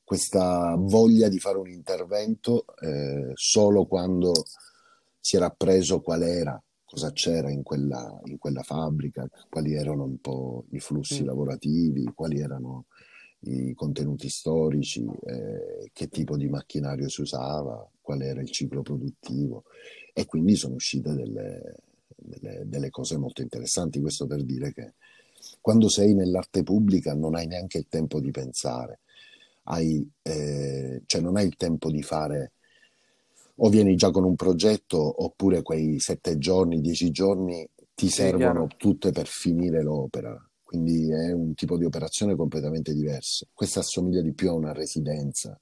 questa, 0.02 0.74
voglia 0.78 1.28
di 1.28 1.38
fare 1.38 1.58
un 1.58 1.68
intervento 1.68 2.64
eh, 2.80 3.32
solo 3.34 3.84
quando 3.84 4.32
si 5.20 5.36
era 5.36 5.46
appreso 5.46 6.00
qual 6.00 6.22
era, 6.22 6.62
cosa 6.84 7.12
c'era 7.12 7.50
in 7.50 7.62
quella, 7.62 8.20
in 8.24 8.38
quella 8.38 8.62
fabbrica, 8.62 9.28
quali 9.50 9.74
erano 9.74 10.04
un 10.04 10.18
po' 10.18 10.64
i 10.70 10.80
flussi 10.80 11.22
mm. 11.22 11.26
lavorativi, 11.26 12.12
quali 12.14 12.40
erano 12.40 12.86
i 13.46 13.74
contenuti 13.74 14.28
storici, 14.28 15.04
eh, 15.26 15.90
che 15.92 16.08
tipo 16.08 16.36
di 16.36 16.48
macchinario 16.48 17.08
si 17.08 17.22
usava, 17.22 17.88
qual 18.00 18.22
era 18.22 18.40
il 18.40 18.50
ciclo 18.50 18.82
produttivo 18.82 19.64
e 20.12 20.26
quindi 20.26 20.56
sono 20.56 20.74
uscite 20.74 21.12
delle, 21.14 21.76
delle, 22.16 22.62
delle 22.66 22.90
cose 22.90 23.16
molto 23.16 23.42
interessanti. 23.42 24.00
Questo 24.00 24.26
per 24.26 24.44
dire 24.44 24.72
che 24.72 24.94
quando 25.60 25.88
sei 25.88 26.14
nell'arte 26.14 26.62
pubblica 26.62 27.14
non 27.14 27.34
hai 27.34 27.46
neanche 27.46 27.78
il 27.78 27.86
tempo 27.88 28.20
di 28.20 28.30
pensare, 28.30 29.00
hai, 29.64 30.08
eh, 30.22 31.02
cioè 31.06 31.20
non 31.20 31.36
hai 31.36 31.46
il 31.46 31.56
tempo 31.56 31.90
di 31.90 32.02
fare 32.02 32.52
o 33.56 33.68
vieni 33.68 33.94
già 33.94 34.10
con 34.10 34.24
un 34.24 34.34
progetto 34.34 35.22
oppure 35.24 35.62
quei 35.62 36.00
sette 36.00 36.38
giorni, 36.38 36.80
dieci 36.80 37.10
giorni 37.10 37.66
ti 37.94 38.08
sì, 38.08 38.12
servono 38.12 38.66
tutte 38.76 39.12
per 39.12 39.26
finire 39.26 39.82
l'opera. 39.82 40.36
Quindi 40.74 41.08
è 41.08 41.30
un 41.30 41.54
tipo 41.54 41.78
di 41.78 41.84
operazione 41.84 42.34
completamente 42.34 42.92
diverso. 42.92 43.46
Questa 43.52 43.78
assomiglia 43.78 44.20
di 44.20 44.34
più 44.34 44.48
a 44.48 44.54
una 44.54 44.72
residenza. 44.72 45.56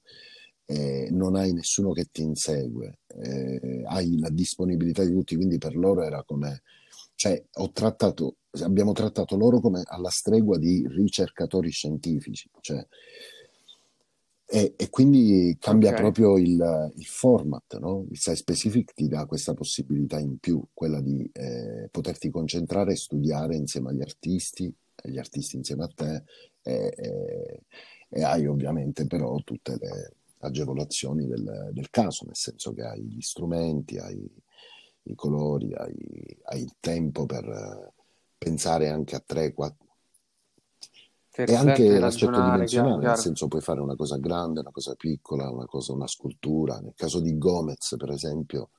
Eh, 0.65 1.09
non 1.11 1.35
hai 1.35 1.53
nessuno 1.53 1.91
che 1.91 2.07
ti 2.11 2.23
insegue, 2.23 3.01
eh, 3.21 3.83
hai 3.85 4.17
la 4.17 4.29
disponibilità 4.29 5.03
di 5.03 5.11
tutti, 5.11 5.35
quindi 5.35 5.59
per 5.59 5.75
loro 5.75 6.01
era 6.01 6.23
come, 6.23 6.63
cioè 7.13 7.43
ho 7.55 7.71
trattato, 7.71 8.37
abbiamo 8.61 8.93
trattato 8.93 9.35
loro 9.35 9.59
come 9.59 9.83
alla 9.85 10.09
stregua 10.09 10.57
di 10.57 10.83
ricercatori 10.87 11.69
scientifici, 11.69 12.49
cioè 12.61 12.83
e, 14.45 14.73
e 14.75 14.89
quindi 14.89 15.55
cambia 15.59 15.89
okay. 15.89 16.01
proprio 16.01 16.37
il, 16.37 16.91
il 16.95 17.05
format, 17.05 17.77
no? 17.77 18.05
Il 18.09 18.17
site 18.17 18.35
specific 18.37 18.93
ti 18.93 19.07
dà 19.07 19.25
questa 19.25 19.53
possibilità 19.53 20.17
in 20.17 20.37
più, 20.37 20.63
quella 20.73 21.01
di 21.01 21.29
eh, 21.33 21.87
poterti 21.91 22.29
concentrare 22.29 22.93
e 22.93 22.95
studiare 22.95 23.55
insieme 23.55 23.89
agli 23.89 24.01
artisti, 24.01 24.73
gli 25.09 25.17
artisti 25.17 25.55
insieme 25.55 25.83
a 25.83 25.91
te, 25.93 26.23
e, 26.61 26.93
e, 26.95 27.61
e 28.09 28.23
hai 28.23 28.45
ovviamente 28.47 29.05
però 29.07 29.35
tutte 29.43 29.77
le 29.79 30.15
agevolazioni 30.39 31.25
del, 31.25 31.69
del, 31.71 31.89
caso, 31.89 32.25
nel 32.25 32.35
senso 32.35 32.73
che 32.73 32.83
hai 32.83 33.01
gli 33.01 33.21
strumenti, 33.21 33.97
hai 33.97 34.29
i 35.03 35.15
colori, 35.15 35.73
hai, 35.73 36.37
hai 36.43 36.61
il 36.61 36.75
tempo 36.79 37.25
per 37.25 37.93
pensare 38.37 38.89
anche 38.89 39.15
a 39.15 39.23
3, 39.25 39.53
4, 39.53 39.83
e 41.35 41.55
anche 41.55 41.97
l'aspetto 41.97 42.39
dimensionale, 42.39 42.67
chiaro. 42.67 42.97
nel 42.97 43.17
senso 43.17 43.47
puoi 43.47 43.61
fare 43.61 43.79
una 43.79 43.95
cosa 43.95 44.17
grande, 44.17 44.59
una 44.59 44.71
cosa 44.71 44.93
piccola, 44.93 45.49
una, 45.49 45.65
cosa, 45.65 45.91
una 45.91 46.05
scultura. 46.05 46.79
Nel 46.79 46.93
caso 46.95 47.19
di 47.19 47.35
Gomez, 47.39 47.95
per 47.97 48.11
esempio, 48.11 48.69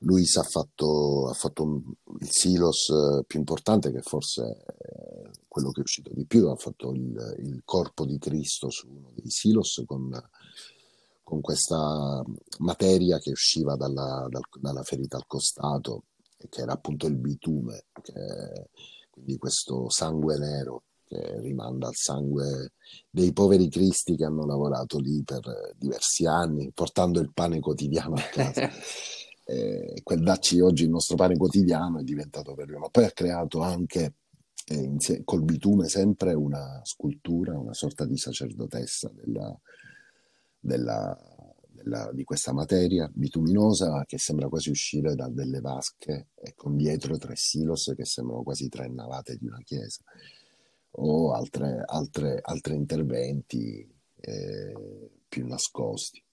Luis 0.00 0.36
ha 0.36 0.42
fatto, 0.42 1.28
ha 1.28 1.32
fatto 1.32 1.82
il 2.20 2.30
silos 2.30 2.90
eh, 2.90 3.24
più 3.26 3.38
importante, 3.38 3.90
che 3.90 4.02
forse 4.02 4.64
è 4.66 5.30
quello 5.48 5.70
che 5.70 5.80
è 5.80 5.84
uscito 5.84 6.10
di 6.12 6.26
più, 6.26 6.48
ha 6.48 6.56
fatto 6.56 6.92
il, 6.92 7.36
il 7.38 7.62
corpo 7.64 8.04
di 8.04 8.18
Cristo 8.18 8.68
su 8.68 8.88
uno 8.88 9.10
dei 9.14 9.30
silos 9.30 9.82
con, 9.86 10.10
con 11.22 11.40
questa 11.40 12.22
materia 12.58 13.18
che 13.18 13.30
usciva 13.30 13.74
dalla, 13.74 14.26
dal, 14.28 14.42
dalla 14.60 14.82
ferita 14.82 15.16
al 15.16 15.26
costato, 15.26 16.04
che 16.48 16.60
era 16.60 16.72
appunto 16.72 17.06
il 17.06 17.16
bitume, 17.16 17.86
che, 18.02 18.68
quindi 19.10 19.38
questo 19.38 19.88
sangue 19.88 20.36
nero 20.36 20.82
che 21.06 21.40
rimanda 21.40 21.86
al 21.86 21.94
sangue 21.94 22.72
dei 23.08 23.32
poveri 23.32 23.70
cristi 23.70 24.16
che 24.16 24.24
hanno 24.24 24.44
lavorato 24.44 24.98
lì 24.98 25.22
per 25.22 25.74
diversi 25.78 26.26
anni, 26.26 26.70
portando 26.74 27.20
il 27.20 27.32
pane 27.32 27.60
quotidiano 27.60 28.16
a 28.16 28.22
casa. 28.22 28.68
eh, 29.48 30.00
quel 30.02 30.22
dacci 30.22 30.58
oggi 30.58 30.84
il 30.84 30.90
nostro 30.90 31.14
pane 31.14 31.36
quotidiano 31.36 32.00
è 32.00 32.02
diventato 32.02 32.54
per 32.54 32.68
lui, 32.68 32.78
ma 32.78 32.88
poi 32.88 33.04
ha 33.04 33.12
creato 33.12 33.60
anche 33.60 34.14
eh, 34.66 34.74
insieme, 34.74 35.22
col 35.24 35.44
bitume 35.44 35.88
sempre 35.88 36.34
una 36.34 36.80
scultura, 36.82 37.56
una 37.56 37.72
sorta 37.72 38.04
di 38.04 38.16
sacerdotessa 38.16 39.08
della, 39.14 39.56
della, 40.58 41.16
della, 41.70 42.10
di 42.12 42.24
questa 42.24 42.52
materia 42.52 43.08
bituminosa 43.12 44.04
che 44.04 44.18
sembra 44.18 44.48
quasi 44.48 44.70
uscire 44.70 45.14
da 45.14 45.28
delle 45.28 45.60
vasche 45.60 46.30
e 46.34 46.54
con 46.56 46.76
dietro 46.76 47.16
tre 47.16 47.36
silos 47.36 47.92
che 47.96 48.04
sembrano 48.04 48.42
quasi 48.42 48.68
tre 48.68 48.88
navate 48.88 49.36
di 49.36 49.46
una 49.46 49.60
chiesa 49.62 50.02
o 50.98 51.32
altri 51.32 52.74
interventi 52.74 53.88
eh, 54.16 55.10
più 55.28 55.46
nascosti. 55.46 56.25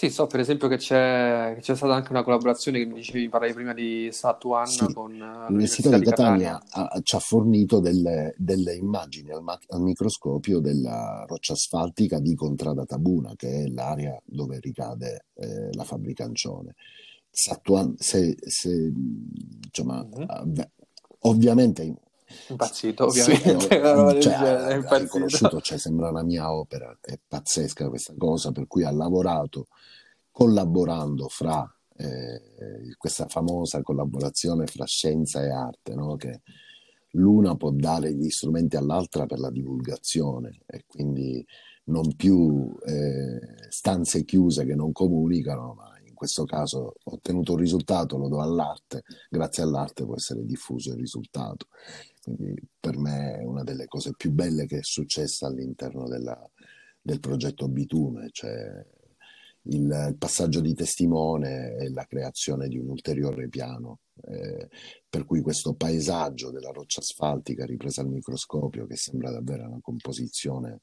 Sì, 0.00 0.08
so 0.08 0.26
per 0.26 0.40
esempio 0.40 0.66
che 0.66 0.78
c'è, 0.78 1.52
che 1.56 1.60
c'è, 1.60 1.76
stata 1.76 1.92
anche 1.92 2.10
una 2.12 2.22
collaborazione 2.22 2.78
che 2.78 2.86
mi 2.86 2.94
dicevi, 2.94 3.28
parlavi 3.28 3.52
prima 3.52 3.74
di 3.74 4.08
Satuan 4.10 4.66
sì, 4.66 4.90
con 4.94 5.10
l'Università, 5.12 5.46
l'Università 5.50 5.98
di 5.98 6.04
Catania, 6.06 6.58
Catania. 6.58 7.02
ci 7.02 7.16
ha 7.16 7.18
fornito 7.18 7.80
delle, 7.80 8.34
delle 8.38 8.76
immagini 8.76 9.30
al, 9.30 9.42
al, 9.44 9.80
microscopio 9.82 10.60
della 10.60 11.26
roccia 11.28 11.52
asfaltica 11.52 12.18
di 12.18 12.34
Contrada 12.34 12.86
Tabuna, 12.86 13.34
che 13.36 13.64
è 13.64 13.66
l'area 13.66 14.18
dove 14.24 14.58
ricade 14.58 15.26
eh, 15.34 15.68
la 15.74 15.84
fabbrica 15.84 16.24
Ancione. 16.24 16.76
Satuan, 17.28 17.94
se, 17.98 18.38
se, 18.40 18.90
insomma, 19.66 20.02
mm-hmm. 20.02 20.60
ovviamente 21.24 21.94
Impazzito, 22.48 23.06
ovviamente. 23.06 23.68
Sì, 23.68 23.78
no, 23.78 24.12
cioè, 24.20 24.66
è 24.66 24.74
impazzito. 24.74 25.60
cioè, 25.60 25.78
sembra 25.78 26.10
una 26.10 26.22
mia 26.22 26.52
opera, 26.52 26.96
è 27.00 27.18
pazzesca 27.26 27.88
questa 27.88 28.14
cosa, 28.16 28.52
per 28.52 28.66
cui 28.66 28.84
ha 28.84 28.90
lavorato 28.90 29.68
collaborando 30.30 31.28
fra 31.28 31.70
eh, 31.96 32.94
questa 32.96 33.26
famosa 33.26 33.82
collaborazione 33.82 34.66
fra 34.66 34.86
scienza 34.86 35.42
e 35.42 35.50
arte, 35.50 35.94
no? 35.94 36.16
che 36.16 36.42
l'una 37.12 37.56
può 37.56 37.70
dare 37.70 38.14
gli 38.14 38.30
strumenti 38.30 38.76
all'altra 38.76 39.26
per 39.26 39.38
la 39.38 39.50
divulgazione 39.50 40.60
e 40.66 40.84
quindi 40.86 41.44
non 41.84 42.14
più 42.14 42.74
eh, 42.86 43.40
stanze 43.68 44.24
chiuse 44.24 44.64
che 44.64 44.74
non 44.74 44.92
comunicano, 44.92 45.74
ma 45.74 45.98
in 46.06 46.14
questo 46.14 46.44
caso 46.44 46.94
ho 47.02 47.14
ottenuto 47.14 47.52
un 47.52 47.58
risultato, 47.58 48.16
lo 48.16 48.28
do 48.28 48.40
all'arte, 48.40 49.02
grazie 49.28 49.62
all'arte 49.62 50.04
può 50.04 50.14
essere 50.14 50.44
diffuso 50.44 50.90
il 50.90 50.98
risultato. 50.98 51.66
Quindi 52.22 52.54
per 52.78 52.98
me 52.98 53.38
è 53.38 53.44
una 53.44 53.62
delle 53.62 53.86
cose 53.86 54.12
più 54.16 54.30
belle 54.30 54.66
che 54.66 54.78
è 54.78 54.82
successa 54.82 55.46
all'interno 55.46 56.06
della, 56.08 56.38
del 57.00 57.20
progetto 57.20 57.68
Bitume, 57.68 58.28
cioè 58.30 58.84
il, 59.62 60.06
il, 60.08 60.16
passaggio 60.18 60.60
di 60.60 60.74
testimone 60.74 61.76
e 61.76 61.90
la 61.90 62.04
creazione 62.04 62.68
di 62.68 62.78
un 62.78 62.88
ulteriore 62.88 63.48
piano. 63.48 64.00
Eh, 64.22 64.68
per 65.08 65.24
cui 65.24 65.40
questo 65.40 65.74
paesaggio 65.74 66.50
della 66.50 66.70
roccia 66.70 67.00
asfaltica 67.00 67.64
ripresa 67.64 68.02
al 68.02 68.08
microscopio, 68.08 68.86
che 68.86 68.96
sembra 68.96 69.30
davvero 69.30 69.66
una 69.66 69.80
composizione 69.80 70.80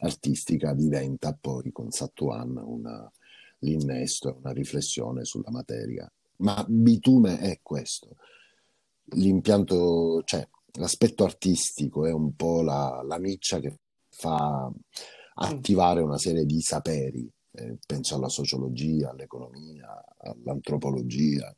artistica, 0.00 0.74
diventa 0.74 1.36
poi 1.38 1.72
con 1.72 1.90
Satuan 1.90 2.56
una, 2.56 3.10
l'innesto, 3.60 4.36
una 4.40 4.52
riflessione 4.52 5.24
sulla 5.24 5.50
materia. 5.50 6.10
Ma 6.36 6.64
bitume 6.66 7.38
è 7.38 7.60
questo, 7.62 8.16
l'impianto, 9.12 10.22
cioè 10.24 10.46
l'aspetto 10.72 11.24
artistico 11.24 12.06
è 12.06 12.12
un 12.12 12.34
po' 12.34 12.62
la, 12.62 13.02
la 13.04 13.18
miccia 13.18 13.58
che 13.58 13.78
fa 14.10 14.70
attivare 15.34 16.00
una 16.00 16.18
serie 16.18 16.44
di 16.44 16.60
saperi, 16.60 17.28
eh, 17.52 17.78
penso 17.86 18.16
alla 18.16 18.28
sociologia, 18.28 19.10
all'economia, 19.10 20.04
all'antropologia, 20.18 21.54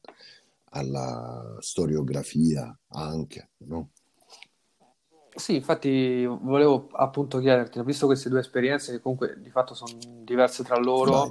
alla 0.70 1.56
storiografia 1.60 2.76
anche, 2.88 3.50
no? 3.66 3.90
Sì, 5.34 5.54
infatti 5.54 6.26
volevo 6.26 6.88
appunto 6.92 7.38
chiederti, 7.38 7.78
ho 7.78 7.84
visto 7.84 8.06
queste 8.06 8.28
due 8.28 8.40
esperienze 8.40 8.92
che 8.92 9.00
comunque 9.00 9.40
di 9.40 9.48
fatto 9.48 9.72
sono 9.72 9.92
diverse 10.22 10.62
tra 10.62 10.76
loro, 10.76 11.10
Vai. 11.10 11.30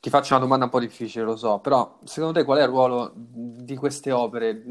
ti 0.00 0.08
faccio 0.08 0.32
una 0.32 0.42
domanda 0.42 0.64
un 0.64 0.70
po' 0.70 0.80
difficile, 0.80 1.24
lo 1.24 1.36
so, 1.36 1.58
però 1.58 1.98
secondo 2.04 2.38
te 2.38 2.44
qual 2.46 2.58
è 2.58 2.62
il 2.62 2.68
ruolo 2.68 3.12
di 3.14 3.76
queste 3.76 4.12
opere? 4.12 4.62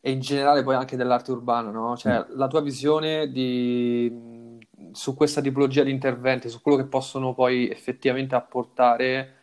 E 0.00 0.10
in 0.10 0.20
generale 0.20 0.62
poi 0.62 0.74
anche 0.74 0.96
dell'arte 0.96 1.30
urbana, 1.30 1.70
no? 1.70 1.96
Cioè, 1.96 2.18
mm. 2.18 2.36
la 2.36 2.48
tua 2.48 2.60
visione 2.60 3.30
di, 3.30 4.58
su 4.92 5.14
questa 5.14 5.40
tipologia 5.40 5.82
di 5.82 5.90
interventi, 5.90 6.48
su 6.48 6.62
quello 6.62 6.78
che 6.78 6.86
possono 6.86 7.34
poi 7.34 7.68
effettivamente 7.68 8.34
apportare, 8.34 9.34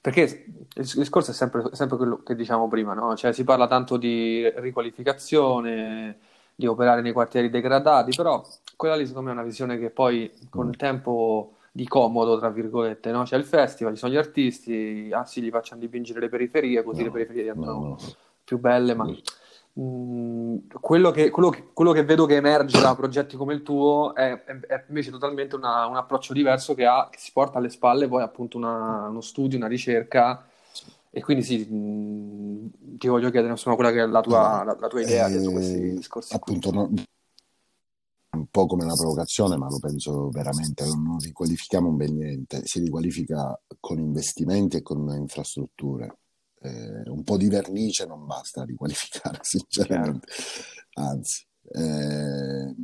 perché 0.00 0.44
il 0.74 0.92
discorso 0.94 1.32
è 1.32 1.34
sempre, 1.34 1.64
sempre 1.72 1.96
quello 1.96 2.22
che 2.22 2.34
diciamo 2.34 2.68
prima, 2.68 2.94
no? 2.94 3.14
Cioè, 3.16 3.32
si 3.32 3.44
parla 3.44 3.66
tanto 3.66 3.96
di 3.96 4.48
riqualificazione, 4.56 6.18
di 6.54 6.66
operare 6.66 7.02
nei 7.02 7.12
quartieri 7.12 7.50
degradati, 7.50 8.16
però 8.16 8.42
quella 8.76 8.96
lì 8.96 9.06
secondo 9.06 9.28
me 9.28 9.34
è 9.34 9.38
una 9.38 9.46
visione 9.46 9.78
che 9.78 9.90
poi 9.90 10.32
con 10.48 10.68
il 10.68 10.76
tempo 10.76 11.56
di 11.70 11.86
comodo, 11.86 12.38
tra 12.38 12.48
virgolette, 12.48 13.10
no? 13.10 13.24
C'è 13.24 13.36
il 13.36 13.44
festival, 13.44 13.92
ci 13.92 13.98
sono 13.98 14.12
gli 14.12 14.16
artisti, 14.16 15.10
ah 15.12 15.26
sì, 15.26 15.42
li 15.42 15.50
facciano 15.50 15.80
dipingere 15.82 16.20
le 16.20 16.30
periferie, 16.30 16.82
così 16.82 17.00
no, 17.00 17.06
le 17.06 17.10
periferie 17.10 17.42
diventano 17.42 17.78
no, 17.78 17.96
più 18.42 18.58
belle, 18.58 18.94
ma 18.94 19.04
mm, 19.04 19.12
quello, 19.76 21.10
che, 21.10 21.28
quello, 21.28 21.50
che, 21.50 21.68
quello, 21.74 21.92
che, 21.92 22.02
vedo 22.02 22.24
che 22.24 22.36
emerge 22.36 22.80
da 22.80 22.94
progetti 22.94 23.36
come 23.36 23.52
il 23.52 23.62
tuo 23.62 24.14
è, 24.14 24.44
è, 24.44 24.58
è 24.60 24.84
invece 24.88 25.10
totalmente 25.10 25.54
una, 25.54 25.86
un 25.86 25.96
approccio 25.96 26.32
diverso 26.32 26.72
che, 26.74 26.86
ha, 26.86 27.08
che 27.10 27.18
si 27.18 27.30
porta 27.30 27.58
alle 27.58 27.68
spalle 27.68 28.08
poi 28.08 28.22
appunto 28.22 28.56
una, 28.56 29.06
uno 29.08 29.20
studio, 29.20 29.58
una 29.58 29.66
ricerca 29.66 30.46
e 31.10 31.22
quindi 31.22 31.42
sì, 31.42 31.68
mm, 31.70 32.66
ti 32.96 33.08
voglio 33.08 33.30
chiedere 33.30 33.52
insomma 33.52 33.74
quella 33.74 33.90
che 33.90 34.02
è 34.02 34.06
la 34.06 34.22
tua, 34.22 34.64
la, 34.64 34.76
la 34.80 34.88
tua 34.88 35.00
idea 35.02 35.26
eh, 35.26 35.40
su 35.40 35.52
questi 35.52 35.94
discorsi. 35.94 36.34
Appunto, 36.34 36.70
no, 36.70 36.90
un 38.30 38.46
po' 38.50 38.66
come 38.66 38.84
una 38.84 38.94
provocazione, 38.94 39.56
ma 39.56 39.68
lo 39.68 39.78
penso 39.78 40.30
veramente, 40.30 40.84
non 40.86 41.18
riqualifichiamo 41.18 41.88
un 41.88 41.96
bel 41.96 42.12
niente, 42.12 42.62
si 42.64 42.80
riqualifica 42.80 43.58
con 43.78 43.98
investimenti 43.98 44.78
e 44.78 44.82
con 44.82 45.06
infrastrutture. 45.18 46.16
Eh, 46.66 47.10
un 47.10 47.22
po' 47.22 47.36
di 47.36 47.48
vernice 47.48 48.06
non 48.06 48.26
basta 48.26 48.62
a 48.62 48.64
riqualificare, 48.64 49.38
sinceramente, 49.42 50.26
anzi. 50.94 51.46
Eh, 51.68 52.74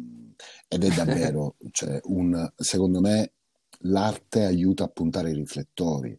ed 0.68 0.84
è 0.84 0.94
davvero, 0.94 1.56
cioè, 1.70 2.00
un, 2.04 2.52
secondo 2.56 3.00
me, 3.00 3.32
l'arte 3.84 4.44
aiuta 4.44 4.84
a 4.84 4.88
puntare 4.88 5.30
i 5.30 5.34
riflettori, 5.34 6.18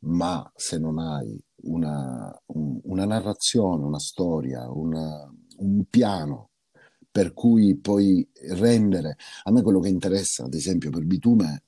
ma 0.00 0.50
se 0.54 0.78
non 0.78 0.98
hai 0.98 1.42
una, 1.62 2.42
un, 2.46 2.78
una 2.84 3.04
narrazione, 3.06 3.84
una 3.84 3.98
storia, 3.98 4.70
una, 4.70 5.32
un 5.58 5.84
piano 5.88 6.50
per 7.14 7.32
cui 7.32 7.76
poi 7.76 8.28
rendere, 8.50 9.16
a 9.44 9.52
me 9.52 9.62
quello 9.62 9.78
che 9.78 9.88
interessa, 9.88 10.44
ad 10.44 10.54
esempio 10.54 10.90
per 10.90 11.04
Bitume, 11.04 11.62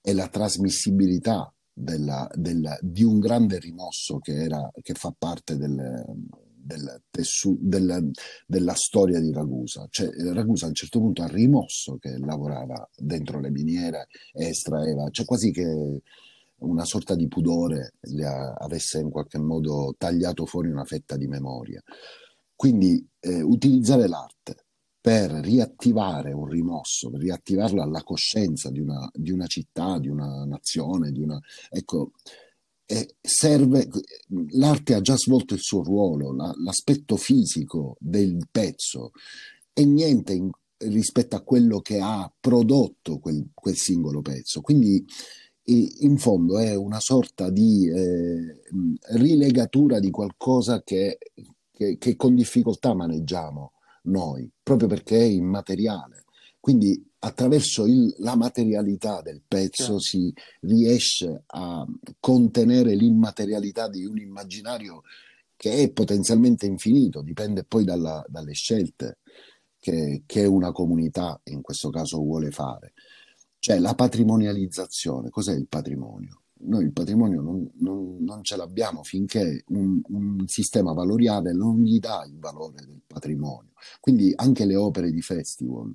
è 0.00 0.12
la 0.12 0.28
trasmissibilità 0.28 1.52
della, 1.72 2.28
della, 2.34 2.76
di 2.80 3.02
un 3.02 3.18
grande 3.18 3.58
rimosso 3.58 4.18
che, 4.18 4.34
era, 4.34 4.70
che 4.82 4.94
fa 4.94 5.14
parte 5.16 5.56
del, 5.56 6.04
del 6.62 7.02
tessu, 7.10 7.56
del, 7.60 8.10
della 8.46 8.74
storia 8.74 9.20
di 9.20 9.32
Ragusa. 9.32 9.86
Cioè, 9.90 10.08
Ragusa 10.32 10.66
a 10.66 10.68
un 10.68 10.74
certo 10.74 11.00
punto 11.00 11.22
ha 11.22 11.28
rimosso 11.28 11.96
che 11.96 12.18
lavorava 12.18 12.88
dentro 12.96 13.40
le 13.40 13.50
miniere 13.50 14.06
e 14.32 14.48
estraeva, 14.48 15.08
cioè 15.10 15.24
quasi 15.26 15.50
che 15.50 16.02
una 16.62 16.84
sorta 16.84 17.16
di 17.16 17.26
pudore 17.26 17.94
le 18.00 18.24
ha, 18.24 18.52
avesse 18.54 19.00
in 19.00 19.10
qualche 19.10 19.38
modo 19.38 19.94
tagliato 19.98 20.46
fuori 20.46 20.68
una 20.68 20.84
fetta 20.84 21.16
di 21.16 21.26
memoria. 21.26 21.82
Quindi 22.54 23.04
eh, 23.18 23.42
utilizzare 23.42 24.06
l'arte 24.06 24.61
per 25.02 25.32
riattivare 25.32 26.32
un 26.32 26.46
rimosso, 26.46 27.10
per 27.10 27.20
riattivarlo 27.20 27.82
alla 27.82 28.04
coscienza 28.04 28.70
di 28.70 28.78
una, 28.78 29.10
di 29.12 29.32
una 29.32 29.48
città, 29.48 29.98
di 29.98 30.08
una 30.08 30.44
nazione, 30.44 31.10
di 31.10 31.20
una... 31.20 31.40
Ecco, 31.70 32.12
eh, 32.86 33.16
serve, 33.20 33.88
l'arte 34.50 34.94
ha 34.94 35.00
già 35.00 35.16
svolto 35.16 35.54
il 35.54 35.60
suo 35.60 35.82
ruolo, 35.82 36.32
la, 36.32 36.54
l'aspetto 36.56 37.16
fisico 37.16 37.96
del 37.98 38.46
pezzo 38.48 39.10
è 39.72 39.82
niente 39.82 40.34
in, 40.34 40.48
rispetto 40.76 41.34
a 41.34 41.42
quello 41.42 41.80
che 41.80 41.98
ha 42.00 42.32
prodotto 42.38 43.18
quel, 43.18 43.50
quel 43.52 43.76
singolo 43.76 44.22
pezzo. 44.22 44.60
Quindi 44.60 45.04
in 45.64 46.16
fondo 46.16 46.58
è 46.58 46.76
una 46.76 47.00
sorta 47.00 47.50
di 47.50 47.88
eh, 47.88 48.60
rilegatura 49.14 49.98
di 49.98 50.10
qualcosa 50.10 50.82
che, 50.82 51.18
che, 51.72 51.98
che 51.98 52.14
con 52.14 52.36
difficoltà 52.36 52.94
maneggiamo 52.94 53.72
noi, 54.02 54.50
proprio 54.62 54.88
perché 54.88 55.18
è 55.18 55.24
immateriale. 55.24 56.24
Quindi 56.58 57.04
attraverso 57.20 57.86
il, 57.86 58.14
la 58.18 58.36
materialità 58.36 59.20
del 59.20 59.42
pezzo 59.46 59.84
certo. 59.84 59.98
si 59.98 60.32
riesce 60.60 61.42
a 61.46 61.86
contenere 62.18 62.94
l'immaterialità 62.94 63.88
di 63.88 64.04
un 64.04 64.18
immaginario 64.18 65.02
che 65.56 65.74
è 65.74 65.90
potenzialmente 65.92 66.66
infinito, 66.66 67.22
dipende 67.22 67.64
poi 67.64 67.84
dalla, 67.84 68.24
dalle 68.26 68.52
scelte 68.52 69.18
che, 69.78 70.22
che 70.26 70.44
una 70.44 70.72
comunità 70.72 71.40
in 71.44 71.62
questo 71.62 71.90
caso 71.90 72.18
vuole 72.18 72.50
fare. 72.50 72.92
Cioè 73.58 73.78
la 73.78 73.94
patrimonializzazione, 73.94 75.30
cos'è 75.30 75.54
il 75.54 75.68
patrimonio? 75.68 76.41
Noi 76.64 76.84
il 76.84 76.92
patrimonio 76.92 77.40
non, 77.40 77.70
non, 77.76 78.16
non 78.20 78.42
ce 78.42 78.56
l'abbiamo 78.56 79.02
finché 79.02 79.64
un, 79.68 80.00
un, 80.08 80.46
sistema 80.46 80.92
valoriale 80.92 81.52
non 81.52 81.82
gli 81.82 81.98
dà 81.98 82.24
il 82.26 82.38
valore 82.38 82.84
del 82.84 83.00
patrimonio. 83.06 83.72
Quindi 84.00 84.32
anche 84.36 84.64
le 84.64 84.76
opere 84.76 85.10
di 85.10 85.22
festival, 85.22 85.92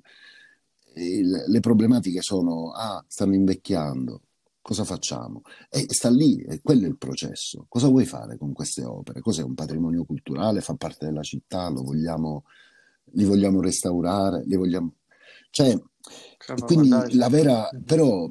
il, 0.94 1.44
le 1.46 1.60
problematiche 1.60 2.20
sono, 2.22 2.70
ah, 2.72 3.02
stanno 3.06 3.34
invecchiando, 3.34 4.22
cosa 4.60 4.84
facciamo? 4.84 5.42
E 5.70 5.86
sta 5.88 6.10
lì, 6.10 6.42
e 6.42 6.60
quello 6.62 6.84
è 6.84 6.88
il 6.88 6.98
processo. 6.98 7.66
Cosa 7.68 7.88
vuoi 7.88 8.04
fare 8.04 8.36
con 8.36 8.52
queste 8.52 8.84
opere? 8.84 9.20
Cos'è 9.20 9.42
un 9.42 9.54
patrimonio 9.54 10.04
culturale? 10.04 10.60
Fa 10.60 10.74
parte 10.74 11.06
della 11.06 11.22
città? 11.22 11.70
Lo 11.70 11.82
vogliamo, 11.82 12.44
li 13.12 13.24
vogliamo 13.24 13.60
restaurare? 13.60 14.44
Li 14.44 14.56
vogliamo... 14.56 14.94
Cioè, 15.50 15.74
quindi 16.64 16.88
la 17.16 17.28
vera, 17.28 17.68
però 17.84 18.30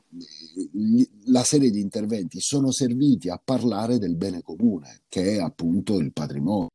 la 1.25 1.43
serie 1.43 1.69
di 1.69 1.79
interventi 1.79 2.39
sono 2.39 2.71
serviti 2.71 3.29
a 3.29 3.41
parlare 3.43 3.97
del 3.97 4.15
bene 4.15 4.41
comune, 4.41 5.01
che 5.07 5.35
è 5.35 5.39
appunto 5.39 5.99
il 5.99 6.11
patrimonio. 6.13 6.69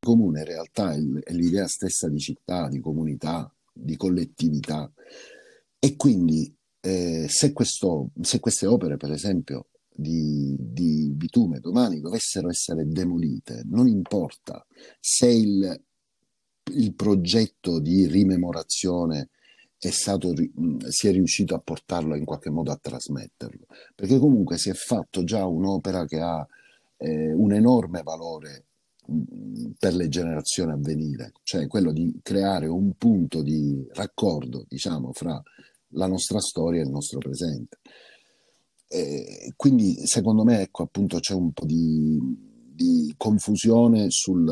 Il 0.00 0.06
comune 0.06 0.40
in 0.40 0.46
realtà 0.46 0.92
è 0.92 1.32
l'idea 1.32 1.66
stessa 1.66 2.08
di 2.08 2.18
città, 2.18 2.68
di 2.68 2.80
comunità, 2.80 3.52
di 3.72 3.96
collettività. 3.96 4.90
E 5.78 5.96
quindi 5.96 6.54
eh, 6.80 7.26
se, 7.28 7.52
questo, 7.52 8.10
se, 8.20 8.38
queste 8.38 8.66
opere, 8.66 8.96
per 8.96 9.10
esempio, 9.10 9.68
di, 9.92 10.54
di, 10.58 11.10
bitume 11.12 11.58
domani 11.58 12.00
dovessero 12.00 12.48
essere 12.48 12.86
demolite, 12.86 13.62
non 13.64 13.88
importa 13.88 14.64
se 15.00 15.28
il, 15.28 15.82
il 16.74 16.94
progetto 16.94 17.80
di 17.80 18.06
rimemorazione 18.06 19.30
è 19.86 19.90
stato, 19.90 20.32
si 20.88 21.08
è 21.08 21.12
riuscito 21.12 21.54
a 21.54 21.60
portarlo 21.60 22.16
in 22.16 22.24
qualche 22.24 22.50
modo 22.50 22.72
a 22.72 22.78
trasmetterlo, 22.80 23.66
perché 23.94 24.18
comunque 24.18 24.58
si 24.58 24.70
è 24.70 24.74
fatto 24.74 25.24
già 25.24 25.44
un'opera 25.46 26.04
che 26.06 26.20
ha 26.20 26.46
eh, 26.98 27.32
un 27.32 27.52
enorme 27.52 28.02
valore 28.02 28.64
per 29.78 29.94
le 29.94 30.08
generazioni 30.08 30.72
a 30.72 30.78
venire, 30.78 31.32
cioè 31.44 31.66
quello 31.68 31.92
di 31.92 32.18
creare 32.22 32.66
un 32.66 32.92
punto 32.98 33.42
di 33.42 33.86
raccordo, 33.92 34.64
diciamo, 34.68 35.12
fra 35.12 35.40
la 35.90 36.06
nostra 36.06 36.40
storia 36.40 36.80
e 36.80 36.84
il 36.84 36.90
nostro 36.90 37.18
presente. 37.18 37.78
E 38.88 39.52
quindi 39.56 40.06
secondo 40.06 40.44
me, 40.44 40.62
ecco, 40.62 40.82
appunto 40.82 41.18
c'è 41.18 41.34
un 41.34 41.52
po' 41.52 41.64
di, 41.64 42.18
di 42.76 43.14
confusione 43.16 44.10
sul, 44.10 44.46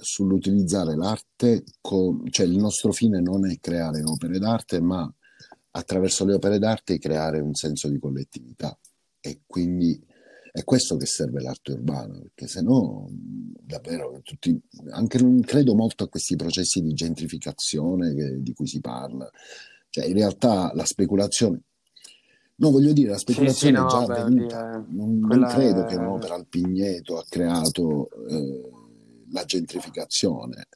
sull'utilizzare 0.00 0.94
l'arte, 0.94 1.64
con, 1.80 2.22
cioè 2.30 2.46
il 2.46 2.56
nostro 2.56 2.92
fine 2.92 3.20
non 3.20 3.50
è 3.50 3.58
creare 3.58 4.02
opere 4.04 4.38
d'arte, 4.38 4.80
ma 4.80 5.12
attraverso 5.72 6.24
le 6.24 6.34
opere 6.34 6.58
d'arte 6.58 6.98
creare 6.98 7.40
un 7.40 7.54
senso 7.54 7.88
di 7.88 7.98
collettività. 7.98 8.78
E 9.20 9.40
quindi 9.44 10.00
è 10.52 10.62
questo 10.62 10.96
che 10.96 11.04
serve 11.04 11.42
l'arte 11.42 11.72
urbana, 11.72 12.16
perché 12.18 12.46
se 12.46 12.62
no 12.62 13.08
davvero 13.10 14.20
tutti, 14.22 14.58
anche 14.90 15.20
non 15.20 15.40
credo 15.40 15.74
molto 15.74 16.04
a 16.04 16.08
questi 16.08 16.36
processi 16.36 16.80
di 16.80 16.94
gentrificazione 16.94 18.14
che, 18.14 18.40
di 18.40 18.52
cui 18.54 18.68
si 18.68 18.80
parla. 18.80 19.28
Cioè, 19.90 20.06
in 20.06 20.14
realtà 20.14 20.70
la 20.74 20.84
speculazione, 20.84 21.60
No, 22.58 22.70
voglio 22.70 22.92
dire, 22.92 23.10
la 23.10 23.18
speculazione 23.18 23.76
sì, 23.76 23.82
sì, 23.82 23.82
no, 23.82 23.86
è 23.86 24.06
già 24.06 24.14
beh, 24.14 24.20
avvenuta. 24.20 24.74
Eh, 24.74 24.84
non, 24.88 25.18
non, 25.18 25.46
credo 25.46 25.82
è... 25.82 25.84
che 25.86 25.96
un'opera 25.96 26.34
al 26.34 26.46
Pigneto 26.46 27.18
ha 27.18 27.24
creato 27.28 28.08
eh, 28.28 28.70
la 29.30 29.44
gentrificazione. 29.44 30.68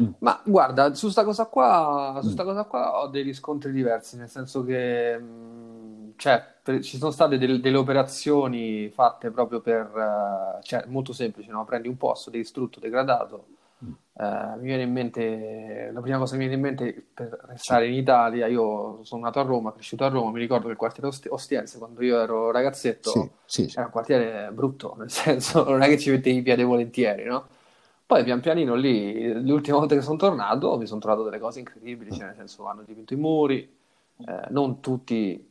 Mm. 0.00 0.10
Ma 0.18 0.40
guarda, 0.44 0.94
su 0.94 1.08
sta 1.08 1.24
cosa 1.24 1.46
qua, 1.46 2.20
su 2.22 2.30
sta 2.30 2.44
cosa 2.44 2.64
qua 2.64 3.00
ho 3.00 3.08
dei 3.08 3.22
riscontri 3.22 3.72
diversi, 3.72 4.16
nel 4.16 4.28
senso 4.28 4.62
che 4.62 5.18
mm, 5.18 6.10
cioè, 6.16 6.44
per, 6.62 6.82
ci 6.82 6.98
sono 6.98 7.10
state 7.10 7.38
del, 7.38 7.60
delle 7.60 7.78
operazioni 7.78 8.90
fatte 8.90 9.30
proprio 9.30 9.60
per, 9.60 9.90
uh, 9.94 10.62
cioè, 10.62 10.84
molto 10.86 11.12
semplici, 11.12 11.48
no? 11.48 11.64
Prendi 11.64 11.88
un 11.88 11.96
posto 11.96 12.30
distrutto, 12.30 12.80
degradato, 12.80 13.46
Uh, 13.80 14.58
mi 14.58 14.64
viene 14.64 14.82
in 14.82 14.92
mente, 14.92 15.90
la 15.92 16.00
prima 16.00 16.18
cosa 16.18 16.32
che 16.32 16.38
mi 16.38 16.48
viene 16.48 16.56
in 16.56 16.60
mente 16.60 17.06
per 17.14 17.38
restare 17.46 17.86
in 17.86 17.94
Italia, 17.94 18.48
io 18.48 19.04
sono 19.04 19.22
nato 19.22 19.38
a 19.38 19.44
Roma, 19.44 19.72
cresciuto 19.72 20.04
a 20.04 20.08
Roma, 20.08 20.32
mi 20.32 20.40
ricordo 20.40 20.64
che 20.64 20.72
il 20.72 20.76
quartiere 20.76 21.08
Ostiense 21.28 21.78
quando 21.78 22.02
io 22.02 22.20
ero 22.20 22.50
ragazzetto 22.50 23.10
sì, 23.44 23.66
sì, 23.68 23.72
era 23.76 23.84
un 23.84 23.92
quartiere 23.92 24.50
brutto, 24.50 24.94
nel 24.98 25.10
senso 25.10 25.62
non 25.62 25.82
è 25.82 25.86
che 25.86 25.98
ci 25.98 26.10
mettevi 26.10 26.36
in 26.36 26.42
piede 26.42 26.64
volentieri, 26.64 27.24
no? 27.24 27.46
Poi 28.04 28.24
pian 28.24 28.40
pianino 28.40 28.74
lì, 28.74 29.32
l'ultima 29.44 29.76
volta 29.76 29.94
che 29.94 30.00
sono 30.00 30.16
tornato, 30.16 30.76
mi 30.78 30.86
sono 30.86 30.98
trovato 30.98 31.22
delle 31.22 31.38
cose 31.38 31.60
incredibili, 31.60 32.10
cioè 32.10 32.26
nel 32.26 32.34
senso 32.36 32.66
hanno 32.66 32.82
dipinto 32.82 33.12
i 33.12 33.18
muri, 33.18 33.70
eh, 34.26 34.46
non 34.48 34.80
tutti 34.80 35.46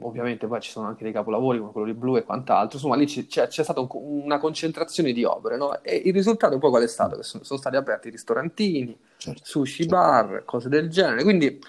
ovviamente 0.00 0.46
poi 0.46 0.60
ci 0.60 0.70
sono 0.70 0.86
anche 0.86 1.04
dei 1.04 1.12
capolavori 1.12 1.58
come 1.58 1.72
quello 1.72 1.86
di 1.86 1.94
Blu 1.94 2.16
e 2.16 2.24
quant'altro, 2.24 2.76
insomma 2.76 2.96
lì 2.96 3.06
c'è, 3.06 3.46
c'è 3.48 3.62
stata 3.62 3.80
un, 3.80 3.88
una 3.90 4.38
concentrazione 4.38 5.12
di 5.12 5.24
opere, 5.24 5.56
no? 5.56 5.82
E 5.82 6.02
il 6.04 6.12
risultato 6.12 6.58
poi 6.58 6.70
qual 6.70 6.82
è 6.82 6.88
stato? 6.88 7.16
Che 7.16 7.22
sono, 7.22 7.44
sono 7.44 7.58
stati 7.58 7.76
aperti 7.76 8.10
ristorantini, 8.10 8.98
certo, 9.16 9.42
sushi 9.44 9.82
certo. 9.82 9.96
bar, 9.96 10.44
cose 10.44 10.68
del 10.68 10.88
genere, 10.88 11.22
quindi 11.22 11.60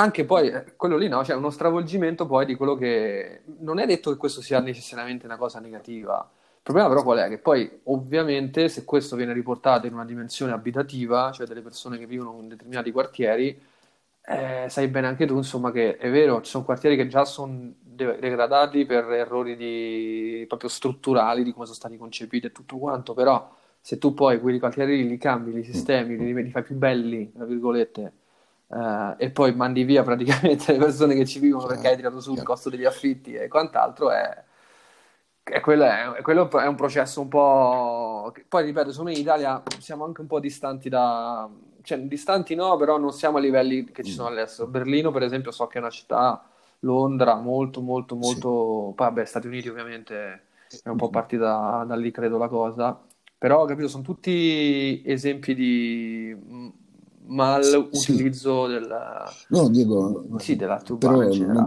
anche 0.00 0.24
poi 0.24 0.48
eh, 0.48 0.76
quello 0.76 0.96
lì 0.96 1.08
no, 1.08 1.18
c'è 1.20 1.26
cioè 1.26 1.36
uno 1.36 1.50
stravolgimento 1.50 2.26
poi 2.26 2.46
di 2.46 2.54
quello 2.54 2.74
che 2.74 3.42
non 3.58 3.78
è 3.78 3.86
detto 3.86 4.10
che 4.10 4.16
questo 4.16 4.40
sia 4.40 4.60
necessariamente 4.60 5.26
una 5.26 5.36
cosa 5.36 5.60
negativa. 5.60 6.28
Il 6.60 6.62
problema 6.62 6.88
però 6.88 7.02
qual 7.02 7.18
è? 7.18 7.28
Che 7.28 7.38
poi 7.38 7.80
ovviamente 7.84 8.68
se 8.68 8.84
questo 8.84 9.16
viene 9.16 9.32
riportato 9.32 9.86
in 9.86 9.94
una 9.94 10.04
dimensione 10.04 10.52
abitativa, 10.52 11.30
cioè 11.32 11.46
delle 11.46 11.62
persone 11.62 11.98
che 11.98 12.06
vivono 12.06 12.38
in 12.40 12.48
determinati 12.48 12.90
quartieri, 12.92 13.60
eh, 14.30 14.68
sai 14.68 14.86
bene 14.86 15.08
anche 15.08 15.26
tu, 15.26 15.36
insomma, 15.36 15.72
che 15.72 15.96
è 15.96 16.08
vero, 16.08 16.40
ci 16.40 16.50
sono 16.50 16.64
quartieri 16.64 16.94
che 16.94 17.08
già 17.08 17.24
sono 17.24 17.72
degradati 17.82 18.86
per 18.86 19.10
errori 19.10 19.56
di, 19.56 20.44
proprio 20.46 20.68
strutturali 20.70 21.42
di 21.42 21.52
come 21.52 21.64
sono 21.64 21.76
stati 21.76 21.96
concepiti 21.96 22.46
e 22.46 22.52
tutto 22.52 22.78
quanto, 22.78 23.12
però 23.12 23.50
se 23.80 23.98
tu 23.98 24.14
poi 24.14 24.38
quei 24.38 24.60
quartieri 24.60 25.06
li 25.06 25.18
cambi, 25.18 25.52
li 25.52 25.64
sistemi, 25.64 26.16
li, 26.16 26.32
li 26.32 26.50
fai 26.50 26.62
più 26.62 26.76
belli, 26.76 27.32
tra 27.32 27.44
virgolette, 27.44 28.12
eh, 28.68 29.14
e 29.18 29.30
poi 29.30 29.52
mandi 29.52 29.82
via 29.82 30.04
praticamente 30.04 30.72
le 30.72 30.78
persone 30.78 31.16
che 31.16 31.26
ci 31.26 31.40
vivono 31.40 31.66
perché 31.66 31.88
hai 31.88 31.96
tirato 31.96 32.20
su 32.20 32.32
il 32.32 32.42
costo 32.44 32.70
degli 32.70 32.84
affitti 32.84 33.34
e 33.34 33.48
quant'altro, 33.48 34.12
è, 34.12 34.44
è, 35.42 35.60
quello, 35.60 35.84
è, 35.84 36.22
quello 36.22 36.48
è 36.48 36.66
un 36.66 36.76
processo 36.76 37.20
un 37.20 37.28
po'... 37.28 38.32
Poi 38.48 38.64
ripeto, 38.64 38.90
secondo 38.90 39.10
me 39.10 39.16
in 39.16 39.22
Italia 39.22 39.60
siamo 39.78 40.04
anche 40.04 40.20
un 40.20 40.28
po' 40.28 40.38
distanti 40.38 40.88
da 40.88 41.48
cioè, 41.82 41.98
distanti 42.00 42.54
no, 42.54 42.76
però 42.76 42.98
non 42.98 43.12
siamo 43.12 43.38
a 43.38 43.40
livelli 43.40 43.84
che 43.84 44.02
ci 44.02 44.12
sono 44.12 44.28
mm. 44.28 44.32
all'estero. 44.32 44.68
Berlino, 44.68 45.10
per 45.10 45.22
esempio, 45.22 45.50
so 45.50 45.66
che 45.66 45.78
è 45.78 45.80
una 45.80 45.90
città, 45.90 46.42
Londra, 46.80 47.36
molto, 47.36 47.80
molto, 47.80 48.14
molto... 48.14 48.88
Sì. 48.88 48.94
Poi, 48.94 49.06
vabbè, 49.06 49.24
Stati 49.24 49.46
Uniti 49.46 49.68
ovviamente 49.68 50.42
è 50.82 50.88
un 50.88 50.96
po' 50.96 51.08
mm. 51.08 51.12
partita 51.12 51.84
da 51.86 51.94
lì, 51.96 52.10
credo, 52.10 52.38
la 52.38 52.48
cosa. 52.48 53.00
Però, 53.36 53.64
capito, 53.64 53.88
sono 53.88 54.02
tutti 54.02 55.02
esempi 55.04 55.54
di 55.54 56.36
mal 57.26 57.88
utilizzo 57.92 58.66
sì. 58.66 58.72
del... 58.72 58.96
No, 59.48 59.68
Diego, 59.68 60.26
sì, 60.38 60.56
della 60.56 60.82
però 60.98 61.26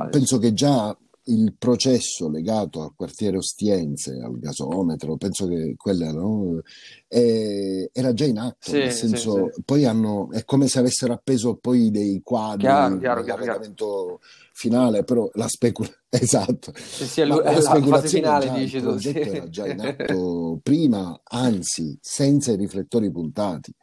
penso 0.09 0.38
che 0.38 0.53
già 0.53 0.95
il 1.26 1.55
processo 1.57 2.30
legato 2.30 2.82
al 2.82 2.93
quartiere 2.95 3.38
Ostiense, 3.38 4.19
al 4.21 4.38
gasometro, 4.39 5.15
penso 5.15 5.47
che 5.47 5.76
quella 5.78 6.11
no? 6.11 6.61
eh, 7.07 7.89
era 7.93 8.13
già 8.13 8.26
in 8.26 8.39
atto, 8.39 8.71
sì, 8.71 8.80
nel 8.80 8.91
senso, 8.91 9.45
sì, 9.45 9.51
sì. 9.53 9.61
poi 9.63 9.86
hanno, 9.86 10.30
è 10.32 10.43
come 10.43 10.67
se 10.67 10.80
avessero 10.80 11.13
appeso 11.13 11.55
poi 11.55 11.91
dei 11.91 12.21
quadri 12.24 12.61
chiaro, 12.61 12.97
chiaro, 12.97 13.24
chiaro, 13.24 14.19
finale, 14.53 15.03
però 15.03 15.30
la 15.34 15.47
speculazione, 15.47 16.01
esatto, 16.09 16.74
sì, 16.76 17.24
la, 17.24 17.36
la, 17.36 17.61
speculazione 17.61 18.07
finale, 18.07 18.45
già, 18.45 18.53
dici 18.53 18.76
il 18.78 18.82
progetto 18.84 19.19
era 19.19 19.49
già 19.49 19.67
in 19.67 19.80
atto 19.86 20.59
prima, 20.61 21.21
anzi, 21.24 21.97
senza 22.01 22.51
i 22.51 22.57
riflettori 22.57 23.09
puntati. 23.11 23.74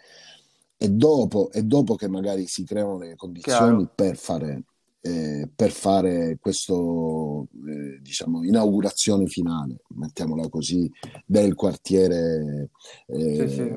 E 0.82 0.88
dopo, 0.88 1.50
e 1.52 1.62
dopo 1.62 1.94
che 1.94 2.08
magari 2.08 2.46
si 2.46 2.64
creano 2.64 2.96
le 2.96 3.14
condizioni 3.14 3.86
per 3.94 4.16
fare 4.16 4.64
eh, 5.02 5.48
per 5.54 5.70
fare 5.70 6.36
questo, 6.40 7.48
eh, 7.66 7.98
diciamo, 8.00 8.44
inaugurazione 8.44 9.26
finale, 9.26 9.82
mettiamola 9.94 10.48
così, 10.48 10.90
del 11.24 11.54
quartiere 11.54 12.70
eh, 13.06 13.48
sì, 13.48 13.54
sì, 13.54 13.72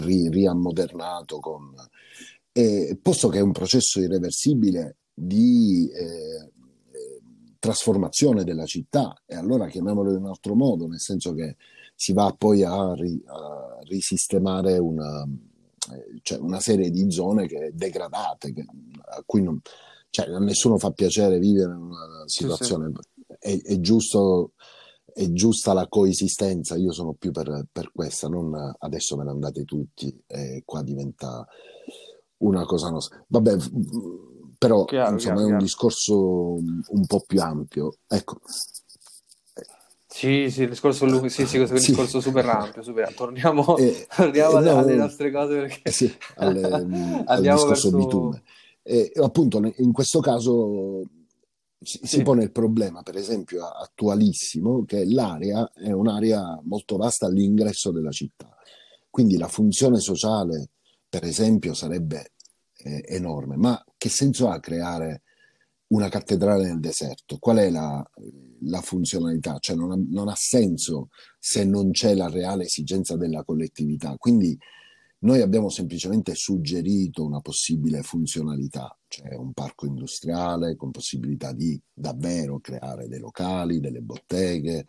ri- 0.00 0.28
riammodernato. 0.28 1.38
Con, 1.38 1.74
posto 3.00 3.28
che 3.28 3.38
è 3.38 3.42
un 3.42 3.52
processo 3.52 4.00
irreversibile 4.00 4.96
di 5.14 5.88
eh, 5.90 6.50
trasformazione 7.58 8.44
della 8.44 8.66
città, 8.66 9.22
e 9.26 9.36
allora 9.36 9.68
chiamiamolo 9.68 10.10
in 10.10 10.18
un 10.18 10.26
altro 10.26 10.54
modo, 10.54 10.86
nel 10.86 11.00
senso 11.00 11.34
che 11.34 11.56
si 11.94 12.12
va 12.12 12.34
poi 12.36 12.62
a, 12.62 12.94
ri- 12.94 13.22
a 13.26 13.78
risistemare 13.82 14.78
una, 14.78 15.24
eh, 15.24 16.20
cioè 16.22 16.38
una 16.38 16.60
serie 16.60 16.90
di 16.90 17.10
zone 17.10 17.46
che 17.46 17.72
degradate, 17.74 18.52
che, 18.52 18.64
a 18.64 19.22
cui 19.26 19.42
non, 19.42 19.60
cioè, 20.10 20.30
a 20.30 20.38
nessuno 20.38 20.78
fa 20.78 20.90
piacere 20.90 21.38
vivere 21.38 21.72
in 21.72 21.82
una 21.82 22.22
situazione, 22.26 22.92
sì, 22.94 23.24
sì. 23.26 23.36
È, 23.38 23.72
è, 23.72 23.80
giusto, 23.80 24.52
è 25.12 25.30
giusta 25.32 25.72
la 25.72 25.86
coesistenza, 25.88 26.76
io 26.76 26.92
sono 26.92 27.12
più 27.12 27.30
per, 27.30 27.66
per 27.70 27.90
questa, 27.92 28.28
non 28.28 28.74
adesso 28.78 29.16
ve 29.16 29.24
ne 29.24 29.30
andate 29.30 29.64
tutti 29.64 30.16
e 30.26 30.62
qua 30.64 30.82
diventa 30.82 31.46
una 32.38 32.64
cosa 32.64 32.90
nostra. 32.90 33.22
Vabbè, 33.26 33.56
però 34.58 34.84
chiaro, 34.84 35.12
insomma 35.12 35.34
chiaro, 35.34 35.40
è 35.40 35.42
un 35.42 35.48
chiaro. 35.48 35.64
discorso 35.64 36.14
un 36.54 37.06
po' 37.06 37.24
più 37.26 37.40
ampio. 37.40 37.94
Ecco. 38.06 38.40
Sì, 40.10 40.50
sì, 40.50 40.62
il 40.62 40.70
discorso, 40.70 41.06
sì, 41.28 41.46
sì, 41.46 41.58
questo 41.58 41.74
è 41.74 41.78
un 41.78 41.78
sì. 41.84 41.90
discorso 41.90 42.20
super 42.20 42.44
ampio. 42.46 42.82
Super. 42.82 43.14
Torniamo, 43.14 43.76
eh, 43.76 44.06
torniamo 44.14 44.56
alle, 44.56 44.72
no, 44.72 44.78
alle, 44.78 44.94
nostre 44.96 45.30
cose 45.30 45.60
perché 45.60 45.80
eh 45.84 45.90
sì, 45.92 46.12
alle, 46.36 46.62
al 47.24 47.40
discorso 47.40 47.66
verso... 47.66 47.96
bitume. 47.96 48.42
E, 48.90 49.12
appunto 49.16 49.60
in 49.76 49.92
questo 49.92 50.20
caso 50.20 51.02
si, 51.78 52.00
sì. 52.02 52.22
pone 52.22 52.44
il 52.44 52.52
problema, 52.52 53.02
per 53.02 53.16
esempio, 53.16 53.66
attualissimo, 53.66 54.84
che 54.84 55.04
l'area 55.04 55.70
è 55.74 55.90
un'area 55.90 56.58
molto 56.64 56.96
vasta 56.96 57.26
all'ingresso 57.26 57.90
della 57.90 58.10
città. 58.10 58.56
Quindi 59.10 59.36
la 59.36 59.48
funzione 59.48 60.00
sociale, 60.00 60.70
per 61.06 61.24
esempio, 61.24 61.74
sarebbe 61.74 62.32
eh, 62.78 63.04
enorme. 63.08 63.56
Ma 63.56 63.84
che 63.98 64.08
senso 64.08 64.48
ha 64.48 64.58
creare 64.58 65.22
una 65.88 66.08
cattedrale 66.08 66.68
nel 66.68 66.80
deserto? 66.80 67.36
Qual 67.38 67.58
è 67.58 67.68
la, 67.68 68.02
la 68.62 68.80
funzionalità? 68.80 69.58
Cioè 69.58 69.76
non 69.76 69.92
ha, 69.92 69.98
non 70.08 70.28
ha, 70.28 70.34
senso 70.34 71.10
se 71.38 71.62
non 71.64 71.90
c'è 71.90 72.14
la 72.14 72.30
reale 72.30 72.64
esigenza 72.64 73.16
della 73.16 73.44
collettività. 73.44 74.16
Quindi 74.16 74.58
noi 75.20 75.40
abbiamo 75.40 75.68
semplicemente 75.68 76.34
suggerito 76.34 77.24
una 77.24 77.40
possibile 77.40 78.02
funzionalità, 78.02 78.96
cioè 79.08 79.34
un 79.34 79.52
parco 79.52 79.86
industriale 79.86 80.76
con 80.76 80.92
possibilità 80.92 81.52
di 81.52 81.80
davvero 81.92 82.60
creare 82.60 83.08
dei 83.08 83.18
locali, 83.18 83.80
delle 83.80 84.00
botteghe. 84.00 84.86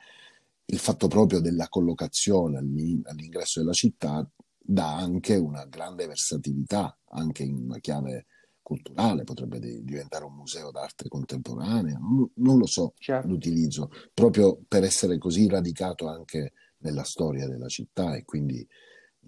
Il 0.66 0.78
fatto 0.78 1.08
proprio 1.08 1.40
della 1.40 1.68
collocazione 1.68 2.60
all'ingresso 2.60 3.60
della 3.60 3.74
città 3.74 4.28
dà 4.58 4.96
anche 4.96 5.36
una 5.36 5.66
grande 5.66 6.06
versatilità, 6.06 6.96
anche 7.10 7.42
in 7.42 7.56
una 7.56 7.80
chiave 7.80 8.28
culturale, 8.62 9.24
potrebbe 9.24 9.60
diventare 9.60 10.26
un 10.26 10.36
museo 10.36 10.70
d'arte 10.70 11.08
contemporanea, 11.08 11.98
non, 11.98 12.30
non 12.36 12.60
lo 12.60 12.68
so 12.68 12.94
certo. 13.00 13.28
l'utilizzo, 13.28 13.90
proprio 14.14 14.60
per 14.68 14.84
essere 14.84 15.18
così 15.18 15.48
radicato 15.48 16.08
anche 16.08 16.54
nella 16.82 17.04
storia 17.04 17.48
della 17.48 17.68
città 17.68 18.16
e 18.16 18.24
quindi 18.26 18.66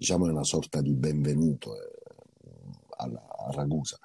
diciamo 0.02 0.26
è 0.26 0.30
una 0.30 0.42
sorta 0.42 0.80
di 0.80 0.94
benvenuto 0.94 1.76
eh, 1.76 1.90
alla, 2.96 3.24
a 3.46 3.52
Ragusa. 3.52 3.96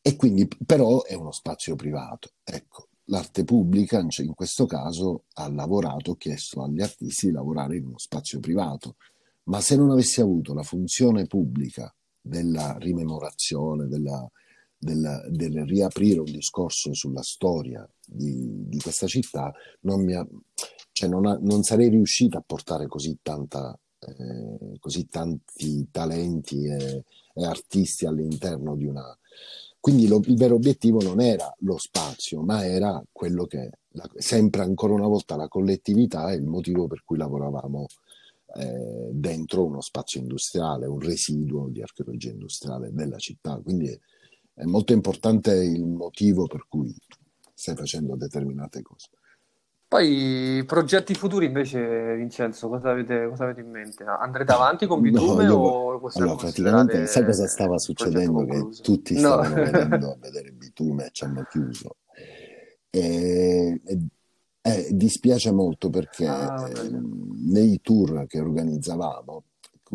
E 0.00 0.16
quindi 0.16 0.48
però 0.64 1.04
è 1.04 1.12
uno 1.12 1.30
spazio 1.30 1.76
privato. 1.76 2.30
Ecco, 2.42 2.88
l'arte 3.04 3.44
pubblica 3.44 3.98
in 3.98 4.34
questo 4.34 4.64
caso 4.64 5.24
ha 5.34 5.50
lavorato, 5.50 6.12
ha 6.12 6.16
chiesto 6.16 6.62
agli 6.62 6.80
artisti 6.80 7.26
di 7.26 7.32
lavorare 7.32 7.76
in 7.76 7.84
uno 7.84 7.98
spazio 7.98 8.40
privato, 8.40 8.96
ma 9.44 9.60
se 9.60 9.76
non 9.76 9.90
avessi 9.90 10.22
avuto 10.22 10.54
la 10.54 10.62
funzione 10.62 11.26
pubblica 11.26 11.94
della 12.18 12.78
rimemorazione, 12.78 13.88
della, 13.88 14.26
della, 14.78 15.22
del 15.28 15.66
riaprire 15.66 16.20
un 16.20 16.32
discorso 16.32 16.94
sulla 16.94 17.22
storia 17.22 17.86
di, 18.06 18.66
di 18.68 18.78
questa 18.78 19.06
città, 19.06 19.52
non, 19.80 20.08
ha, 20.12 20.26
cioè 20.92 21.10
non, 21.10 21.26
ha, 21.26 21.38
non 21.42 21.62
sarei 21.62 21.90
riuscito 21.90 22.38
a 22.38 22.44
portare 22.46 22.86
così 22.86 23.18
tanta 23.20 23.78
eh, 24.00 24.78
così 24.78 25.06
tanti 25.08 25.88
talenti 25.90 26.64
e, 26.64 27.04
e, 27.34 27.44
artisti 27.44 28.06
all'interno 28.06 28.74
di 28.76 28.86
una... 28.86 29.16
Quindi 29.78 30.06
lo, 30.08 30.20
il 30.24 30.36
vero 30.36 30.56
obiettivo 30.56 31.00
non 31.02 31.20
era 31.20 31.52
lo 31.60 31.78
spazio, 31.78 32.42
ma 32.42 32.66
era 32.66 33.02
quello 33.12 33.46
che, 33.46 33.70
la, 33.90 34.08
sempre 34.16 34.62
ancora 34.62 34.92
una 34.92 35.06
volta, 35.06 35.36
la 35.36 35.48
collettività 35.48 36.30
e 36.30 36.36
il 36.36 36.44
motivo 36.44 36.86
per 36.86 37.02
cui 37.04 37.16
lavoravamo 37.16 37.86
eh, 38.56 39.08
dentro 39.12 39.64
uno 39.64 39.80
spazio 39.80 40.20
industriale, 40.20 40.86
un 40.86 40.98
residuo 40.98 41.68
di 41.68 41.82
archeologia 41.82 42.30
industriale 42.30 42.90
della 42.92 43.18
città. 43.18 43.58
Quindi 43.62 43.88
è, 43.88 43.98
è 44.54 44.64
molto 44.64 44.92
importante 44.92 45.54
il 45.54 45.86
motivo 45.86 46.46
per 46.46 46.66
cui 46.68 46.94
stai 47.54 47.76
facendo 47.76 48.16
determinate 48.16 48.82
cose. 48.82 49.08
Poi 49.90 50.62
progetti 50.66 51.14
futuri 51.14 51.46
invece, 51.46 52.14
Vincenzo, 52.14 52.68
cosa 52.68 52.90
avete, 52.90 53.26
cosa 53.28 53.42
avete 53.42 53.60
in 53.60 53.70
mente? 53.70 54.04
Andrete 54.04 54.52
avanti 54.52 54.86
con 54.86 55.00
Bitume 55.00 55.44
no, 55.44 55.54
o 55.54 55.98
possiamo 55.98 56.30
allora, 56.30 56.44
praticamente 56.44 57.06
sai 57.08 57.24
cosa 57.24 57.48
stava 57.48 57.76
succedendo? 57.76 58.44
Che 58.44 58.82
tutti 58.82 59.18
stavano 59.18 59.56
no. 59.56 59.64
venendo 59.68 60.12
a 60.12 60.16
vedere 60.20 60.52
Bitume 60.52 61.06
e 61.06 61.08
ci 61.10 61.24
hanno 61.24 61.44
chiuso. 61.50 61.96
E, 62.88 63.80
e, 63.84 63.98
e 64.62 64.88
dispiace 64.92 65.50
molto 65.50 65.90
perché 65.90 66.24
ah, 66.24 66.68
eh, 66.68 66.88
nei 67.48 67.80
tour 67.82 68.28
che 68.28 68.38
organizzavamo, 68.38 69.44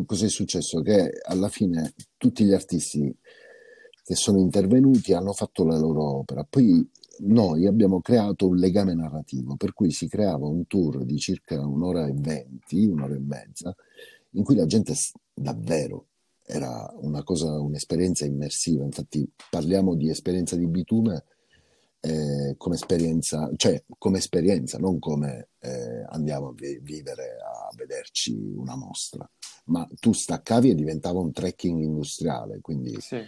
cos'è 0.06 0.28
successo? 0.28 0.82
Che 0.82 1.22
alla 1.24 1.48
fine 1.48 1.94
tutti 2.18 2.44
gli 2.44 2.54
artisti 2.54 3.18
che 4.04 4.16
sono 4.16 4.40
intervenuti 4.40 5.14
hanno 5.14 5.32
fatto 5.32 5.64
la 5.64 5.78
loro 5.78 6.18
opera, 6.18 6.44
poi 6.44 6.86
noi 7.20 7.66
abbiamo 7.66 8.02
creato 8.02 8.48
un 8.48 8.58
legame 8.58 8.94
narrativo, 8.94 9.56
per 9.56 9.74
cui 9.74 9.92
si 9.92 10.08
creava 10.08 10.48
un 10.48 10.68
tour 10.68 11.04
di 11.04 11.18
circa 11.18 11.66
un'ora 11.66 12.08
e 12.08 12.14
venti, 12.16 12.86
un'ora 12.86 13.16
e 13.16 13.20
mezza, 13.20 13.76
in 14.32 14.44
cui 14.44 14.56
la 14.56 14.66
gente 14.66 14.94
davvero 15.34 16.08
era 16.46 16.94
una 17.00 17.24
cosa, 17.24 17.60
un'esperienza 17.60 18.26
immersiva. 18.26 18.84
Infatti 18.84 19.28
parliamo 19.50 19.96
di 19.96 20.10
esperienza 20.10 20.56
di 20.56 20.68
bitume 20.68 21.24
eh, 22.02 22.56
come 22.58 22.76
esperienza, 22.76 23.50
cioè 23.56 23.84
come 23.98 24.20
esperienza, 24.20 24.78
non 24.78 25.00
come 25.00 25.50
eh, 25.60 26.06
andiamo 26.10 26.50
a 26.50 26.54
vi- 26.54 26.80
vivere 26.80 27.38
a 27.42 27.74
vederci 27.76 28.34
una 28.34 28.76
mostra, 28.76 29.28
ma 29.66 29.88
tu 30.00 30.12
staccavi 30.14 30.70
e 30.70 30.76
diventava 30.76 31.20
un 31.20 31.32
trekking 31.32 31.82
industriale, 31.82 32.60
quindi 32.62 32.96
sì. 33.00 33.24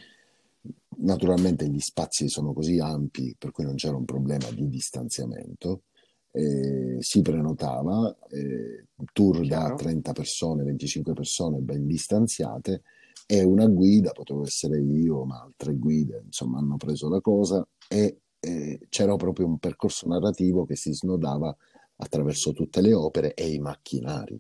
Naturalmente 0.98 1.68
gli 1.70 1.80
spazi 1.80 2.30
sono 2.30 2.54
così 2.54 2.80
ampi 2.80 3.36
per 3.38 3.52
cui 3.52 3.64
non 3.64 3.76
c'era 3.76 3.96
un 3.96 4.06
problema 4.06 4.50
di 4.52 4.68
distanziamento. 4.68 5.84
Eh, 6.32 6.98
si 7.00 7.22
prenotava 7.22 8.16
eh, 8.30 8.88
tour 9.12 9.42
Chiaro. 9.42 9.70
da 9.70 9.76
30 9.76 10.12
persone, 10.12 10.64
25 10.64 11.14
persone 11.14 11.60
ben 11.60 11.88
distanziate 11.88 12.84
e 13.26 13.44
una 13.44 13.68
guida, 13.68 14.12
potevo 14.12 14.44
essere 14.44 14.80
io, 14.80 15.26
ma 15.26 15.42
altre 15.42 15.76
guide, 15.76 16.22
insomma, 16.26 16.60
hanno 16.60 16.78
preso 16.78 17.10
la 17.10 17.20
cosa 17.22 17.68
e 17.88 18.22
eh, 18.40 18.80
c'era 18.90 19.16
proprio 19.16 19.48
un 19.48 19.58
percorso 19.58 20.08
narrativo 20.08 20.66
che 20.66 20.76
si 20.76 20.94
snodava 20.94 21.56
attraverso 21.98 22.54
tutte 22.54 22.82
le 22.82 22.94
opere 22.94 23.34
e 23.34 23.52
i 23.52 23.60
macchinari. 23.60 24.40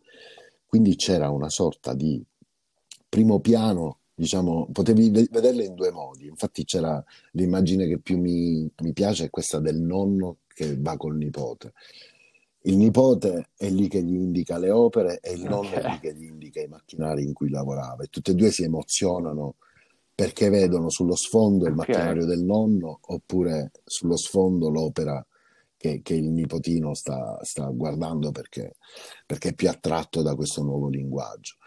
Quindi 0.65 0.95
c'era 0.95 1.29
una 1.29 1.49
sorta 1.49 1.93
di 1.93 2.23
primo 3.09 3.39
piano, 3.39 3.99
diciamo, 4.17 4.67
potevi 4.71 5.11
vederle 5.29 5.63
in 5.63 5.75
due 5.75 5.91
modi. 5.91 6.25
Infatti 6.25 6.63
c'era 6.65 7.03
l'immagine 7.33 7.87
che 7.87 7.99
più 7.99 8.17
mi, 8.17 8.67
mi 8.81 8.91
piace, 8.91 9.25
è 9.25 9.29
questa 9.29 9.59
del 9.59 9.79
nonno 9.79 10.39
che 10.47 10.75
va 10.79 10.97
col 10.97 11.17
nipote. 11.17 11.73
Il 12.61 12.77
nipote 12.77 13.49
è 13.55 13.69
lì 13.69 13.87
che 13.87 14.01
gli 14.03 14.15
indica 14.15 14.57
le 14.57 14.71
opere 14.71 15.19
e 15.19 15.33
il 15.33 15.43
nonno 15.43 15.69
okay. 15.69 15.83
è 15.83 15.89
lì 15.91 15.99
che 15.99 16.15
gli 16.15 16.23
indica 16.23 16.59
i 16.59 16.67
macchinari 16.67 17.23
in 17.23 17.33
cui 17.33 17.49
lavorava 17.49 18.03
e 18.03 18.07
tutti 18.07 18.31
e 18.31 18.33
due 18.33 18.49
si 18.49 18.63
emozionano 18.63 19.55
perché 20.13 20.49
vedono 20.49 20.89
sullo 20.89 21.15
sfondo 21.15 21.67
il 21.67 21.75
macchinario 21.75 22.25
del 22.25 22.43
nonno 22.43 22.99
oppure 22.99 23.69
sullo 23.85 24.17
sfondo 24.17 24.69
l'opera 24.69 25.23
che, 25.77 26.01
che 26.01 26.15
il 26.15 26.31
nipotino 26.31 26.95
sta, 26.95 27.37
sta 27.43 27.67
guardando 27.67 28.31
perché, 28.31 28.77
perché, 29.27 29.49
è 29.49 29.53
più 29.53 29.69
attratto 29.69 30.23
da 30.23 30.33
questo 30.33 30.63
nuovo 30.63 30.89
linguaggio. 30.89 31.57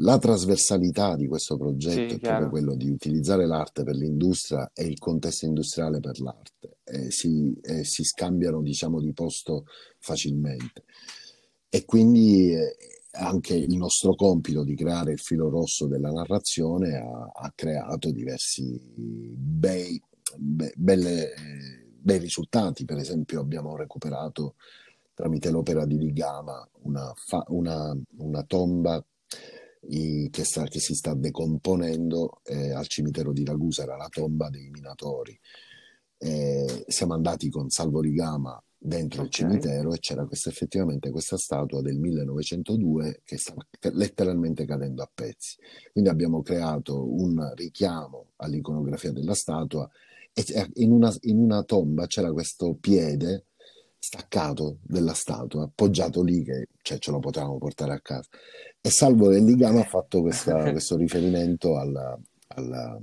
La 0.00 0.18
trasversalità 0.18 1.16
di 1.16 1.26
questo 1.26 1.56
progetto 1.56 2.08
sì, 2.08 2.14
è 2.16 2.18
proprio 2.18 2.48
quello 2.48 2.74
di 2.74 2.88
utilizzare 2.90 3.46
l'arte 3.46 3.82
per 3.82 3.96
l'industria 3.96 4.70
e 4.72 4.84
il 4.84 4.98
contesto 4.98 5.46
industriale 5.46 6.00
per 6.00 6.20
l'arte. 6.20 6.78
E 6.84 7.10
si, 7.10 7.56
e 7.60 7.84
si 7.84 8.04
scambiano, 8.04 8.62
diciamo, 8.62 9.00
di 9.00 9.12
posto 9.12 9.64
facilmente. 9.98 10.84
E 11.68 11.84
quindi 11.84 12.52
eh, 12.52 12.76
anche 13.12 13.54
il 13.54 13.76
nostro 13.76 14.14
compito 14.14 14.62
di 14.62 14.74
creare 14.74 15.12
il 15.12 15.18
filo 15.18 15.48
rosso 15.48 15.86
della 15.86 16.10
narrazione 16.10 16.96
ha, 16.96 17.30
ha 17.34 17.52
creato 17.54 18.10
diversi 18.10 18.80
bei, 18.94 20.00
be, 20.36 20.72
belle, 20.76 21.32
bei 22.00 22.18
risultati. 22.18 22.84
Per 22.84 22.98
esempio 22.98 23.40
abbiamo 23.40 23.76
recuperato 23.76 24.54
tramite 25.12 25.50
l'opera 25.50 25.84
di 25.84 25.98
Ligama 25.98 26.66
una, 26.82 27.12
fa, 27.16 27.44
una, 27.48 27.92
una 28.18 28.42
tomba 28.44 29.04
i, 29.88 30.28
che, 30.30 30.44
sta, 30.44 30.64
che, 30.64 30.80
si 30.80 30.94
sta 30.94 31.14
decomponendo 31.14 32.40
eh, 32.44 32.72
al 32.72 32.86
cimitero 32.86 33.32
di 33.32 33.44
Ragusa, 33.44 33.82
era 33.82 33.96
la 33.96 34.08
tomba 34.08 34.48
dei 34.50 34.68
minatori. 34.70 35.38
Eh, 36.18 36.84
siamo 36.88 37.14
andati 37.14 37.48
con 37.48 37.70
Salvo 37.70 38.00
Ligama 38.00 38.60
dentro 38.80 39.22
okay. 39.22 39.26
il 39.26 39.32
cimitero 39.32 39.92
e 39.92 39.98
c'era 39.98 40.24
questa, 40.24 40.50
effettivamente 40.50 41.10
questa 41.10 41.36
statua 41.36 41.80
del 41.82 41.98
1902 41.98 43.22
che 43.24 43.36
stava 43.36 43.66
letteralmente 43.92 44.64
cadendo 44.64 45.02
a 45.02 45.10
pezzi. 45.12 45.56
Quindi 45.92 46.10
abbiamo 46.10 46.42
creato 46.42 47.04
un 47.12 47.52
richiamo 47.54 48.32
all'iconografia 48.36 49.12
della 49.12 49.34
statua 49.34 49.88
e 50.32 50.70
in 50.74 50.92
una, 50.92 51.12
in 51.22 51.38
una 51.38 51.62
tomba 51.64 52.06
c'era 52.06 52.32
questo 52.32 52.76
piede 52.80 53.46
staccato 53.98 54.78
della 54.82 55.14
statua, 55.14 55.64
appoggiato 55.64 56.22
lì 56.22 56.44
che 56.44 56.68
cioè, 56.82 56.98
ce 56.98 57.10
lo 57.10 57.18
potevamo 57.18 57.58
portare 57.58 57.92
a 57.92 58.00
casa. 58.00 58.28
E 58.80 58.90
Salvo 58.90 59.28
del 59.28 59.44
Ligano 59.44 59.80
ha 59.80 59.84
fatto 59.84 60.20
questa, 60.20 60.70
questo 60.70 60.96
riferimento 60.96 61.76
alla, 61.78 62.18
alla, 62.48 63.00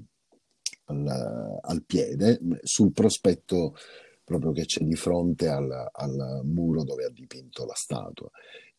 alla, 0.85 1.59
al 1.61 1.83
piede 1.83 2.39
sul 2.63 2.91
prospetto 2.91 3.75
proprio 4.23 4.51
che 4.51 4.65
c'è 4.65 4.83
di 4.83 4.95
fronte 4.95 5.47
al, 5.47 5.89
al 5.91 6.41
muro 6.43 6.83
dove 6.83 7.05
ha 7.05 7.09
dipinto 7.09 7.65
la 7.65 7.75
statua. 7.75 8.29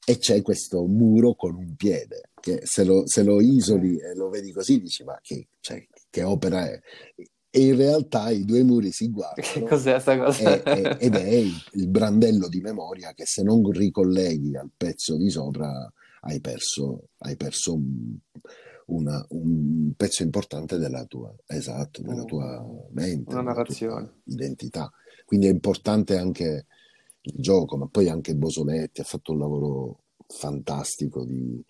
E 0.05 0.19
c'è 0.19 0.43
questo 0.43 0.85
muro 0.87 1.35
con 1.35 1.55
un 1.55 1.75
piede, 1.75 2.31
che 2.41 2.61
se 2.65 2.85
lo, 2.85 3.07
se 3.07 3.23
lo 3.23 3.41
isoli 3.41 3.99
e 3.99 4.15
lo 4.15 4.29
vedi 4.29 4.53
così 4.53 4.81
dici 4.81 5.03
ma 5.05 5.19
che, 5.21 5.49
cioè, 5.61 5.85
che 6.11 6.23
opera 6.23 6.69
è? 6.69 6.81
e 7.57 7.61
in 7.69 7.77
realtà 7.77 8.29
i 8.29 8.45
due 8.45 8.63
muri 8.63 8.93
si 8.93 9.11
guardano. 9.11 9.49
Che 9.51 9.63
cos'è 9.63 9.93
questa 9.93 10.19
cosa? 10.19 10.63
È, 10.63 10.97
ed 11.01 11.15
è 11.15 11.29
il, 11.29 11.55
il, 11.73 11.89
brandello 11.89 12.49
di 12.49 12.61
memoria 12.61 13.15
che 13.15 13.25
se 13.25 13.43
non 13.43 13.71
ricolleghi 13.71 14.55
al 14.57 14.71
pezzo 14.77 15.17
di 15.17 15.31
sopra 15.31 15.91
hai 16.27 16.41
perso, 16.41 17.09
hai 17.19 17.37
perso 17.37 17.75
un, 17.75 18.17
una, 18.87 19.25
un, 19.31 19.93
pezzo 19.97 20.23
importante 20.23 20.79
della 20.79 21.05
tua, 21.05 21.35
esatto, 21.47 22.03
della 22.03 22.25
tua 22.25 22.65
mente, 22.91 23.33
una 23.33 23.43
narrazione. 23.43 24.21
identità. 24.25 24.91
Quindi 25.25 25.47
è 25.47 25.51
importante 25.51 26.17
anche 26.17 26.67
il 27.21 27.35
gioco, 27.37 27.77
ma 27.77 27.89
poi 27.89 28.09
anche 28.09 28.35
Bosoletti 28.37 29.01
ha 29.01 29.05
fatto 29.05 29.33
un 29.33 29.39
lavoro 29.39 30.03
fantastico 30.29 31.25
di... 31.25 31.65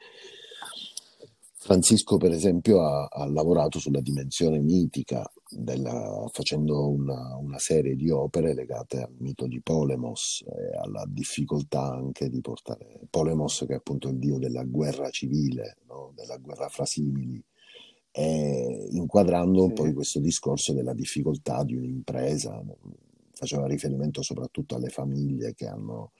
Francisco, 1.59 2.17
per 2.17 2.33
esempio, 2.33 2.83
ha, 2.83 3.07
ha 3.07 3.27
lavorato 3.27 3.79
sulla 3.79 4.01
dimensione 4.01 4.61
mitica, 4.61 5.29
della, 5.49 6.29
facendo 6.33 6.89
una, 6.89 7.37
una, 7.37 7.59
serie 7.59 7.95
di 7.95 8.11
opere 8.11 8.53
legate 8.53 9.03
al 9.03 9.15
mito 9.19 9.47
di 9.47 9.61
Polemos 9.61 10.45
e 10.47 10.77
alla 10.77 11.05
difficoltà 11.07 11.83
anche 11.83 12.29
di 12.29 12.41
portare 12.41 13.01
Polemos, 13.09 13.65
che 13.67 13.75
è 13.75 13.77
appunto 13.77 14.09
il 14.09 14.19
dio 14.19 14.39
della 14.39 14.65
guerra 14.65 15.09
civile, 15.11 15.79
no? 15.87 16.13
della 16.15 16.37
guerra 16.39 16.69
fra 16.69 16.85
simili, 16.85 17.43
e 18.11 18.89
inquadrando 18.91 19.69
sì. 19.69 19.73
poi 19.73 19.93
questo 19.93 20.21
discorso 20.21 20.73
della 20.73 20.95
difficoltà 20.95 21.63
di 21.65 21.75
un'impresa, 21.75 22.63
faceva 23.33 23.67
riferimento 23.67 24.23
soprattutto 24.23 24.77
alle 24.77 24.89
famiglie 24.89 25.55
che 25.55 25.67
hanno 25.67 26.13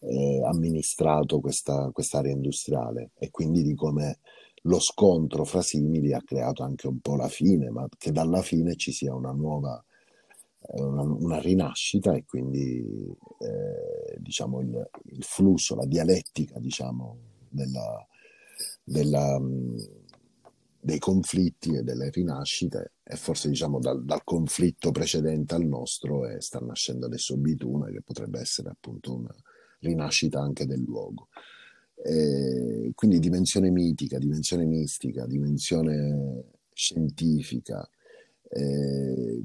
eh, 0.00 0.42
amministrato 0.44 1.40
questa 1.40 1.90
area 2.12 2.32
industriale 2.32 3.10
e 3.16 3.30
quindi 3.30 3.62
di 3.62 3.74
come 3.74 4.18
lo 4.66 4.80
scontro 4.80 5.44
fra 5.44 5.62
simili 5.62 6.12
ha 6.12 6.22
creato 6.22 6.62
anche 6.62 6.86
un 6.86 7.00
po' 7.00 7.16
la 7.16 7.28
fine, 7.28 7.70
ma 7.70 7.86
che 7.96 8.12
dalla 8.12 8.42
fine 8.42 8.76
ci 8.76 8.92
sia 8.92 9.14
una 9.14 9.32
nuova, 9.32 9.82
eh, 10.60 10.82
una, 10.82 11.02
una 11.02 11.38
rinascita 11.38 12.14
e 12.14 12.24
quindi 12.24 12.78
eh, 13.40 14.16
diciamo 14.18 14.60
il, 14.60 14.90
il, 15.04 15.22
flusso, 15.22 15.74
la 15.74 15.86
dialettica 15.86 16.58
diciamo, 16.58 17.18
della, 17.48 18.06
della 18.82 19.38
dei 20.84 20.98
conflitti 20.98 21.74
e 21.74 21.82
delle 21.82 22.10
rinascite 22.10 22.92
e 23.02 23.16
forse 23.16 23.48
diciamo 23.48 23.78
dal, 23.78 24.04
dal, 24.04 24.22
conflitto 24.22 24.90
precedente 24.90 25.54
al 25.54 25.64
nostro 25.64 26.28
e 26.28 26.42
sta 26.42 26.58
nascendo 26.58 27.06
adesso 27.06 27.38
Bituna 27.38 27.86
che 27.86 28.02
potrebbe 28.02 28.38
essere 28.38 28.68
appunto 28.68 29.14
una 29.14 29.34
rinascita 29.78 30.40
anche 30.40 30.66
del 30.66 30.82
luogo. 30.82 31.28
E 31.96 32.92
quindi 32.94 33.18
dimensione 33.18 33.70
mitica, 33.70 34.18
dimensione 34.18 34.64
mistica, 34.64 35.26
dimensione 35.26 36.44
scientifica. 36.72 37.88
E, 38.48 39.42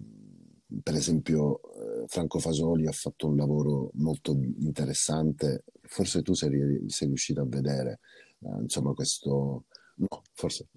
per 0.83 0.93
esempio 0.93 1.61
eh, 1.73 2.05
Franco 2.07 2.39
Fasoli 2.39 2.85
ha 2.85 2.91
fatto 2.91 3.27
un 3.27 3.35
lavoro 3.35 3.89
molto 3.93 4.33
interessante, 4.33 5.63
forse 5.81 6.21
tu 6.21 6.33
sei, 6.33 6.83
sei 6.87 7.07
riuscito 7.07 7.41
a 7.41 7.45
vedere, 7.47 7.99
eh, 8.41 8.61
insomma 8.61 8.93
questo, 8.93 9.65
no, 9.95 10.21
forse 10.33 10.67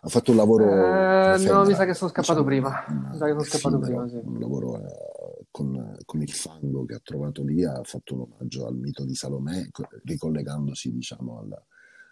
ha 0.00 0.08
fatto 0.08 0.30
un 0.30 0.36
lavoro. 0.36 0.64
Eh, 0.64 1.38
no, 1.44 1.64
mi 1.64 1.74
sa 1.74 1.84
che 1.84 1.94
sono 1.94 2.10
scappato 2.10 2.42
diciamo, 2.42 2.44
prima. 2.44 2.84
Mi 3.10 3.16
sa 3.16 3.26
che 3.26 3.32
sono 3.32 3.44
scappato 3.44 3.78
prima. 3.78 4.08
Sì. 4.08 4.20
Un 4.22 4.38
lavoro 4.40 4.78
eh, 4.78 5.15
con, 5.56 5.96
con, 6.04 6.20
il 6.20 6.30
fango 6.30 6.84
che 6.84 6.96
ha 6.96 7.00
trovato 7.02 7.42
lì, 7.42 7.64
ha 7.64 7.80
fatto 7.82 8.12
un 8.12 8.20
omaggio 8.30 8.66
al 8.66 8.76
mito 8.76 9.06
di 9.06 9.14
Salomè, 9.14 9.66
ricollegandosi 10.04 10.92
diciamo 10.92 11.38
al, 11.38 11.62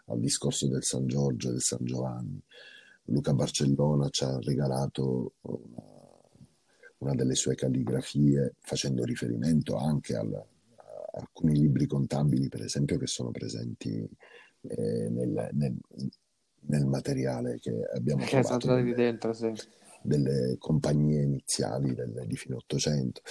al 0.07 0.19
discorso 0.19 0.67
del 0.67 0.83
San 0.83 1.07
Giorgio 1.07 1.49
e 1.49 1.53
del 1.53 1.61
San 1.61 1.81
Giovanni. 1.83 2.43
Luca 3.09 3.35
Barcellona 3.35 4.09
ci 4.09 4.25
ha 4.25 4.39
regalato 4.39 5.35
una, 5.43 5.83
una 6.99 7.15
delle 7.15 7.35
sue 7.35 7.55
calligrafie 7.55 8.55
facendo 8.61 9.05
riferimento 9.05 9.77
anche 9.77 10.17
al, 10.17 10.33
a 10.33 11.19
alcuni 11.19 11.53
libri 11.59 11.87
contabili, 11.87 12.49
per 12.49 12.63
esempio, 12.63 12.97
che 12.97 13.07
sono 13.07 13.31
presenti 13.31 14.09
eh, 14.63 15.09
nel, 15.11 15.51
nel, 15.53 15.77
nel 16.61 16.87
materiale 16.87 17.59
che 17.61 17.75
abbiamo 17.95 18.25
che 18.25 18.41
trovato 18.41 18.69
sono 18.69 18.77
delle, 18.77 18.95
dentro, 18.95 19.35
sì. 19.35 19.53
Delle 20.05 20.57
compagnie 20.59 21.23
iniziali 21.23 21.95
del, 21.95 22.25
di 22.27 22.37
fine 22.37 22.57
Ottocento. 22.57 23.23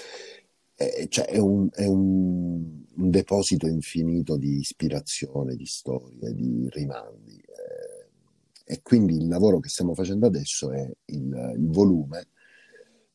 Cioè 1.07 1.25
è, 1.25 1.37
un, 1.37 1.69
è 1.71 1.85
un, 1.85 2.83
un, 2.95 3.09
deposito 3.09 3.67
infinito 3.67 4.35
di 4.37 4.57
ispirazione, 4.57 5.55
di 5.55 5.65
storie, 5.65 6.33
di 6.33 6.67
rimandi. 6.69 7.35
Eh, 7.37 8.73
e 8.73 8.81
quindi 8.81 9.15
il 9.15 9.27
lavoro 9.27 9.59
che 9.59 9.69
stiamo 9.69 9.93
facendo 9.93 10.25
adesso 10.25 10.71
è 10.71 10.89
il, 11.05 11.53
il 11.57 11.69
volume 11.69 12.27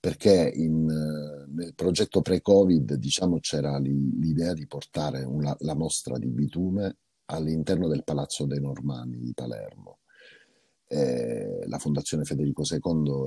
perché 0.01 0.53
in, 0.55 0.85
nel 0.85 1.75
progetto 1.75 2.21
pre-Covid 2.21 2.95
diciamo, 2.95 3.41
c'era 3.41 3.79
l'idea 3.79 4.53
di 4.53 4.67
portare 4.67 5.25
una, 5.25 5.55
la 5.61 5.75
mostra 5.75 6.19
di 6.19 6.29
bitume 6.29 6.99
all'interno 7.27 7.89
del 7.89 8.05
Palazzo 8.05 8.47
dei 8.47 8.61
Normanni 8.61 9.19
di 9.19 9.35
Palermo. 9.35 9.99
Eh, 10.91 11.64
la 11.66 11.78
Fondazione 11.78 12.24
Federico 12.24 12.62
II 12.62 12.78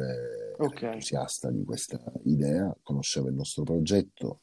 è 0.03 0.63
okay. 0.63 0.93
entusiasta 0.93 1.51
di 1.51 1.63
questa 1.63 2.01
idea, 2.23 2.75
conosceva 2.81 3.29
il 3.29 3.35
nostro 3.35 3.63
progetto, 3.63 4.39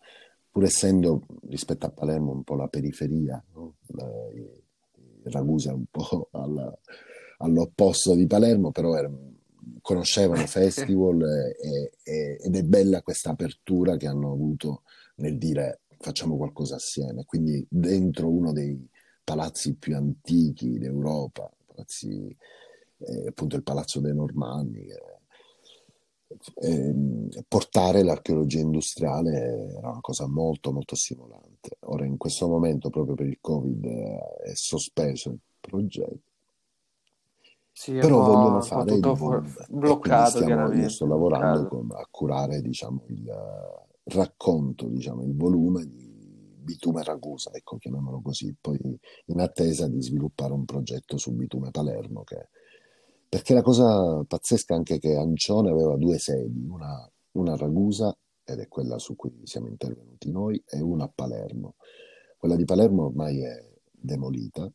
pur 0.51 0.65
essendo 0.65 1.27
rispetto 1.49 1.87
a 1.87 1.91
Palermo 1.91 2.33
un 2.33 2.45
po' 2.45 2.55
la 2.55 2.69
periferia, 2.69 3.43
no? 3.55 3.77
la, 3.89 4.09
Ragusa 5.25 5.75
un 5.75 5.85
po' 5.91 6.29
alla, 6.33 6.73
all'opposto 7.39 8.15
di 8.15 8.27
Palermo, 8.27 8.71
però 8.71 8.97
era, 8.97 9.11
conoscevano 9.81 10.45
festival 10.47 11.23
e, 11.23 11.91
e, 12.03 12.39
ed 12.41 12.57
è 12.57 12.63
bella 12.63 13.03
questa 13.03 13.31
apertura 13.31 13.97
che 13.97 14.07
hanno 14.07 14.33
avuto 14.33 14.83
nel 15.17 15.37
dire 15.39 15.81
facciamo 15.99 16.37
qualcosa 16.37 16.77
assieme. 16.77 17.25
Quindi 17.25 17.67
dentro 17.69 18.31
uno 18.31 18.53
dei 18.53 18.89
palazzi 19.25 19.75
più 19.75 19.97
antichi 19.97 20.79
d'Europa, 20.79 21.51
palazzi, 21.67 22.35
eh, 22.99 23.29
appunto 23.29 23.57
il 23.57 23.63
Palazzo 23.63 24.01
dei 24.01 24.15
Normanni, 24.15 24.87
eh, 26.61 27.43
portare 27.49 28.03
l'archeologia 28.03 28.61
industriale 28.61 29.77
era 29.77 29.91
una 29.91 30.01
cosa 30.01 30.27
molto 30.27 30.73
molto 30.73 30.95
stimolante. 30.95 31.79
Ora 31.87 32.05
in 32.05 32.17
questo 32.17 32.49
momento 32.49 32.91
proprio 32.91 33.15
per 33.15 33.27
il 33.27 33.39
Covid 33.41 33.87
è 33.87 34.55
sospeso 34.55 35.31
il 35.31 35.41
progetto. 35.59 36.27
Sì, 37.73 37.93
però 37.93 38.25
vogliono 38.25 38.61
fare 38.61 38.93
il 38.93 39.01
bloccato, 39.69 40.43
stiamo, 40.43 40.73
io 40.73 40.89
sto 40.89 41.07
lavorando 41.07 41.69
con, 41.69 41.89
a 41.93 42.07
curare 42.11 42.61
diciamo, 42.61 43.05
il 43.07 43.33
racconto, 44.05 44.89
diciamo, 44.89 45.23
il 45.23 45.37
volume 45.37 45.87
di 45.87 46.57
Bitume 46.59 47.05
Ragusa, 47.05 47.53
ecco, 47.53 47.77
chiamiamolo 47.79 48.21
così, 48.21 48.53
poi 48.61 48.79
in 49.27 49.41
attesa 49.41 49.87
di 49.87 50.03
sviluppare 50.03 50.53
un 50.53 50.65
progetto 50.65 51.17
su 51.19 51.33
Bitume 51.33 51.71
Palermo, 51.71 52.25
che... 52.25 52.49
perché 53.29 53.55
la 53.55 53.63
cosa 53.63 54.25
pazzesca 54.25 54.75
è 54.75 54.77
anche 54.77 54.99
che 54.99 55.15
Ancione 55.15 55.71
aveva 55.71 55.97
due 55.97 56.19
sedi, 56.19 56.67
una, 56.67 57.11
una 57.33 57.53
a 57.53 57.57
Ragusa, 57.57 58.17
ed 58.45 58.61
è 58.61 58.69
quella 58.69 58.99
su 58.99 59.15
cui 59.15 59.41
siamo 59.45 59.69
intervenuti 59.69 60.31
noi, 60.31 60.63
e 60.67 60.81
una 60.81 61.05
a 61.05 61.13
Palermo. 61.15 61.77
Quella 62.39 62.57
di 62.57 62.65
Palermo 62.65 63.07
ormai 63.07 63.43
è 63.43 63.69
demolita, 63.91 64.71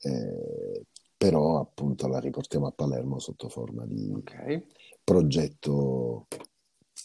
eh, 0.00 0.84
però 1.16 1.58
appunto 1.58 2.06
la 2.06 2.20
riportiamo 2.20 2.66
a 2.66 2.72
Palermo 2.72 3.18
sotto 3.18 3.48
forma 3.48 3.84
di 3.86 4.12
okay. 4.14 4.64
progetto 5.02 6.26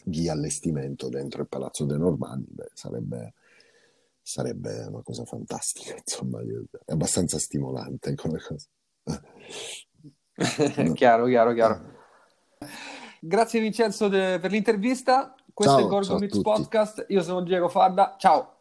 di 0.04 0.30
allestimento 0.30 1.10
dentro 1.10 1.42
il 1.42 1.48
Palazzo 1.48 1.86
dei 1.86 1.98
Normanni, 1.98 2.48
Beh, 2.50 2.72
sarebbe, 2.74 3.34
sarebbe, 4.22 4.86
una 4.86 5.02
cosa 5.02 5.26
fantastica, 5.26 5.96
insomma, 6.06 6.42
è 6.42 6.92
abbastanza 6.92 7.40
stimolante 7.40 8.14
come 8.16 8.40
cosa. 8.40 8.68
chiaro, 10.94 11.26
chiaro, 11.26 11.54
chiaro. 11.54 11.80
Grazie 13.20 13.60
Vincenzo 13.60 14.08
de- 14.08 14.40
per 14.40 14.52
l'intervista, 14.52 15.36
questo 15.54 15.78
ciao, 15.78 15.86
è 15.86 15.90
Gorgo 15.90 16.18
Mix 16.18 16.42
Podcast, 16.42 17.06
io 17.10 17.22
sono 17.22 17.42
Diego 17.42 17.70
Fadda, 17.70 18.16
ciao! 18.18 18.61